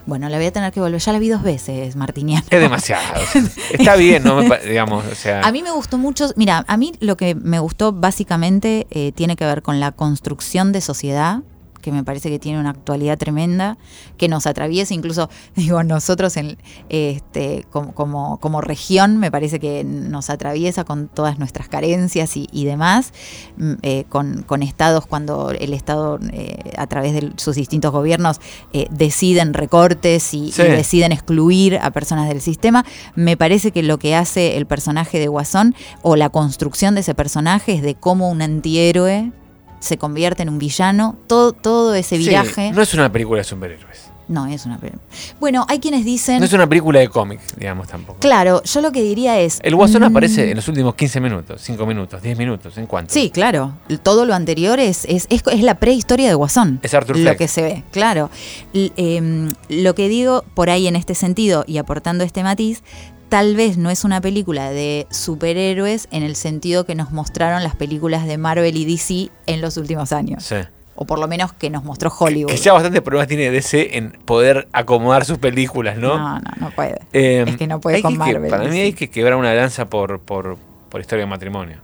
Bueno, 0.06 0.28
la 0.28 0.36
voy 0.36 0.46
a 0.46 0.52
tener 0.52 0.72
que 0.72 0.80
volver. 0.80 1.00
Ya 1.00 1.12
la 1.12 1.18
vi 1.18 1.28
dos 1.28 1.42
veces, 1.42 1.96
Martiniano. 1.96 2.46
Es 2.48 2.60
demasiado. 2.60 3.02
Está 3.72 3.96
bien, 3.96 4.22
¿no? 4.22 4.40
Me 4.42 4.58
digamos, 4.58 5.04
o 5.04 5.14
sea... 5.14 5.42
A 5.42 5.52
mí 5.52 5.62
me 5.62 5.72
gustó 5.72 5.98
mucho, 5.98 6.28
mira, 6.36 6.64
a 6.68 6.76
mí 6.76 6.92
lo 7.00 7.16
que 7.16 7.34
me 7.34 7.58
gustó 7.58 7.92
básicamente 7.92 8.86
eh, 8.90 9.12
tiene 9.12 9.36
que 9.36 9.44
ver 9.44 9.62
con 9.62 9.80
la 9.80 9.92
construcción 9.92 10.72
de 10.72 10.80
sociedad, 10.80 11.40
que 11.86 11.92
me 11.92 12.02
parece 12.02 12.30
que 12.30 12.40
tiene 12.40 12.58
una 12.58 12.70
actualidad 12.70 13.16
tremenda, 13.16 13.78
que 14.16 14.26
nos 14.26 14.48
atraviesa 14.48 14.92
incluso, 14.92 15.30
digo, 15.54 15.84
nosotros 15.84 16.36
en, 16.36 16.58
este, 16.88 17.64
como, 17.70 17.94
como, 17.94 18.40
como 18.40 18.60
región, 18.60 19.18
me 19.18 19.30
parece 19.30 19.60
que 19.60 19.84
nos 19.84 20.30
atraviesa 20.30 20.82
con 20.82 21.06
todas 21.06 21.38
nuestras 21.38 21.68
carencias 21.68 22.36
y, 22.36 22.48
y 22.50 22.64
demás, 22.64 23.12
mm, 23.56 23.72
eh, 23.82 24.04
con, 24.08 24.42
con 24.42 24.64
estados 24.64 25.06
cuando 25.06 25.52
el 25.52 25.72
Estado, 25.72 26.18
eh, 26.32 26.72
a 26.76 26.88
través 26.88 27.12
de 27.12 27.32
sus 27.36 27.54
distintos 27.54 27.92
gobiernos, 27.92 28.40
eh, 28.72 28.88
deciden 28.90 29.54
recortes 29.54 30.34
y, 30.34 30.50
Sí. 30.50 30.62
y 30.62 30.64
deciden 30.64 31.12
excluir 31.12 31.78
a 31.80 31.92
personas 31.92 32.28
del 32.28 32.40
sistema, 32.40 32.84
me 33.14 33.36
parece 33.36 33.70
que 33.70 33.84
lo 33.84 34.00
que 34.00 34.16
hace 34.16 34.56
el 34.56 34.66
personaje 34.66 35.20
de 35.20 35.28
Guasón 35.28 35.76
o 36.02 36.16
la 36.16 36.30
construcción 36.30 36.96
de 36.96 37.02
ese 37.02 37.14
personaje 37.14 37.74
es 37.74 37.82
de 37.82 37.94
cómo 37.94 38.28
un 38.28 38.42
antihéroe 38.42 39.30
se 39.80 39.98
convierte 39.98 40.42
en 40.42 40.48
un 40.48 40.58
villano, 40.58 41.16
todo, 41.26 41.52
todo 41.52 41.94
ese 41.94 42.16
Sí, 42.16 42.24
viraje. 42.24 42.72
no 42.72 42.82
es 42.82 42.92
una 42.94 43.10
película 43.12 43.38
de 43.38 43.44
superhéroes. 43.44 44.06
No, 44.28 44.44
es 44.46 44.66
una. 44.66 44.76
pe- 44.78 44.90
Bueno, 45.38 45.64
hay 45.68 45.78
quienes 45.78 46.04
dicen. 46.04 46.40
No 46.40 46.46
es 46.46 46.52
una 46.52 46.66
película 46.68 46.98
de 46.98 47.08
cómic, 47.08 47.38
digamos 47.56 47.86
tampoco. 47.86 48.18
Claro, 48.18 48.60
yo 48.64 48.80
lo 48.80 48.90
que 48.90 49.00
diría 49.00 49.38
es. 49.38 49.60
El 49.62 49.76
Guasón 49.76 50.00
mm, 50.02 50.06
aparece 50.06 50.50
en 50.50 50.56
los 50.56 50.66
últimos 50.66 50.96
15 50.96 51.20
minutos, 51.20 51.60
5 51.62 51.86
minutos, 51.86 52.20
10 52.20 52.36
minutos, 52.36 52.76
¿en 52.76 52.86
cuánto? 52.86 53.14
Sí, 53.14 53.30
claro. 53.30 53.74
Todo 54.02 54.24
lo 54.24 54.34
anterior 54.34 54.80
es, 54.80 55.04
es, 55.04 55.26
es, 55.30 55.44
es 55.46 55.62
la 55.62 55.76
prehistoria 55.76 56.26
de 56.26 56.34
Guasón. 56.34 56.80
Es 56.82 56.92
Arthur 56.92 57.16
Lo 57.18 57.22
Fleck. 57.22 57.38
que 57.38 57.46
se 57.46 57.62
ve, 57.62 57.84
claro. 57.92 58.28
L- 58.74 58.90
em, 58.96 59.54
lo 59.68 59.94
que 59.94 60.08
digo 60.08 60.44
por 60.54 60.70
ahí 60.70 60.88
en 60.88 60.96
este 60.96 61.14
sentido 61.14 61.62
y 61.68 61.78
aportando 61.78 62.24
este 62.24 62.42
matiz, 62.42 62.82
tal 63.28 63.56
vez 63.56 63.76
no 63.76 63.90
es 63.90 64.04
una 64.04 64.20
película 64.20 64.70
de 64.70 65.06
superhéroes 65.10 66.08
en 66.10 66.22
el 66.22 66.36
sentido 66.36 66.84
que 66.86 66.94
nos 66.94 67.10
mostraron 67.12 67.62
las 67.62 67.74
películas 67.76 68.26
de 68.26 68.38
Marvel 68.38 68.76
y 68.76 68.84
DC 68.84 69.30
en 69.46 69.60
los 69.60 69.76
últimos 69.76 70.12
años. 70.12 70.44
Sí. 70.44 70.56
O 70.94 71.04
por 71.04 71.18
lo 71.18 71.28
menos 71.28 71.52
que 71.52 71.68
nos 71.68 71.84
mostró 71.84 72.10
Hollywood. 72.16 72.50
Que 72.50 72.56
ya 72.56 72.72
bastante 72.72 73.02
problemas 73.02 73.28
tiene 73.28 73.50
DC 73.50 73.98
en 73.98 74.12
poder 74.24 74.66
acomodar 74.72 75.24
sus 75.26 75.36
películas, 75.38 75.98
¿no? 75.98 76.16
No, 76.16 76.38
no, 76.38 76.50
no 76.58 76.70
puede. 76.70 77.00
Eh, 77.12 77.44
es 77.46 77.56
que 77.56 77.66
no 77.66 77.80
puede 77.80 78.00
con 78.00 78.12
que- 78.12 78.18
Marvel. 78.18 78.50
Para 78.50 78.64
mí 78.68 78.80
hay 78.80 78.92
que 78.94 79.10
quebrar 79.10 79.36
una 79.36 79.52
lanza 79.54 79.84
por, 79.90 80.20
por, 80.20 80.56
por 80.88 81.00
historia 81.00 81.24
de 81.24 81.30
matrimonio. 81.30 81.76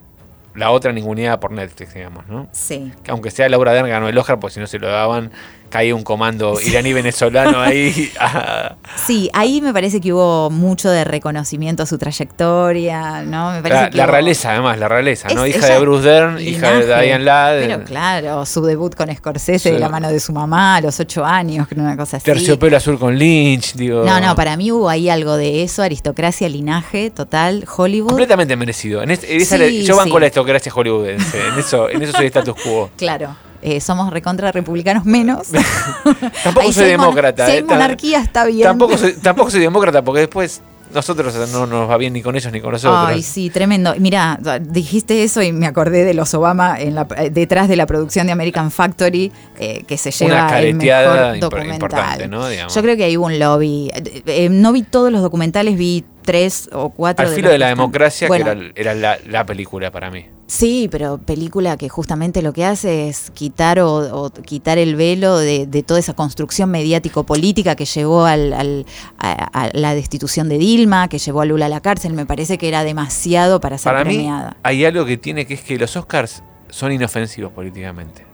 La 0.54 0.70
otra 0.70 0.92
ninguneada 0.92 1.40
por 1.40 1.50
Netflix, 1.50 1.92
digamos, 1.94 2.26
¿no? 2.28 2.48
Sí. 2.52 2.92
Que 3.02 3.10
aunque 3.10 3.30
sea 3.30 3.48
Laura 3.48 3.72
Dern 3.72 3.88
ganó 3.88 4.08
el 4.08 4.16
Oscar, 4.16 4.38
pues 4.40 4.54
si 4.54 4.60
no 4.60 4.66
se 4.66 4.78
lo 4.78 4.88
daban, 4.88 5.30
caía 5.72 5.94
un 5.94 6.02
comando 6.04 6.60
iraní 6.60 6.92
venezolano 6.92 7.60
ahí. 7.60 8.12
ah, 8.20 8.76
Sí, 9.06 9.30
ahí 9.32 9.60
me 9.62 9.72
parece 9.72 10.00
que 10.00 10.12
hubo 10.12 10.50
mucho 10.50 10.90
de 10.90 11.02
reconocimiento 11.02 11.82
a 11.82 11.86
su 11.86 11.96
trayectoria, 11.98 13.22
¿no? 13.22 13.50
Me 13.52 13.62
parece 13.62 13.80
la, 13.82 13.90
que 13.90 13.96
la 13.96 14.04
hubo- 14.04 14.10
realeza, 14.12 14.50
además, 14.50 14.78
la 14.78 14.88
realeza, 14.88 15.28
¿no? 15.34 15.44
Es- 15.44 15.56
hija 15.56 15.66
de 15.66 15.78
Bruce 15.80 16.08
Dern, 16.08 16.40
hija 16.40 16.70
de. 16.72 16.86
Diane 16.86 17.24
Ladd. 17.24 17.60
Pero 17.60 17.84
claro, 17.84 18.46
su 18.46 18.62
debut 18.62 18.94
con 18.94 19.14
Scorsese 19.14 19.70
Sí. 19.70 19.70
de 19.70 19.78
la 19.78 19.88
mano 19.88 20.10
de 20.10 20.20
su 20.20 20.32
mamá 20.32 20.76
a 20.76 20.80
los 20.82 21.00
ocho 21.00 21.24
años, 21.24 21.66
una 21.74 21.96
cosa 21.96 22.18
así. 22.18 22.24
Terciopelo 22.26 22.76
azul 22.76 22.98
con 22.98 23.16
Lynch, 23.16 23.74
digo. 23.74 24.04
No, 24.04 24.20
no, 24.20 24.34
para 24.36 24.56
mí 24.56 24.70
hubo 24.70 24.88
ahí 24.88 25.08
algo 25.08 25.36
de 25.36 25.62
eso, 25.62 25.82
aristocracia, 25.82 26.48
linaje, 26.48 27.10
total, 27.10 27.64
Hollywood. 27.76 28.08
Completamente 28.10 28.56
merecido. 28.56 29.02
En 29.02 29.10
en 29.10 29.18
esa 29.40 29.56
Sí, 29.56 29.58
le- 29.62 29.82
yo 29.82 29.96
banco 29.96 30.14
sí. 30.16 30.20
la 30.20 30.26
aristocracia 30.26 30.70
hollywoodense. 30.72 31.38
En 31.48 31.58
eso, 31.58 31.88
en 31.88 32.02
eso 32.02 32.12
soy 32.12 32.26
status 32.26 32.54
quo. 32.62 32.90
Claro, 32.96 33.34
eh, 33.62 33.80
somos 33.80 34.10
recontra 34.12 34.52
republicanos 34.52 35.04
menos. 35.04 35.48
Tampoco 36.44 36.66
Ahí 36.66 36.72
soy 36.72 36.84
hay 36.84 36.96
mon- 36.96 37.06
demócrata. 37.06 37.46
Si 37.46 37.52
hay 37.52 37.58
eh, 37.58 37.64
monarquía 37.64 38.20
está 38.20 38.44
bien. 38.46 38.62
Tampoco 38.68 38.98
soy, 38.98 39.12
tampoco 39.22 39.50
soy 39.50 39.60
demócrata 39.60 40.02
porque 40.02 40.20
después 40.20 40.60
nosotros 40.94 41.34
no 41.52 41.66
nos 41.66 41.88
va 41.88 41.96
bien 41.96 42.12
ni 42.12 42.22
con 42.22 42.36
ellos 42.36 42.52
ni 42.52 42.60
con 42.60 42.72
nosotros. 42.72 43.04
Ay, 43.08 43.22
sí, 43.22 43.50
tremendo. 43.50 43.94
Mira, 43.98 44.38
dijiste 44.60 45.22
eso 45.22 45.40
y 45.42 45.52
me 45.52 45.66
acordé 45.66 46.04
de 46.04 46.12
los 46.14 46.34
Obama 46.34 46.78
en 46.78 46.94
la, 46.94 47.06
eh, 47.16 47.30
detrás 47.30 47.68
de 47.68 47.76
la 47.76 47.86
producción 47.86 48.26
de 48.26 48.32
American 48.32 48.70
Factory, 48.70 49.32
eh, 49.58 49.84
que 49.86 49.96
se 49.96 50.10
lleva 50.10 50.48
Una 50.48 50.60
el 50.60 50.74
mejor 50.74 51.40
documental. 51.40 52.30
¿no? 52.30 52.50
Yo 52.52 52.82
creo 52.82 52.96
que 52.96 53.04
ahí 53.04 53.16
hubo 53.16 53.26
un 53.26 53.38
lobby. 53.38 53.90
Eh, 54.26 54.48
no 54.50 54.72
vi 54.72 54.82
todos 54.82 55.10
los 55.10 55.22
documentales, 55.22 55.76
vi 55.76 56.04
tres 56.22 56.68
o 56.72 56.90
cuatro. 56.90 57.26
Al 57.26 57.32
filo 57.34 57.50
de 57.50 57.58
la 57.58 57.68
democracia, 57.68 58.28
Bueno, 58.28 58.44
que 58.44 58.50
era, 58.50 58.92
era 58.92 58.94
la, 58.94 59.18
la 59.26 59.46
película 59.46 59.90
para 59.90 60.10
mí. 60.10 60.26
Sí, 60.54 60.86
pero 60.90 61.16
película 61.16 61.78
que 61.78 61.88
justamente 61.88 62.42
lo 62.42 62.52
que 62.52 62.66
hace 62.66 63.08
es 63.08 63.30
quitar 63.30 63.80
o, 63.80 64.24
o 64.24 64.30
quitar 64.30 64.76
el 64.76 64.96
velo 64.96 65.38
de, 65.38 65.66
de 65.66 65.82
toda 65.82 65.98
esa 65.98 66.12
construcción 66.12 66.70
mediático-política 66.70 67.74
que 67.74 67.86
llevó 67.86 68.26
al, 68.26 68.52
al- 68.52 68.84
a, 69.18 69.32
a 69.32 69.70
la 69.72 69.94
destitución 69.94 70.50
de 70.50 70.58
Dilma, 70.58 71.08
que 71.08 71.16
llevó 71.18 71.40
a 71.40 71.46
Lula 71.46 71.66
a 71.66 71.68
la 71.70 71.80
cárcel. 71.80 72.12
Me 72.12 72.26
parece 72.26 72.58
que 72.58 72.68
era 72.68 72.84
demasiado 72.84 73.60
para 73.60 73.78
ser 73.78 73.92
Para 73.92 74.04
mí 74.04 74.16
premiada. 74.16 74.58
hay 74.62 74.84
algo 74.84 75.06
que 75.06 75.16
tiene 75.16 75.46
que 75.46 75.54
es 75.54 75.62
que 75.62 75.78
los 75.78 75.96
Oscars 75.96 76.42
son 76.68 76.92
inofensivos 76.92 77.50
políticamente. 77.52 78.26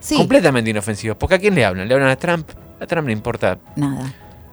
Sí, 0.00 0.16
Completamente 0.16 0.70
inofensivos. 0.70 1.16
Porque 1.16 1.36
¿a 1.36 1.38
quién 1.38 1.54
le 1.54 1.64
hablan? 1.64 1.86
¿Le 1.86 1.94
hablan 1.94 2.08
a 2.10 2.16
Trump? 2.16 2.48
A 2.80 2.86
Trump 2.88 3.06
le 3.06 3.12
importa 3.12 3.56
nada. 3.76 4.12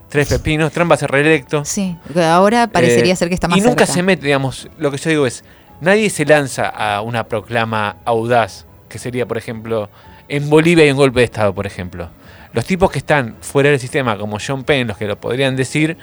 tres 0.10 0.28
pepinos. 0.28 0.72
Trump 0.72 0.92
va 0.92 0.96
a 0.96 1.00
ser 1.00 1.10
reelecto. 1.10 1.66
Sí, 1.66 1.98
ahora 2.22 2.68
parecería 2.68 3.14
Eh, 3.14 3.16
ser 3.16 3.30
que 3.30 3.34
está 3.34 3.48
más 3.48 3.58
Y 3.58 3.62
nunca 3.62 3.88
cerca. 3.88 3.94
se 3.94 4.04
mete, 4.04 4.26
digamos, 4.26 4.68
lo 4.78 4.92
que 4.92 4.98
yo 4.98 5.10
digo 5.10 5.26
es, 5.26 5.44
nadie 5.82 6.10
se 6.10 6.26
lanza 6.26 6.68
a 6.68 7.02
una 7.02 7.28
proclama 7.28 7.98
audaz, 8.06 8.66
que 8.90 9.00
sería, 9.00 9.26
por 9.26 9.38
ejemplo, 9.38 9.90
en 10.28 10.50
Bolivia 10.50 10.84
hay 10.84 10.92
un 10.92 10.98
golpe 10.98 11.20
de 11.20 11.26
Estado, 11.26 11.54
por 11.54 11.66
ejemplo. 11.66 12.10
Los 12.54 12.66
tipos 12.66 12.92
que 12.92 13.00
están 13.00 13.36
fuera 13.42 13.70
del 13.70 13.80
sistema, 13.80 14.18
como 14.18 14.38
John 14.46 14.64
Penn, 14.64 14.88
los 14.88 14.98
que 14.98 15.06
lo 15.06 15.20
podrían 15.20 15.56
decir, 15.56 15.98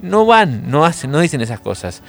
no 0.00 0.26
van, 0.26 0.70
no 0.70 0.84
hacen, 0.84 1.10
no 1.10 1.20
dicen 1.20 1.40
esas 1.40 1.60
cosas. 1.60 2.02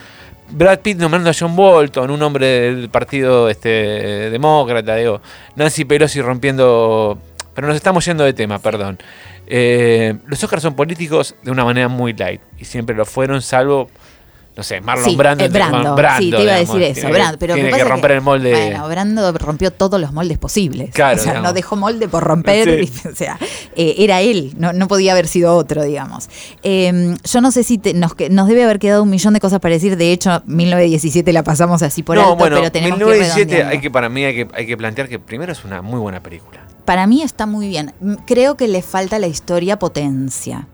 Brad 0.52 0.80
Pitt 0.80 0.98
nombrando 0.98 1.30
a 1.30 1.34
John 1.38 1.56
Bolton, 1.56 2.10
un 2.10 2.22
hombre 2.22 2.46
del 2.48 2.90
partido 2.90 3.50
este, 3.50 4.30
demócrata, 4.30 4.96
digo, 4.96 5.22
Nancy 5.56 5.86
Pelosi 5.86 6.22
rompiendo... 6.22 7.20
Pero 7.54 7.68
nos 7.68 7.76
estamos 7.76 8.06
yendo 8.06 8.24
de 8.24 8.34
tema, 8.34 8.60
perdón. 8.60 9.00
Eh, 9.46 10.16
los 10.28 10.42
Oscars 10.44 10.62
son 10.62 10.76
políticos 10.76 11.36
de 11.44 11.52
una 11.52 11.66
manera 11.66 11.88
muy 11.88 12.14
light, 12.14 12.42
y 12.58 12.66
siempre 12.66 12.96
lo 12.96 13.06
fueron, 13.06 13.42
salvo, 13.42 13.90
no 14.60 14.64
sé, 14.64 14.82
Marlon 14.82 15.10
Sí, 15.10 15.16
Brando. 15.16 15.44
eh, 15.46 15.48
Brando, 15.48 15.96
Brando, 15.96 16.22
sí, 16.22 16.30
te 16.32 16.42
iba 16.44 16.52
a 16.54 16.58
digamos, 16.58 16.68
decir 16.76 16.82
eso, 16.84 16.94
tiene 17.02 17.12
Brando, 17.14 17.32
que- 17.32 17.38
pero 17.40 17.54
tiene 17.56 17.70
que 17.70 17.76
pasa 17.78 17.86
romper 17.86 18.12
el 18.12 18.22
molde. 18.22 18.52
Bueno, 18.52 18.88
Brando 18.90 19.32
rompió 19.32 19.72
todos 19.72 20.02
los 20.02 20.12
moldes 20.12 20.38
posibles. 20.38 20.92
Claro, 20.94 21.16
o 21.20 21.20
sea, 21.20 21.32
digamos. 21.32 21.50
no 21.50 21.54
dejó 21.54 21.76
molde 21.78 22.08
por 22.10 22.24
romper, 22.24 22.86
Sí. 22.86 23.08
o 23.12 23.16
sea, 23.16 23.38
eh, 23.76 23.96
era 24.00 24.20
él, 24.22 24.54
no, 24.58 24.74
no 24.74 24.88
podía 24.90 25.14
haber 25.14 25.28
sido 25.28 25.56
otro, 25.56 25.84
digamos. 25.84 26.30
Eh, 26.64 27.16
yo 27.24 27.42
no 27.42 27.52
sé 27.52 27.64
si 27.64 27.78
te- 27.78 27.94
nos, 27.94 28.16
que- 28.16 28.30
nos 28.30 28.48
debe 28.50 28.64
haber 28.66 28.80
quedado 28.80 29.04
un 29.04 29.10
millón 29.10 29.34
de 29.34 29.40
cosas 29.40 29.60
para 29.62 29.74
decir, 29.74 29.96
de 29.96 30.12
hecho, 30.12 30.44
1917 30.46 31.32
la 31.32 31.44
pasamos 31.44 31.82
así 31.82 32.04
por 32.04 32.18
no, 32.18 32.24
alto, 32.24 32.36
bueno, 32.36 32.58
pero 32.58 32.72
tenemos 32.72 32.98
1917 33.00 33.56
que 33.56 33.64
hay 33.64 33.80
que 33.82 33.90
para 33.90 34.10
mí 34.10 34.26
hay 34.26 34.36
que, 34.36 34.48
hay 34.54 34.66
que 34.68 34.76
plantear 34.76 35.08
que 35.08 35.20
primero 35.20 35.54
es 35.54 35.64
una 35.64 35.82
muy 35.82 36.00
buena 36.00 36.22
película. 36.22 36.60
Para 36.90 37.06
mí 37.06 37.22
está 37.22 37.46
muy 37.46 37.68
bien. 37.68 37.94
Mm, 38.02 38.14
Creo 38.26 38.58
que 38.58 38.68
le 38.68 38.82
falta 38.82 39.20
la 39.20 39.28
historia 39.28 39.78
potencia. 39.78 40.66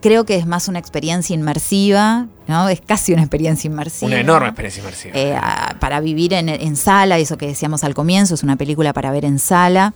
Creo 0.00 0.24
que 0.24 0.36
es 0.36 0.46
más 0.46 0.68
una 0.68 0.78
experiencia 0.78 1.34
inmersiva, 1.34 2.28
¿no? 2.46 2.68
Es 2.68 2.80
casi 2.80 3.12
una 3.12 3.22
experiencia 3.22 3.66
inmersiva. 3.66 4.06
Una 4.06 4.20
enorme 4.20 4.46
experiencia 4.50 4.80
inmersiva. 4.80 5.18
Eh, 5.18 5.34
a- 5.36 5.74
para 5.80 5.98
vivir 5.98 6.34
en, 6.34 6.48
en 6.48 6.76
sala, 6.76 7.18
eso 7.18 7.36
que 7.36 7.48
decíamos 7.48 7.82
al 7.82 7.94
comienzo, 7.94 8.34
es 8.34 8.44
una 8.44 8.54
película 8.54 8.92
para 8.92 9.10
ver 9.10 9.24
en 9.24 9.40
sala. 9.40 9.92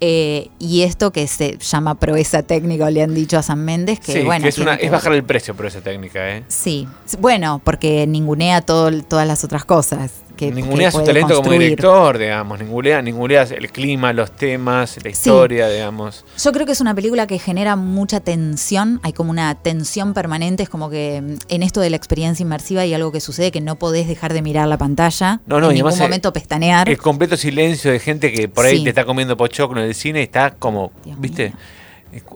Eh, 0.00 0.50
y 0.58 0.82
esto 0.82 1.12
que 1.12 1.26
se 1.28 1.56
llama 1.56 1.94
proeza 1.94 2.42
técnica, 2.42 2.90
le 2.90 3.02
han 3.02 3.14
dicho 3.14 3.38
a 3.38 3.42
San 3.42 3.64
Méndez, 3.64 4.00
que 4.00 4.12
sí, 4.12 4.20
bueno. 4.22 4.42
que 4.42 4.50
es, 4.50 4.54
tiene 4.56 4.70
una, 4.72 4.76
que 4.76 4.84
es 4.84 4.90
ver- 4.90 4.98
bajar 4.98 5.12
el 5.14 5.24
precio 5.24 5.56
por 5.56 5.64
esa 5.64 5.80
técnica, 5.80 6.28
¿eh? 6.36 6.44
Sí, 6.48 6.86
bueno, 7.18 7.62
porque 7.64 8.06
ningunea 8.06 8.60
todo, 8.60 8.92
todas 9.02 9.26
las 9.26 9.42
otras 9.44 9.64
cosas. 9.64 10.10
Que, 10.36 10.50
ningunea 10.52 10.90
que 10.90 10.98
su 10.98 11.02
talento 11.04 11.36
como 11.36 11.52
director, 11.52 12.18
digamos, 12.18 12.58
ningunea, 12.60 13.00
ningunea 13.00 13.42
el 13.44 13.70
clima, 13.72 14.12
los 14.12 14.30
temas, 14.32 14.98
la 15.02 15.08
historia, 15.08 15.68
digamos. 15.68 16.24
Yo 16.42 16.52
creo 16.52 16.66
que 16.66 16.72
es 16.72 16.80
una 16.82 16.94
película 16.94 17.26
que 17.26 17.38
genera 17.38 17.74
mucha 17.76 18.20
tensión, 18.20 19.00
hay 19.02 19.12
como 19.14 19.30
una 19.30 19.54
tensión 19.54 20.12
permanente, 20.12 20.62
es 20.62 20.68
como 20.68 20.90
que 20.90 21.22
mm, 21.22 21.34
en 21.48 21.62
esto 21.62 21.80
de 21.80 21.88
la 21.90 21.96
experiencia 21.96 22.42
inmersiva 22.42 22.82
hay 22.82 22.92
algo 22.92 23.12
que 23.12 23.20
sucede 23.20 23.50
que 23.50 23.60
no 23.62 23.76
podés 23.76 24.06
dejar 24.08 24.34
de 24.34 24.42
mirar 24.42 24.68
la 24.68 24.76
pantalla, 24.76 25.40
No, 25.46 25.58
no, 25.58 25.70
en 25.70 25.76
y 25.76 25.80
ningún 25.82 25.94
eh, 25.94 26.02
momento 26.02 26.32
pestanear. 26.32 26.88
El 26.88 26.98
completo 26.98 27.36
silencio 27.36 27.90
de 27.90 27.98
gente 27.98 28.30
que 28.32 28.48
por 28.48 28.66
ahí 28.66 28.78
Sí. 28.78 28.84
te 28.84 28.90
está 28.90 29.04
comiendo 29.06 29.36
pochoclo 29.36 29.80
en 29.80 29.86
el 29.88 29.94
cine 29.94 30.20
y 30.20 30.24
está 30.24 30.50
como, 30.50 30.92
Dios 31.04 31.18
¿viste? 31.18 31.52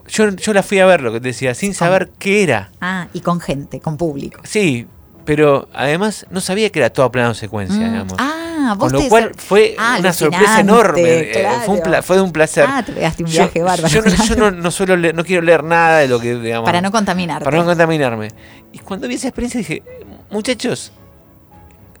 Yo, 0.09 0.29
yo 0.29 0.53
la 0.53 0.63
fui 0.63 0.79
a 0.79 0.85
ver, 0.85 1.01
lo 1.01 1.11
que 1.11 1.19
te 1.19 1.29
decía, 1.29 1.53
sin 1.55 1.73
saber 1.73 2.11
qué 2.19 2.43
era. 2.43 2.71
Ah, 2.81 3.07
y 3.13 3.21
con 3.21 3.39
gente, 3.39 3.79
con 3.79 3.97
público. 3.97 4.41
Sí, 4.43 4.85
pero 5.25 5.67
además 5.73 6.25
no 6.29 6.41
sabía 6.41 6.69
que 6.69 6.79
era 6.79 6.89
toda 6.89 7.11
plano 7.11 7.33
secuencia, 7.33 7.77
Mm, 7.87 7.91
digamos. 7.91 8.13
Ah, 8.17 8.75
vos 8.77 8.91
Con 8.91 9.01
lo 9.01 9.09
cual 9.09 9.31
fue 9.35 9.75
Ah, 9.77 9.97
una 9.99 10.13
sorpresa 10.13 10.59
enorme. 10.59 11.01
eh, 11.01 11.31
claro. 11.31 11.61
Fue, 11.65 11.75
un 11.75 11.81
pla- 11.81 12.01
fue 12.01 12.15
de 12.17 12.21
un 12.21 12.31
placer. 12.31 12.65
Ah, 12.67 12.83
te 12.85 12.91
pegaste 12.93 13.23
un 13.23 13.29
Yo- 13.29 13.43
viaje 13.43 13.61
bárbaro. 13.61 13.87
Yo, 13.87 14.01
no, 14.01 14.25
yo 14.25 14.35
no, 14.35 14.51
no 14.51 14.71
suelo 14.71 14.95
leer- 14.95 15.13
no 15.15 15.23
quiero 15.23 15.41
leer 15.41 15.63
nada 15.63 15.99
de 15.99 16.07
lo 16.07 16.19
que 16.19 16.35
digamos. 16.35 16.65
Para 16.65 16.81
no 16.81 16.91
contaminarte. 16.91 17.43
para 17.45 17.57
no 17.57 17.65
contaminarme. 17.65 18.29
Y 18.71 18.79
cuando 18.79 19.07
vi 19.07 19.15
esa 19.15 19.27
experiencia 19.27 19.57
dije, 19.59 19.83
muchachos, 20.29 20.91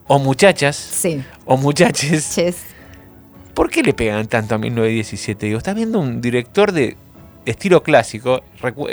o 0.07 0.19
muchachas, 0.19 0.75
Sí, 0.75 1.23
o 1.45 1.57
muchaches, 1.57 2.35
ches. 2.35 2.57
¿por 3.53 3.69
qué 3.69 3.81
le 3.83 3.93
pegan 3.93 4.27
tanto 4.27 4.55
a 4.55 4.57
1917? 4.57 5.45
Digo, 5.47 5.57
estás 5.57 5.75
viendo 5.75 5.99
un 5.99 6.21
director 6.21 6.71
de 6.71 6.97
estilo 7.45 7.81
clásico. 7.83 8.41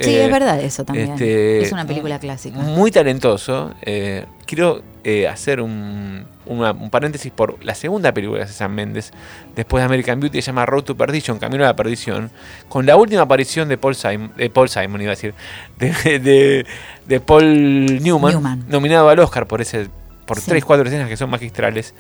Sí, 0.01 0.11
eh, 0.15 0.25
es 0.27 0.31
verdad 0.33 0.61
eso 0.61 0.85
también. 0.85 1.11
este, 1.13 1.61
es 1.61 1.73
una 1.73 1.87
película 1.87 2.19
clásica. 2.19 2.59
Muy 2.59 2.91
talentoso. 2.91 3.75
eh, 3.83 4.25
quiero 4.47 4.83
eh, 5.05 5.29
hacer 5.29 5.61
un, 5.61 6.25
una- 6.47 6.73
un 6.73 6.91
paréntesis 6.91 7.31
por 7.33 7.63
la 7.65 7.75
segunda 7.75 8.13
película 8.13 8.41
de 8.45 8.47
Sam 8.53 8.73
Méndez, 8.75 9.11
después 9.55 9.81
de 9.83 9.87
American 9.87 10.19
Beauty, 10.21 10.41
se 10.43 10.47
llama 10.47 10.65
Road 10.67 10.85
to 10.85 10.97
Perdition, 10.97 11.39
Camino 11.39 11.65
a 11.65 11.69
la 11.69 11.77
Perdición, 11.77 12.31
con 12.69 12.85
la 12.87 12.97
última 12.97 13.23
aparición 13.23 13.69
de 13.69 13.77
Paul 13.79 13.95
Simon, 13.95 14.33
de 14.37 14.49
Paul 14.51 14.69
Simon 14.69 15.01
iba 15.03 15.13
a 15.13 15.15
decir, 15.15 15.35
de, 15.79 16.19
de- 16.19 16.67
de 17.07 17.21
Paul 17.21 18.03
Newman, 18.03 18.33
Newman. 18.33 18.65
nominado 18.69 19.09
al 19.09 19.19
Oscar 19.19 19.47
por 19.47 19.61
ese 19.61 19.89
por 20.27 20.39
Sí. 20.41 20.51
tres, 20.51 20.63
cuatro 20.65 20.87
escenas 20.87 21.09
que 21.09 21.17
son 21.17 21.31
magistrales, 21.31 21.95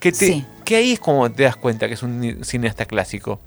que, 0.00 0.10
te, 0.10 0.26
Sí. 0.26 0.46
que 0.64 0.76
ahí 0.76 0.92
es 0.92 1.00
como 1.00 1.30
te 1.30 1.42
das 1.42 1.56
cuenta 1.56 1.86
que 1.86 1.94
es 1.94 2.02
un 2.02 2.38
cineasta 2.42 2.86
clásico. 2.86 3.40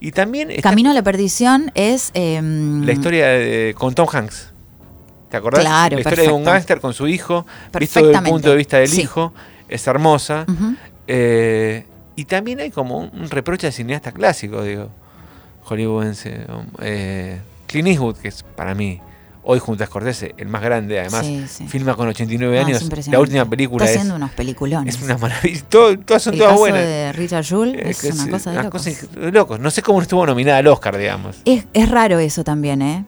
Y 0.00 0.12
también 0.12 0.50
está 0.50 0.70
Camino 0.70 0.90
a 0.90 0.94
la 0.94 1.02
perdición 1.02 1.70
es... 1.74 2.10
em, 2.14 2.84
la 2.84 2.92
historia 2.92 3.28
de- 3.28 3.74
con 3.78 3.94
Tom 3.94 4.08
Hanks. 4.10 4.48
¿Te 5.30 5.36
acordás? 5.36 5.60
Claro, 5.60 5.94
la 5.96 6.00
historia 6.00 6.24
de 6.24 6.32
un 6.32 6.42
gángster 6.42 6.80
con 6.80 6.92
su 6.94 7.06
hijo, 7.06 7.46
visto 7.78 8.04
desde 8.04 8.18
el 8.18 8.24
punto 8.24 8.50
de 8.50 8.56
vista 8.56 8.78
del 8.78 8.88
Sí. 8.88 9.02
hijo, 9.02 9.32
es 9.68 9.86
hermosa. 9.86 10.46
Eh, 11.06 11.84
y 12.16 12.24
también 12.24 12.60
hay 12.60 12.70
como 12.70 12.98
un, 12.98 13.30
reproche 13.30 13.66
al 13.68 13.72
cineasta 13.72 14.10
clásico, 14.12 14.62
digo, 14.64 14.88
hollywoodense. 15.64 16.46
eh, 16.82 17.38
Clint 17.66 17.88
Eastwood, 17.88 18.16
que 18.16 18.28
es 18.28 18.42
para 18.42 18.74
mí, 18.74 19.00
hoy 19.50 19.58
junto 19.58 19.84
a 19.84 19.86
Scorsese, 19.86 20.34
el 20.38 20.48
más 20.48 20.62
grande, 20.62 21.00
además, 21.00 21.26
Sí, 21.26 21.44
sí. 21.48 21.66
filma 21.68 21.94
con 21.94 22.08
89 22.08 22.54
No, 22.54 22.68
es 22.68 22.82
años. 22.82 23.06
La 23.08 23.20
última 23.20 23.44
película 23.44 23.84
Está 23.84 23.92
es, 23.92 23.96
haciendo 23.98 24.16
unos 24.16 24.30
peliculones. 24.30 24.94
es 24.96 25.02
una 25.02 25.18
maravilla. 25.18 25.62
Todo- 25.68 25.98
todas 25.98 26.22
son 26.22 26.34
El 26.34 26.38
todas 26.40 26.52
caso 26.52 26.60
buenas. 26.60 26.80
de 26.80 27.12
Richard 27.12 27.44
Jewell 27.44 27.74
Eh, 27.74 27.90
es 27.90 28.04
una 28.04 28.28
cosa 28.30 28.50
de 28.52 28.62
locos. 28.62 28.82
cosas 28.84 29.10
de 29.14 29.32
locos. 29.32 29.60
No 29.60 29.70
sé 29.70 29.82
cómo 29.82 30.00
estuvo 30.02 30.24
nominada 30.26 30.58
al 30.58 30.66
Oscar, 30.68 30.96
digamos. 30.96 31.36
Es, 31.44 31.64
es 31.72 31.88
raro 31.90 32.18
eso 32.18 32.44
también, 32.44 32.82
¿eh? 32.82 33.04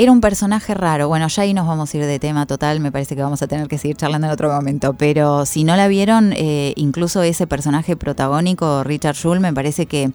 era 0.00 0.12
un 0.12 0.20
personaje 0.20 0.74
raro. 0.74 1.08
Bueno, 1.08 1.26
ya 1.26 1.42
ahí 1.42 1.52
nos 1.54 1.66
vamos 1.66 1.92
a 1.92 1.96
ir 1.96 2.04
de 2.06 2.20
tema 2.20 2.46
total, 2.46 2.78
me 2.78 2.92
parece 2.92 3.16
que 3.16 3.22
vamos 3.22 3.42
a 3.42 3.48
tener 3.48 3.66
que 3.66 3.78
seguir 3.78 3.96
charlando 3.96 4.28
en 4.28 4.32
otro 4.32 4.48
momento. 4.52 4.94
Pero 4.94 5.44
si 5.44 5.64
no 5.64 5.74
la 5.74 5.88
vieron, 5.88 6.32
eh, 6.36 6.72
incluso 6.76 7.20
ese 7.22 7.48
personaje 7.48 7.96
protagónico, 7.96 8.84
Richard 8.84 9.16
Schul, 9.16 9.40
me 9.40 9.52
parece 9.52 9.86
que 9.86 10.12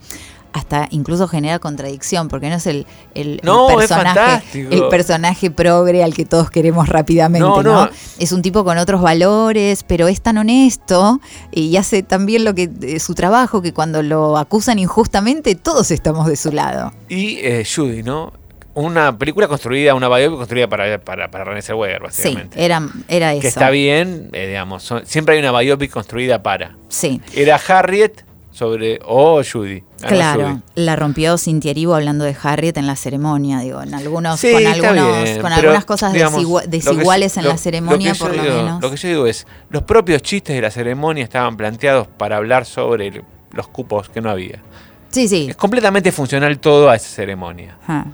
hasta 0.54 0.88
incluso 0.92 1.28
genera 1.28 1.60
contradicción, 1.60 2.28
porque 2.28 2.50
no 2.50 2.56
es 2.56 2.68
el, 2.68 2.86
el, 3.16 3.40
No, 3.44 3.70
el 3.70 3.82
es 3.82 3.88
personaje, 3.90 4.44
el 4.72 4.88
personaje 4.88 5.52
progre 5.52 6.04
al 6.04 6.14
que 6.14 6.26
todos 6.26 6.50
queremos 6.52 6.88
rápidamente, 6.90 7.48
No, 7.48 7.62
¿no? 7.64 7.86
no. 7.86 7.90
Es 8.20 8.32
un 8.32 8.42
tipo 8.42 8.64
con 8.64 8.78
otros 8.78 9.02
valores, 9.02 9.84
pero 9.84 10.08
es 10.08 10.22
tan 10.22 10.38
honesto 10.38 11.20
y 11.52 11.76
hace 11.78 12.04
tan 12.04 12.26
bien 12.26 12.44
lo 12.46 12.54
que 12.54 12.70
eh, 12.84 13.00
su 13.00 13.16
trabajo 13.16 13.62
que 13.62 13.74
cuando 13.74 14.04
lo 14.04 14.38
acusan 14.38 14.80
injustamente 14.80 15.56
todos 15.56 15.92
estamos 15.92 16.28
de 16.28 16.36
su 16.36 16.52
lado. 16.52 16.94
Y 17.10 17.38
eh, 17.40 17.64
Judy, 17.66 18.04
¿no? 18.04 18.32
Una 18.76 19.16
película 19.18 19.48
construida, 19.48 19.94
una 19.94 20.10
biopic 20.10 20.38
construida 20.38 20.68
para, 20.68 21.00
para, 21.00 21.30
para 21.30 21.44
René 21.44 21.62
Zellweger, 21.62 21.98
Sí, 22.10 22.24
básicamente. 22.24 22.66
era, 22.66 22.82
era 23.08 23.32
eso. 23.34 23.42
que 23.42 23.48
está 23.48 23.70
bien, 23.70 24.30
eh, 24.34 24.48
digamos. 24.48 24.82
son- 24.82 25.06
siempre 25.06 25.36
hay 25.36 25.42
una 25.48 25.58
biopic 25.60 25.92
construida 25.92 26.42
para. 26.42 26.76
Sí. 26.90 27.22
Era 27.36 27.60
Harriet 27.68 28.24
sobre. 28.54 29.00
o 29.06 29.42
Judy. 29.44 29.84
Claro, 30.08 30.48
Judy. 30.50 30.62
la 30.76 30.96
rompió 30.96 31.38
Cintia 31.38 31.72
Erivo 31.72 31.96
hablando 31.96 32.24
de 32.24 32.36
Harriet 32.42 32.78
en 32.78 32.88
la 32.88 32.96
ceremonia, 32.96 33.60
digo, 33.60 33.82
en 33.82 33.94
algunos, 33.94 34.40
Sí, 34.40 34.52
con 34.54 34.66
algunos, 34.66 35.24
bien, 35.24 35.42
con 35.42 35.52
algunas 35.52 35.86
cosas 35.86 36.14
digamos, 36.14 36.42
yo- 36.42 36.62
desiguales 36.68 37.36
en 37.38 37.44
lo- 37.44 37.50
la 37.52 37.58
ceremonia, 37.58 38.14
por 38.16 38.36
lo 38.36 38.42
digo- 38.44 38.56
menos. 38.56 38.82
Lo 38.82 38.90
que 38.92 38.98
yo 38.98 39.08
digo 39.10 39.28
es, 39.28 39.46
los 39.70 39.84
propios 39.84 40.22
chistes 40.22 40.56
de 40.56 40.62
la 40.62 40.72
ceremonia 40.72 41.24
estaban 41.24 41.58
planteados 41.58 42.08
para 42.08 42.38
hablar 42.38 42.66
sobre 42.66 43.08
el- 43.08 43.24
los 43.52 43.68
cupos 43.68 44.10
que 44.10 44.22
no 44.22 44.30
había. 44.30 44.62
Sí, 45.10 45.28
sí. 45.28 45.48
Es 45.50 45.56
completamente 45.56 46.12
funcional 46.12 46.58
todo 46.60 46.90
a 46.90 46.96
esa 46.96 47.08
ceremonia. 47.10 47.78
Ajá. 47.84 48.08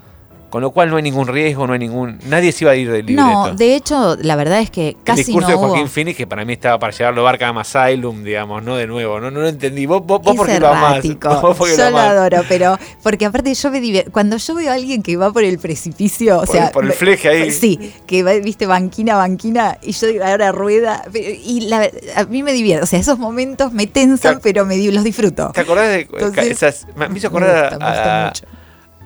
Con 0.50 0.62
lo 0.64 0.72
cual 0.72 0.90
no 0.90 0.98
hay 0.98 1.04
ningún 1.04 1.28
riesgo, 1.28 1.68
no 1.68 1.74
hay 1.74 1.80
ningún... 1.80 2.18
Nadie 2.28 2.52
se 2.52 2.64
iba 2.64 2.72
a 2.72 2.76
ir 2.76 2.92
del 2.92 3.06
libreto. 3.06 3.30
No, 3.30 3.54
de 3.54 3.76
hecho, 3.76 4.16
la 4.20 4.36
verdad 4.36 4.60
es 4.62 4.72
que 4.72 4.90
el 4.90 4.98
casi 5.04 5.24
discurso 5.26 5.48
no 5.50 5.54
de 5.54 5.60
Joaquín 5.60 5.82
hubo. 5.84 5.88
Phoenix, 5.90 6.18
que 6.18 6.26
para 6.26 6.44
mí 6.44 6.54
estaba 6.54 6.80
para 6.80 6.92
llevarlo 6.92 7.28
a 7.28 7.30
Arkham 7.30 7.58
Asylum, 7.60 8.24
digamos, 8.24 8.64
no 8.64 8.76
de 8.76 8.88
nuevo. 8.88 9.20
No, 9.20 9.30
no 9.30 9.42
lo 9.42 9.48
entendí. 9.48 9.86
Vos, 9.86 10.04
vos, 10.04 10.22
vos 10.24 10.36
porque 10.36 10.60
lo 10.60 10.70
amás. 10.70 11.04
Vos 11.42 11.56
porque 11.56 11.78
Yo 11.78 11.92
lo 11.92 11.98
adoro, 12.00 12.42
pero 12.50 12.78
porque 13.04 13.26
aparte 13.28 13.54
yo 13.54 13.70
me 13.70 13.80
divierto. 13.80 14.12
Cuando 14.12 14.38
yo 14.38 14.56
veo 14.56 14.72
a 14.72 14.74
alguien 14.74 15.04
que 15.04 15.16
va 15.18 15.32
por 15.32 15.44
el 15.44 15.60
precipicio, 15.60 16.38
o 16.38 16.46
Por 16.46 16.56
sea, 16.56 16.66
el- 16.66 16.72
por 16.72 16.86
el 16.86 16.94
fleje 16.94 17.30
ahí. 17.30 17.52
Sí, 17.60 17.94
que 18.08 18.24
va, 18.24 18.34
viste, 18.34 18.66
banquina, 18.66 19.16
banquina, 19.18 19.78
y 19.84 19.92
yo 19.92 20.08
digo, 20.08 20.24
ahora 20.26 20.52
rueda. 20.52 21.04
Y 21.14 21.68
la- 21.68 21.90
a 22.16 22.24
mí 22.24 22.42
me 22.42 22.54
divierte. 22.54 22.84
O 22.84 22.88
sea, 22.88 22.98
esos 23.00 23.20
momentos 23.20 23.72
me 23.72 23.86
tensan, 23.86 24.36
Te- 24.38 24.42
pero 24.42 24.66
me 24.66 24.78
los 24.92 25.04
disfruto. 25.04 25.52
¿Te 25.54 25.62
acordás 25.62 25.90
de 25.90 26.02
Entonces, 26.12 26.46
esas? 26.48 26.88
Me 26.96 27.06
hizo 27.18 27.30
Me 27.30 27.38
acordar 27.38 27.70
gusta, 27.70 27.78
me 27.86 27.86
gusta 27.92 28.24
a, 28.24 28.26
mucho. 28.30 28.46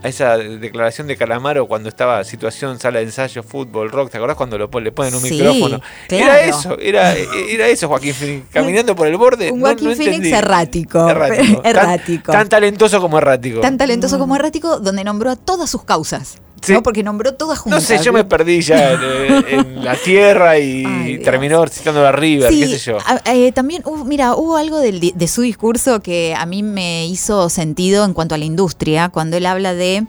A 0.03 0.07
esa 0.09 0.37
declaración 0.37 1.07
de 1.07 1.15
Calamaro 1.17 1.65
cuando 1.67 1.87
estaba 1.89 2.23
situación, 2.23 2.79
sala 2.79 2.99
de 2.99 3.05
ensayo, 3.05 3.41
fútbol, 3.41 3.89
rock. 3.89 4.11
¿Te 4.11 4.17
acordás 4.17 4.35
cuando 4.37 4.57
lo, 4.57 4.69
le 4.79 4.91
ponen 4.91 5.15
un 5.15 5.21
Sí, 5.21 5.35
micrófono? 5.35 5.79
Era 6.09 6.41
eso, 6.43 6.77
era, 6.79 7.13
era 7.15 7.67
eso, 7.67 7.87
Joaquín 7.87 8.13
Phoenix, 8.13 8.45
caminando 8.51 8.95
por 8.95 9.07
el 9.07 9.15
borde. 9.17 9.51
Un 9.51 9.59
no- 9.61 9.67
Joaquín 9.67 9.89
no 9.89 9.95
Phoenix 9.95 10.15
entendí. 10.17 10.33
errático. 10.35 11.09
Errático. 11.09 11.61
Tan- 11.61 11.65
Errático. 11.65 12.31
Tan, 12.31 12.49
talentoso 12.49 12.99
como 13.01 13.17
errático. 13.17 13.61
Tan 13.61 13.77
talentoso 13.77 14.19
como 14.19 14.35
errático, 14.35 14.79
donde 14.79 15.03
nombró 15.03 15.31
a 15.31 15.35
todas 15.35 15.69
sus 15.69 15.83
causas. 15.83 16.37
Sí. 16.63 16.73
¿no? 16.73 16.81
Porque 16.83 17.03
nombró 17.03 17.33
todas 17.33 17.57
No 17.59 17.63
juntas. 17.63 17.83
sé, 17.83 17.99
yo 18.01 18.13
me 18.13 18.23
perdí 18.23 18.61
ya 18.61 18.93
en, 19.27 19.45
en 19.59 19.83
la 19.85 19.95
tierra 19.95 20.57
y 20.57 20.85
Ay, 20.85 21.19
terminó 21.19 21.65
citando 21.67 22.05
a 22.07 22.11
River, 22.11 22.51
Sí, 22.51 22.59
qué 22.61 22.67
sé 22.67 22.77
yo. 22.79 22.97
eh, 23.25 23.51
también, 23.51 23.81
hubo- 23.85 24.05
mira, 24.05 24.35
hubo 24.35 24.55
algo 24.57 24.79
de 24.79 25.27
su 25.27 25.41
discurso 25.41 25.99
que 26.01 26.33
a 26.37 26.45
mí 26.45 26.63
me 26.63 27.05
hizo 27.07 27.49
sentido 27.49 28.05
en 28.05 28.13
cuanto 28.13 28.35
a 28.35 28.37
la 28.37 28.45
industria, 28.45 29.09
cuando 29.09 29.37
él 29.37 29.45
habla 29.45 29.73
de, 29.73 30.05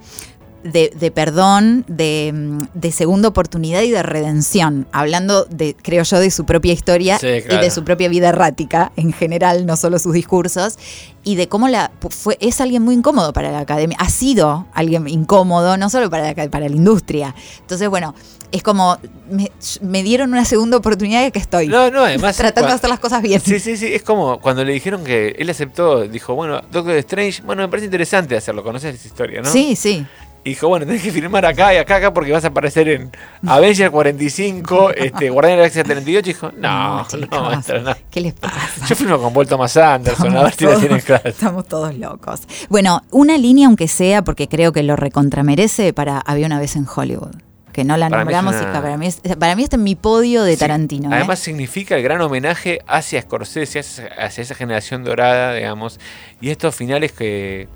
de, 0.65 0.91
de 0.99 1.11
perdón, 1.11 1.85
de, 1.89 2.33
mm, 2.35 2.59
de 2.75 2.91
segunda 2.93 3.29
oportunidad 3.29 3.83
y 3.83 3.91
de 3.91 4.03
redención, 4.03 4.87
hablando 4.93 5.45
de, 5.45 5.77
creo 5.81 6.03
yo, 6.03 6.19
de 6.19 6.31
su 6.31 6.45
propia 6.45 6.73
historia 6.73 7.19
Sí, 7.19 7.27
y 7.29 7.57
de 7.57 7.71
su 7.71 7.85
propia 7.85 8.09
vida 8.09 8.31
errática 8.31 8.91
en 8.97 9.13
general, 9.13 9.67
no 9.67 9.77
solo 9.77 9.99
sus 9.99 10.15
discursos, 10.15 10.79
y 11.23 11.37
de 11.37 11.49
cómo 11.49 11.69
la 11.69 11.91
fue, 12.11 12.37
es 12.41 12.61
alguien 12.61 12.83
muy 12.83 12.95
incómodo 12.95 13.33
para 13.33 13.51
la 13.53 13.61
academia, 13.61 13.97
ha 14.01 14.09
sido 14.09 14.67
alguien 14.73 15.07
incómodo, 15.09 15.77
no 15.77 15.89
solo 15.91 16.11
para 16.11 16.33
la, 16.35 16.51
para 16.51 16.69
la 16.69 16.75
industria. 16.75 17.35
Entonces, 17.61 17.89
bueno, 17.89 18.15
es 18.53 18.63
como, 18.63 18.99
me, 19.31 19.51
me 19.81 20.03
dieron 20.03 20.31
una 20.33 20.45
segunda 20.45 20.77
oportunidad 20.77 21.27
y 21.27 21.31
que 21.33 21.41
estoy 21.41 21.67
No, 21.67 21.91
no, 21.91 22.05
además. 22.05 22.37
tratando 22.39 22.69
de 22.69 22.75
hacer 22.75 22.89
las 22.89 23.01
cosas 23.01 23.21
bien. 23.21 23.41
Sí, 23.41 23.59
sí, 23.59 23.77
sí, 23.77 23.93
es 23.93 24.03
como 24.03 24.41
cuando 24.41 24.65
le 24.65 24.73
dijeron 24.73 25.03
que 25.03 25.35
él 25.39 25.51
aceptó, 25.51 26.07
dijo, 26.07 26.35
bueno, 26.35 26.61
Doctor 26.71 26.95
Strange, 26.99 27.43
bueno, 27.43 27.63
me 27.63 27.69
parece 27.69 27.87
interesante 27.87 28.37
hacerlo, 28.37 28.63
conoces 28.63 28.95
esa 28.95 29.09
historia, 29.09 29.43
¿no? 29.43 29.51
Sí, 29.51 29.75
sí. 29.77 30.07
Y 30.47 30.51
dijo, 30.51 30.69
bueno, 30.69 30.85
tenés 30.85 31.03
que 31.03 31.11
filmar 31.11 31.47
acá 31.47 31.73
y 31.73 31.79
acá, 31.79 31.97
acá, 31.97 32.13
porque 32.13 32.31
vas 32.31 32.45
a 32.45 32.49
aparecer 32.49 32.87
en 32.91 33.11
Avenger 33.47 33.91
45, 33.91 34.91
este, 34.97 35.31
Guardián 35.31 35.53
de 35.53 35.57
la 35.57 35.63
Galaxia 35.63 35.85
38. 35.85 36.29
Y 36.29 36.33
dijo, 36.35 36.53
no, 36.59 36.97
no, 36.99 37.07
chicos, 37.09 37.43
maestro, 37.43 37.81
no. 37.81 37.95
¿Qué 38.11 38.21
les 38.21 38.35
pasa? 38.35 38.87
Yo 38.87 38.95
filmo 38.95 39.19
con 39.19 39.33
Paul 39.33 39.47
Thomas 39.49 39.75
Anderson, 39.79 40.37
a 40.37 40.43
ver 40.43 40.53
si 40.53 40.65
la 40.65 40.71
todos, 40.73 40.81
tienen 40.83 41.01
clara. 41.01 41.31
estamos 41.31 41.67
todos 41.67 41.95
locos. 41.97 42.43
Bueno, 42.69 43.03
una 43.11 43.39
línea, 43.39 43.67
aunque 43.69 43.89
sea, 43.89 44.23
porque 44.23 44.47
creo 44.49 44.73
que 44.73 44.83
lo 44.83 44.97
recontramerece, 44.97 45.93
para 45.95 46.19
Había 46.21 46.45
una 46.47 46.59
vez 46.61 46.77
en 46.77 46.87
Hollywood. 46.95 47.35
Que 47.73 47.83
no 47.83 47.97
la 47.97 48.09
Para 48.09 48.25
mí 48.25 48.33
nombramos 48.33 48.55
una- 48.55 48.63
y 48.63 48.67
que 48.67 48.81
para 48.81 48.97
mí, 48.99 49.07
es- 49.07 49.21
para 49.37 49.57
mí 49.57 49.65
está 49.65 49.75
en 49.77 49.83
mi 49.83 49.95
podio 49.97 50.45
de 50.45 50.53
Sí, 50.53 50.59
Tarantino. 50.61 51.11
¿eh? 51.11 51.15
Además 51.17 51.41
significa 51.41 51.97
el 51.97 52.03
gran 52.05 52.21
homenaje 52.21 52.81
hacia 52.87 53.21
Scorsese, 53.23 53.81
hacia, 53.81 54.07
hacia 54.19 54.43
esa 54.43 54.55
generación 54.55 55.03
dorada, 55.03 55.55
digamos, 55.55 55.99
y 56.41 56.51
estos 56.51 56.77
finales 56.77 57.11
que 57.13 57.67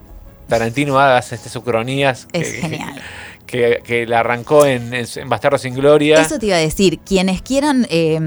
Tarantino 0.49 0.99
haga 0.99 1.19
estas 1.19 1.55
ucronías 1.57 2.27
que, 2.33 2.41
es 2.41 2.53
genial. 2.55 3.01
que, 3.47 3.81
que 3.83 4.07
la 4.07 4.21
arrancó 4.21 4.67
en, 4.67 4.93
Bastardos 5.27 5.63
sin 5.63 5.75
Gloria. 5.75 6.21
Eso 6.21 6.39
te 6.39 6.47
iba 6.47 6.57
a 6.57 6.61
decir, 6.61 6.99
quienes 6.99 7.41
quieran 7.41 7.87
eh, 7.89 8.19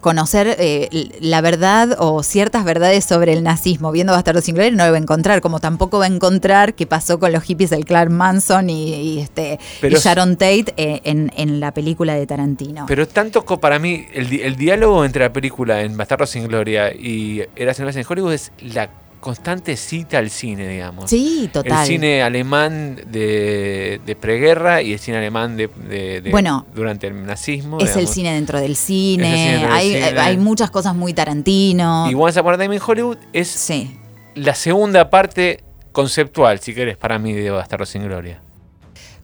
conocer 0.00 0.54
eh, 0.58 0.88
la 1.20 1.40
verdad 1.40 1.96
o 1.98 2.22
ciertas 2.22 2.64
verdades 2.64 3.04
sobre 3.04 3.32
el 3.32 3.42
nazismo 3.42 3.90
viendo 3.90 4.12
Bastardo 4.12 4.40
sin 4.40 4.54
Gloria 4.54 4.70
no 4.76 4.84
lo 4.86 4.92
va 4.92 4.96
a 4.98 5.00
encontrar, 5.00 5.40
como 5.40 5.58
tampoco 5.58 5.98
va 5.98 6.04
a 6.04 6.08
encontrar 6.08 6.74
qué 6.74 6.86
pasó 6.86 7.18
con 7.18 7.32
los 7.32 7.42
hippies 7.42 7.70
del 7.70 7.84
Clark 7.84 8.10
Manson 8.10 8.70
y, 8.70 8.94
y, 8.94 9.18
este, 9.20 9.58
y 9.82 9.88
Sharon 9.88 10.36
Tate 10.36 10.74
eh, 10.76 11.00
en, 11.04 11.32
en 11.36 11.58
la 11.58 11.72
película 11.72 12.14
de 12.14 12.26
Tarantino. 12.26 12.86
Pero 12.86 13.08
tanto 13.08 13.44
para 13.44 13.78
mí, 13.80 14.06
el, 14.12 14.28
di- 14.30 14.42
el 14.42 14.54
diálogo 14.56 15.04
entre 15.04 15.22
la 15.24 15.32
película 15.32 15.82
en 15.82 15.96
Bastardos 15.96 16.30
sin 16.30 16.46
Gloria 16.46 16.92
y 16.92 17.42
Eras 17.56 17.80
en 17.80 18.04
Hollywood 18.08 18.32
es 18.34 18.52
la 18.60 18.88
constante 19.20 19.76
cita 19.76 20.18
al 20.18 20.30
cine, 20.30 20.68
digamos. 20.68 21.10
sí, 21.10 21.48
total. 21.52 21.80
El 21.82 21.86
cine 21.86 22.22
alemán 22.22 22.96
de, 23.06 24.00
de 24.06 24.16
preguerra 24.16 24.80
y 24.82 24.92
el 24.92 24.98
cine 24.98 25.18
alemán 25.18 25.56
de, 25.56 25.68
de- 25.88 26.20
de- 26.20 26.30
Bueno, 26.30 26.66
durante 26.74 27.06
el 27.08 27.26
nazismo. 27.26 27.78
es 27.80 27.96
el 27.96 28.06
cine 28.08 28.32
dentro 28.34 28.60
del 28.60 28.76
cine 28.76 29.24
cine, 29.24 29.50
dentro 29.52 29.68
del 29.68 29.76
hay, 29.76 29.92
cine. 29.94 30.20
hay 30.20 30.36
muchas 30.36 30.70
cosas 30.70 30.94
muy 30.94 31.12
Tarantino. 31.12 32.10
Y 32.10 32.14
Once 32.14 32.38
Upon 32.40 32.54
a 32.54 32.58
Time 32.58 32.74
in 32.76 32.80
Hollywood 32.84 33.18
es 33.32 33.48
Sí. 33.48 33.96
la 34.34 34.54
segunda 34.54 35.10
parte 35.10 35.62
conceptual, 35.92 36.60
si 36.60 36.74
querés, 36.74 36.96
para 36.96 37.18
mí 37.18 37.32
de 37.32 37.50
Bastardos 37.50 37.88
sin 37.88 38.04
Gloria. 38.04 38.40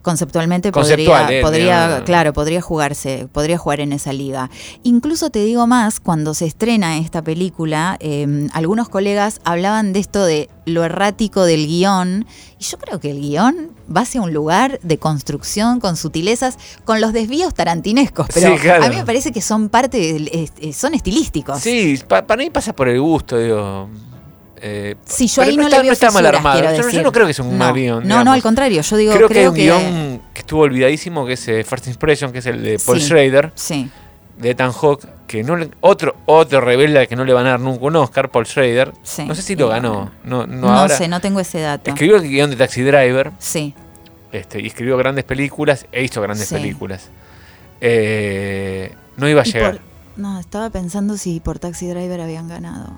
Conceptualmente 0.05 0.71
Conceptual, 0.71 1.23
podría, 1.23 1.39
eh, 1.39 1.41
podría 1.41 2.03
claro, 2.05 2.31
podría 2.31 2.61
jugarse, 2.61 3.27
podría 3.31 3.57
jugar 3.57 3.79
en 3.79 3.91
esa 3.91 4.13
liga. 4.13 4.51
Incluso 4.83 5.31
te 5.31 5.39
digo 5.43 5.65
más, 5.65 5.99
cuando 5.99 6.35
se 6.35 6.45
estrena 6.45 6.99
esta 6.99 7.23
película, 7.23 7.97
eh, 7.99 8.47
algunos 8.53 8.87
colegas 8.87 9.41
hablaban 9.45 9.93
de 9.93 9.99
esto 10.01 10.23
de 10.23 10.47
lo 10.65 10.83
errático 10.83 11.43
del 11.43 11.65
guion, 11.65 12.27
y 12.59 12.63
yo 12.65 12.77
creo 12.77 12.99
que 12.99 13.09
el 13.09 13.19
guion 13.19 13.71
va 13.93 14.01
hacia 14.01 14.21
un 14.21 14.31
lugar 14.31 14.79
de 14.83 14.99
construcción 14.99 15.79
con 15.79 15.95
sutilezas, 15.97 16.59
con 16.83 17.01
los 17.01 17.11
desvíos 17.11 17.55
tarantinescos, 17.55 18.27
pero 18.31 18.53
Sí, 18.53 18.61
claro. 18.61 18.83
a 18.83 18.89
mí 18.89 18.97
me 18.97 19.05
parece 19.05 19.31
que 19.31 19.41
son 19.41 19.69
parte, 19.69 20.51
es- 20.61 20.77
son 20.77 20.93
estilísticos. 20.93 21.61
Sí, 21.61 21.99
pa- 22.07 22.27
para 22.27 22.43
mí 22.43 22.51
pasa 22.51 22.73
por 22.75 22.87
el 22.89 23.01
gusto, 23.01 23.39
digo. 23.39 23.89
Eh, 24.61 24.95
Sí, 25.05 25.27
yo 25.27 25.41
ahí 25.41 25.57
no, 25.57 25.63
está, 25.63 25.77
le 25.77 25.83
veo 25.83 25.93
está 25.93 26.11
mal 26.11 26.25
armado. 26.25 26.61
Yo, 26.91 27.01
no 27.03 27.11
creo 27.11 27.25
que 27.25 27.31
es 27.31 27.39
un 27.39 27.51
no, 27.51 27.57
mal 27.57 27.73
guion. 27.73 27.97
No, 27.99 28.01
digamos. 28.03 28.25
no, 28.25 28.31
al 28.33 28.41
contrario, 28.41 28.81
yo 28.81 28.97
digo, 28.97 29.13
creo, 29.13 29.27
que 29.29 29.39
hay 29.39 29.47
un 29.47 29.53
que- 29.55 29.61
guion 29.63 30.21
que 30.33 30.39
estuvo 30.39 30.61
olvidadísimo, 30.61 31.25
que 31.25 31.33
es 31.33 31.47
eh, 31.47 31.63
First 31.63 31.87
Impression, 31.87 32.31
que 32.31 32.39
es 32.39 32.45
el 32.45 32.63
de 32.63 32.79
Paul 32.79 32.99
Sí. 32.99 33.05
Schrader, 33.07 33.51
Sí, 33.55 33.89
de 34.39 34.49
Ethan 34.51 34.71
Hawke, 34.71 35.07
que 35.27 35.43
no 35.43 35.55
le- 35.55 35.69
otro, 35.81 36.15
otro 36.25 36.61
rebelde 36.61 36.99
al 36.99 37.07
que 37.07 37.15
no 37.15 37.25
le 37.25 37.33
van 37.33 37.45
a 37.47 37.51
dar 37.51 37.59
nunca 37.59 37.85
un 37.85 37.95
Oscar, 37.97 38.29
Paul 38.29 38.45
Schrader. 38.45 38.93
sí. 39.03 39.25
No 39.25 39.35
sé 39.35 39.41
si 39.41 39.55
lo 39.55 39.67
ganó. 39.69 40.11
No, 40.23 40.45
no, 40.47 40.61
No, 40.61 40.73
ahora. 40.77 40.95
sé, 40.97 41.07
no 41.07 41.19
tengo 41.21 41.39
ese 41.41 41.59
dato. 41.59 41.89
Escribió 41.89 42.15
el 42.17 42.23
guion 42.23 42.49
de 42.49 42.55
Taxi 42.55 42.81
Driver 42.81 43.31
Sí. 43.39 43.73
este, 44.31 44.61
y 44.61 44.67
escribió 44.67 44.97
grandes 44.97 45.25
películas 45.25 45.85
e 45.91 46.03
hizo 46.03 46.21
grandes 46.21 46.51
películas. 46.51 47.09
Eh, 47.81 48.93
no 49.17 49.27
iba 49.29 49.41
a 49.41 49.43
llegar. 49.43 49.71
por- 49.73 49.81
no, 50.17 50.39
estaba 50.39 50.69
pensando 50.69 51.17
si 51.17 51.39
por 51.41 51.59
Taxi 51.59 51.87
Driver 51.87 52.21
habían 52.21 52.47
ganado. 52.47 52.97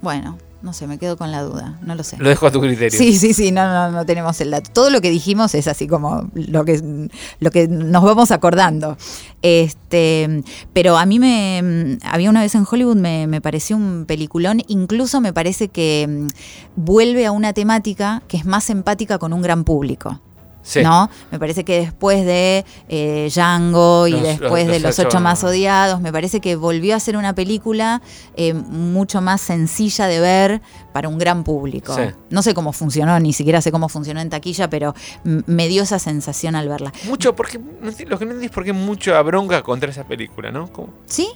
Bueno, 0.00 0.38
no 0.62 0.72
sé, 0.72 0.86
me 0.86 0.98
quedo 0.98 1.16
con 1.16 1.32
la 1.32 1.42
duda, 1.42 1.78
no 1.82 1.94
lo 1.94 2.04
sé. 2.04 2.16
Lo 2.18 2.28
dejo 2.28 2.46
a 2.46 2.50
tu 2.52 2.60
criterio. 2.60 2.96
Sí, 2.96 3.18
sí, 3.18 3.34
sí, 3.34 3.50
no, 3.50 3.66
no, 3.66 3.90
no 3.90 4.06
tenemos 4.06 4.40
el 4.40 4.50
dato. 4.50 4.70
Todo 4.72 4.90
lo 4.90 5.00
que 5.00 5.10
dijimos 5.10 5.54
es 5.54 5.66
así 5.66 5.86
como 5.86 6.30
lo 6.34 6.64
que, 6.64 7.08
lo 7.40 7.50
que 7.50 7.68
nos 7.68 8.02
vamos 8.04 8.30
acordando. 8.30 8.96
Este, 9.42 10.42
pero 10.72 10.96
a 10.96 11.06
mí 11.06 11.18
me 11.18 11.98
había 12.02 12.30
una 12.30 12.42
vez 12.42 12.54
en 12.54 12.64
Hollywood 12.70 12.96
me, 12.96 13.26
me 13.26 13.40
pareció 13.40 13.76
un 13.76 14.04
peliculón, 14.06 14.62
incluso 14.68 15.20
me 15.20 15.32
parece 15.32 15.68
que 15.68 16.06
mm, 16.08 16.28
vuelve 16.76 17.26
a 17.26 17.32
una 17.32 17.52
temática 17.52 18.22
que 18.28 18.36
es 18.36 18.44
más 18.44 18.70
empática 18.70 19.18
con 19.18 19.32
un 19.32 19.42
gran 19.42 19.64
público. 19.64 20.20
Sí. 20.62 20.80
¿no? 20.82 21.10
Me 21.32 21.38
parece 21.40 21.64
que 21.64 21.80
después 21.80 22.24
de 22.24 22.64
eh, 22.88 23.28
Django 23.34 24.06
y 24.06 24.12
Los- 24.12 24.22
después 24.22 24.64
los- 24.66 24.72
de 24.74 24.80
los 24.80 24.82
Los 24.90 24.98
Ocho 25.00 25.08
ocho- 25.08 25.20
Más 25.20 25.42
Odiados, 25.42 26.00
me 26.00 26.12
parece 26.12 26.40
que 26.40 26.54
volvió 26.54 26.94
a 26.94 27.00
ser 27.00 27.16
una 27.16 27.34
película 27.34 28.00
eh, 28.36 28.54
mucho 28.54 29.20
más 29.20 29.40
sencilla 29.40 30.06
de 30.06 30.20
ver 30.20 30.62
para 30.92 31.08
un 31.08 31.18
gran 31.18 31.42
público. 31.42 31.94
Sí. 31.96 32.02
No 32.30 32.42
sé 32.42 32.54
cómo 32.54 32.72
funcionó, 32.72 33.18
ni 33.18 33.32
siquiera 33.32 33.60
sé 33.60 33.72
cómo 33.72 33.88
funcionó 33.88 34.20
en 34.20 34.30
taquilla, 34.30 34.70
pero 34.70 34.94
me 35.24 35.66
dio 35.68 35.82
esa 35.82 35.98
sensación 35.98 36.54
al 36.54 36.68
verla. 36.68 36.92
Mucho, 37.08 37.34
porque 37.34 37.58
lo 37.58 37.90
que 38.18 38.24
no 38.24 38.32
entiendo 38.32 38.40
es 38.42 38.50
por 38.50 38.64
qué 38.64 38.72
mucha 38.72 39.20
bronca 39.22 39.62
contra 39.62 39.90
esa 39.90 40.04
película, 40.04 40.52
¿no? 40.52 40.70
¿Sí? 41.06 41.28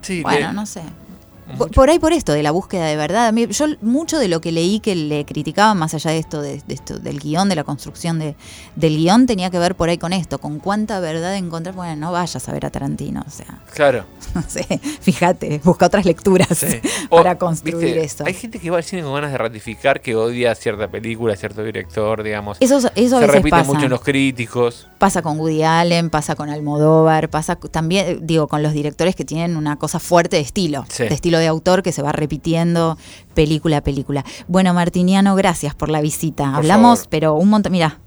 sí, 0.00 0.22
Bueno, 0.22 0.48
le- 0.48 0.54
no 0.54 0.66
sé. 0.66 0.82
Por, 1.58 1.70
por 1.70 1.88
ahí 1.90 1.98
por 1.98 2.12
esto, 2.12 2.32
de 2.32 2.42
la 2.42 2.50
búsqueda 2.50 2.86
de 2.86 2.96
verdad. 2.96 3.28
A 3.28 3.32
mí- 3.32 3.46
yo 3.46 3.66
mucho 3.82 4.18
de 4.18 4.28
lo 4.28 4.40
que 4.40 4.52
leí 4.52 4.80
que 4.80 4.94
le 4.94 5.24
criticaban, 5.24 5.78
más 5.78 5.94
allá 5.94 6.10
de 6.10 6.18
esto, 6.18 6.42
de, 6.42 6.60
de 6.66 6.74
esto 6.74 6.98
del 6.98 7.20
guion, 7.20 7.48
de 7.48 7.54
la 7.56 7.64
construcción 7.64 8.18
de, 8.18 8.34
del 8.74 8.96
guion, 8.96 9.26
tenía 9.26 9.50
que 9.50 9.58
ver 9.58 9.74
por 9.76 9.88
ahí 9.88 9.98
con 9.98 10.12
esto, 10.12 10.38
con 10.38 10.58
cuánta 10.58 10.98
verdad 11.00 11.36
encontrar. 11.36 11.74
Bueno, 11.74 11.94
no 11.96 12.12
vayas 12.12 12.48
a 12.48 12.52
ver 12.52 12.66
a 12.66 12.70
Tarantino, 12.70 13.24
o 13.26 13.30
sea, 13.30 13.60
Claro. 13.74 14.04
no 14.34 14.42
sé, 14.48 14.64
fíjate, 15.00 15.60
busca 15.64 15.86
otras 15.86 16.04
lecturas 16.04 16.48
Sí. 16.58 16.80
para 17.10 17.38
construir 17.38 17.76
¿viste? 17.94 18.04
eso. 18.04 18.24
Hay 18.26 18.34
gente 18.34 18.58
que 18.58 18.70
va 18.70 18.78
al 18.78 18.84
cine 18.84 19.02
con 19.02 19.14
ganas 19.14 19.30
de 19.32 19.38
ratificar 19.38 20.00
que 20.00 20.14
odia 20.16 20.54
cierta 20.54 20.88
película, 20.88 21.36
cierto 21.36 21.62
director, 21.62 22.22
digamos. 22.22 22.56
Eso, 22.60 22.78
eso 22.78 23.16
a 23.16 23.20
Se 23.20 23.26
veces 23.26 23.34
repite 23.34 23.50
pasa. 23.50 23.72
mucho 23.72 23.84
en 23.84 23.90
los 23.90 24.00
críticos. 24.00 24.88
Pasa 24.98 25.22
con 25.22 25.38
Woody 25.38 25.62
Allen, 25.62 26.10
pasa 26.10 26.34
con 26.34 26.50
Almodóvar, 26.50 27.28
pasa 27.30 27.56
también, 27.56 28.26
digo, 28.26 28.48
con 28.48 28.62
los 28.62 28.72
directores 28.72 29.14
que 29.14 29.24
tienen 29.24 29.56
una 29.56 29.76
cosa 29.76 29.98
fuerte 30.00 30.36
de 30.36 30.42
estilo, 30.42 30.84
Sí. 30.88 31.04
de 31.04 31.14
estilo 31.14 31.35
de 31.38 31.46
autor 31.46 31.82
que 31.82 31.92
se 31.92 32.02
va 32.02 32.12
repitiendo 32.12 32.98
película 33.34 33.78
a 33.78 33.80
película. 33.82 34.24
Bueno, 34.48 34.72
Martiniano, 34.74 35.34
gracias 35.34 35.74
por 35.74 35.88
la 35.90 36.00
visita. 36.00 36.44
Por 36.46 36.54
Hablamos, 36.56 37.00
favor. 37.00 37.10
pero 37.10 37.34
un 37.34 37.48
montón, 37.48 37.72
mira, 37.72 37.98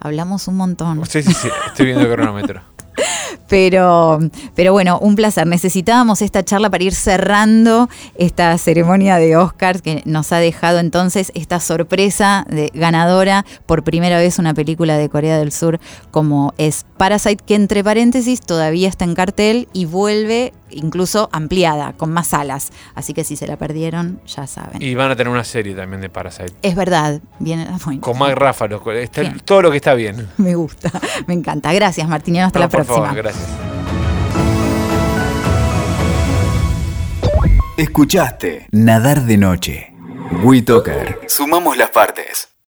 hablamos 0.00 0.48
un 0.48 0.56
montón. 0.56 1.04
Sí, 1.06 1.22
sí, 1.22 1.32
sí. 1.34 1.48
Estoy 1.66 1.86
viendo 1.86 2.04
el 2.04 2.12
cronómetro. 2.14 2.62
Pero, 3.48 4.18
pero 4.56 4.72
bueno, 4.72 4.98
un 4.98 5.14
placer. 5.14 5.46
Necesitábamos 5.46 6.20
esta 6.20 6.44
charla 6.44 6.68
para 6.68 6.82
ir 6.82 6.94
cerrando 6.94 7.88
esta 8.16 8.58
ceremonia 8.58 9.18
de 9.18 9.36
Oscars 9.36 9.82
que 9.82 10.02
nos 10.04 10.32
ha 10.32 10.38
dejado 10.38 10.80
entonces 10.80 11.30
esta 11.36 11.60
sorpresa 11.60 12.44
de 12.48 12.72
ganadora 12.74 13.46
por 13.66 13.84
primera 13.84 14.18
vez 14.18 14.40
una 14.40 14.52
película 14.52 14.98
de 14.98 15.08
Corea 15.08 15.38
del 15.38 15.52
Sur 15.52 15.78
como 16.10 16.54
es 16.58 16.86
Parasite, 16.96 17.44
que 17.44 17.54
entre 17.54 17.84
paréntesis 17.84 18.40
todavía 18.40 18.88
está 18.88 19.04
en 19.04 19.14
cartel 19.14 19.68
y 19.72 19.84
vuelve 19.84 20.52
incluso 20.70 21.28
ampliada, 21.32 21.92
con 21.92 22.12
más 22.12 22.28
salas. 22.28 22.72
Así 22.94 23.14
que 23.14 23.24
si 23.24 23.36
se 23.36 23.46
la 23.46 23.56
perdieron, 23.56 24.20
ya 24.26 24.46
saben. 24.46 24.82
Y 24.82 24.94
van 24.94 25.10
a 25.10 25.16
tener 25.16 25.32
una 25.32 25.44
serie 25.44 25.74
también 25.74 26.00
de 26.00 26.08
Parasite. 26.08 26.52
Es 26.62 26.74
verdad, 26.74 27.20
viene 27.38 27.68
bueno, 27.84 28.00
Con 28.00 28.18
Mike 28.18 28.34
Ráfalo. 28.34 28.82
Todo 29.44 29.62
lo 29.62 29.70
que 29.70 29.76
está 29.76 29.94
bien. 29.94 30.28
Me 30.36 30.54
gusta, 30.54 30.90
me 31.26 31.34
encanta. 31.34 31.72
Gracias, 31.72 32.08
Martiniano. 32.08 32.46
Hasta 32.46 32.58
la 32.58 32.68
por 32.68 32.85
próxima. 32.86 33.06
favor, 33.06 33.16
gracias. 33.16 33.48
Escuchaste 37.76 38.66
Nadar 38.72 39.22
de 39.22 39.36
Noche. 39.36 39.92
WeToker. 40.42 41.20
Sumamos 41.26 41.76
las 41.76 41.90
partes. 41.90 42.55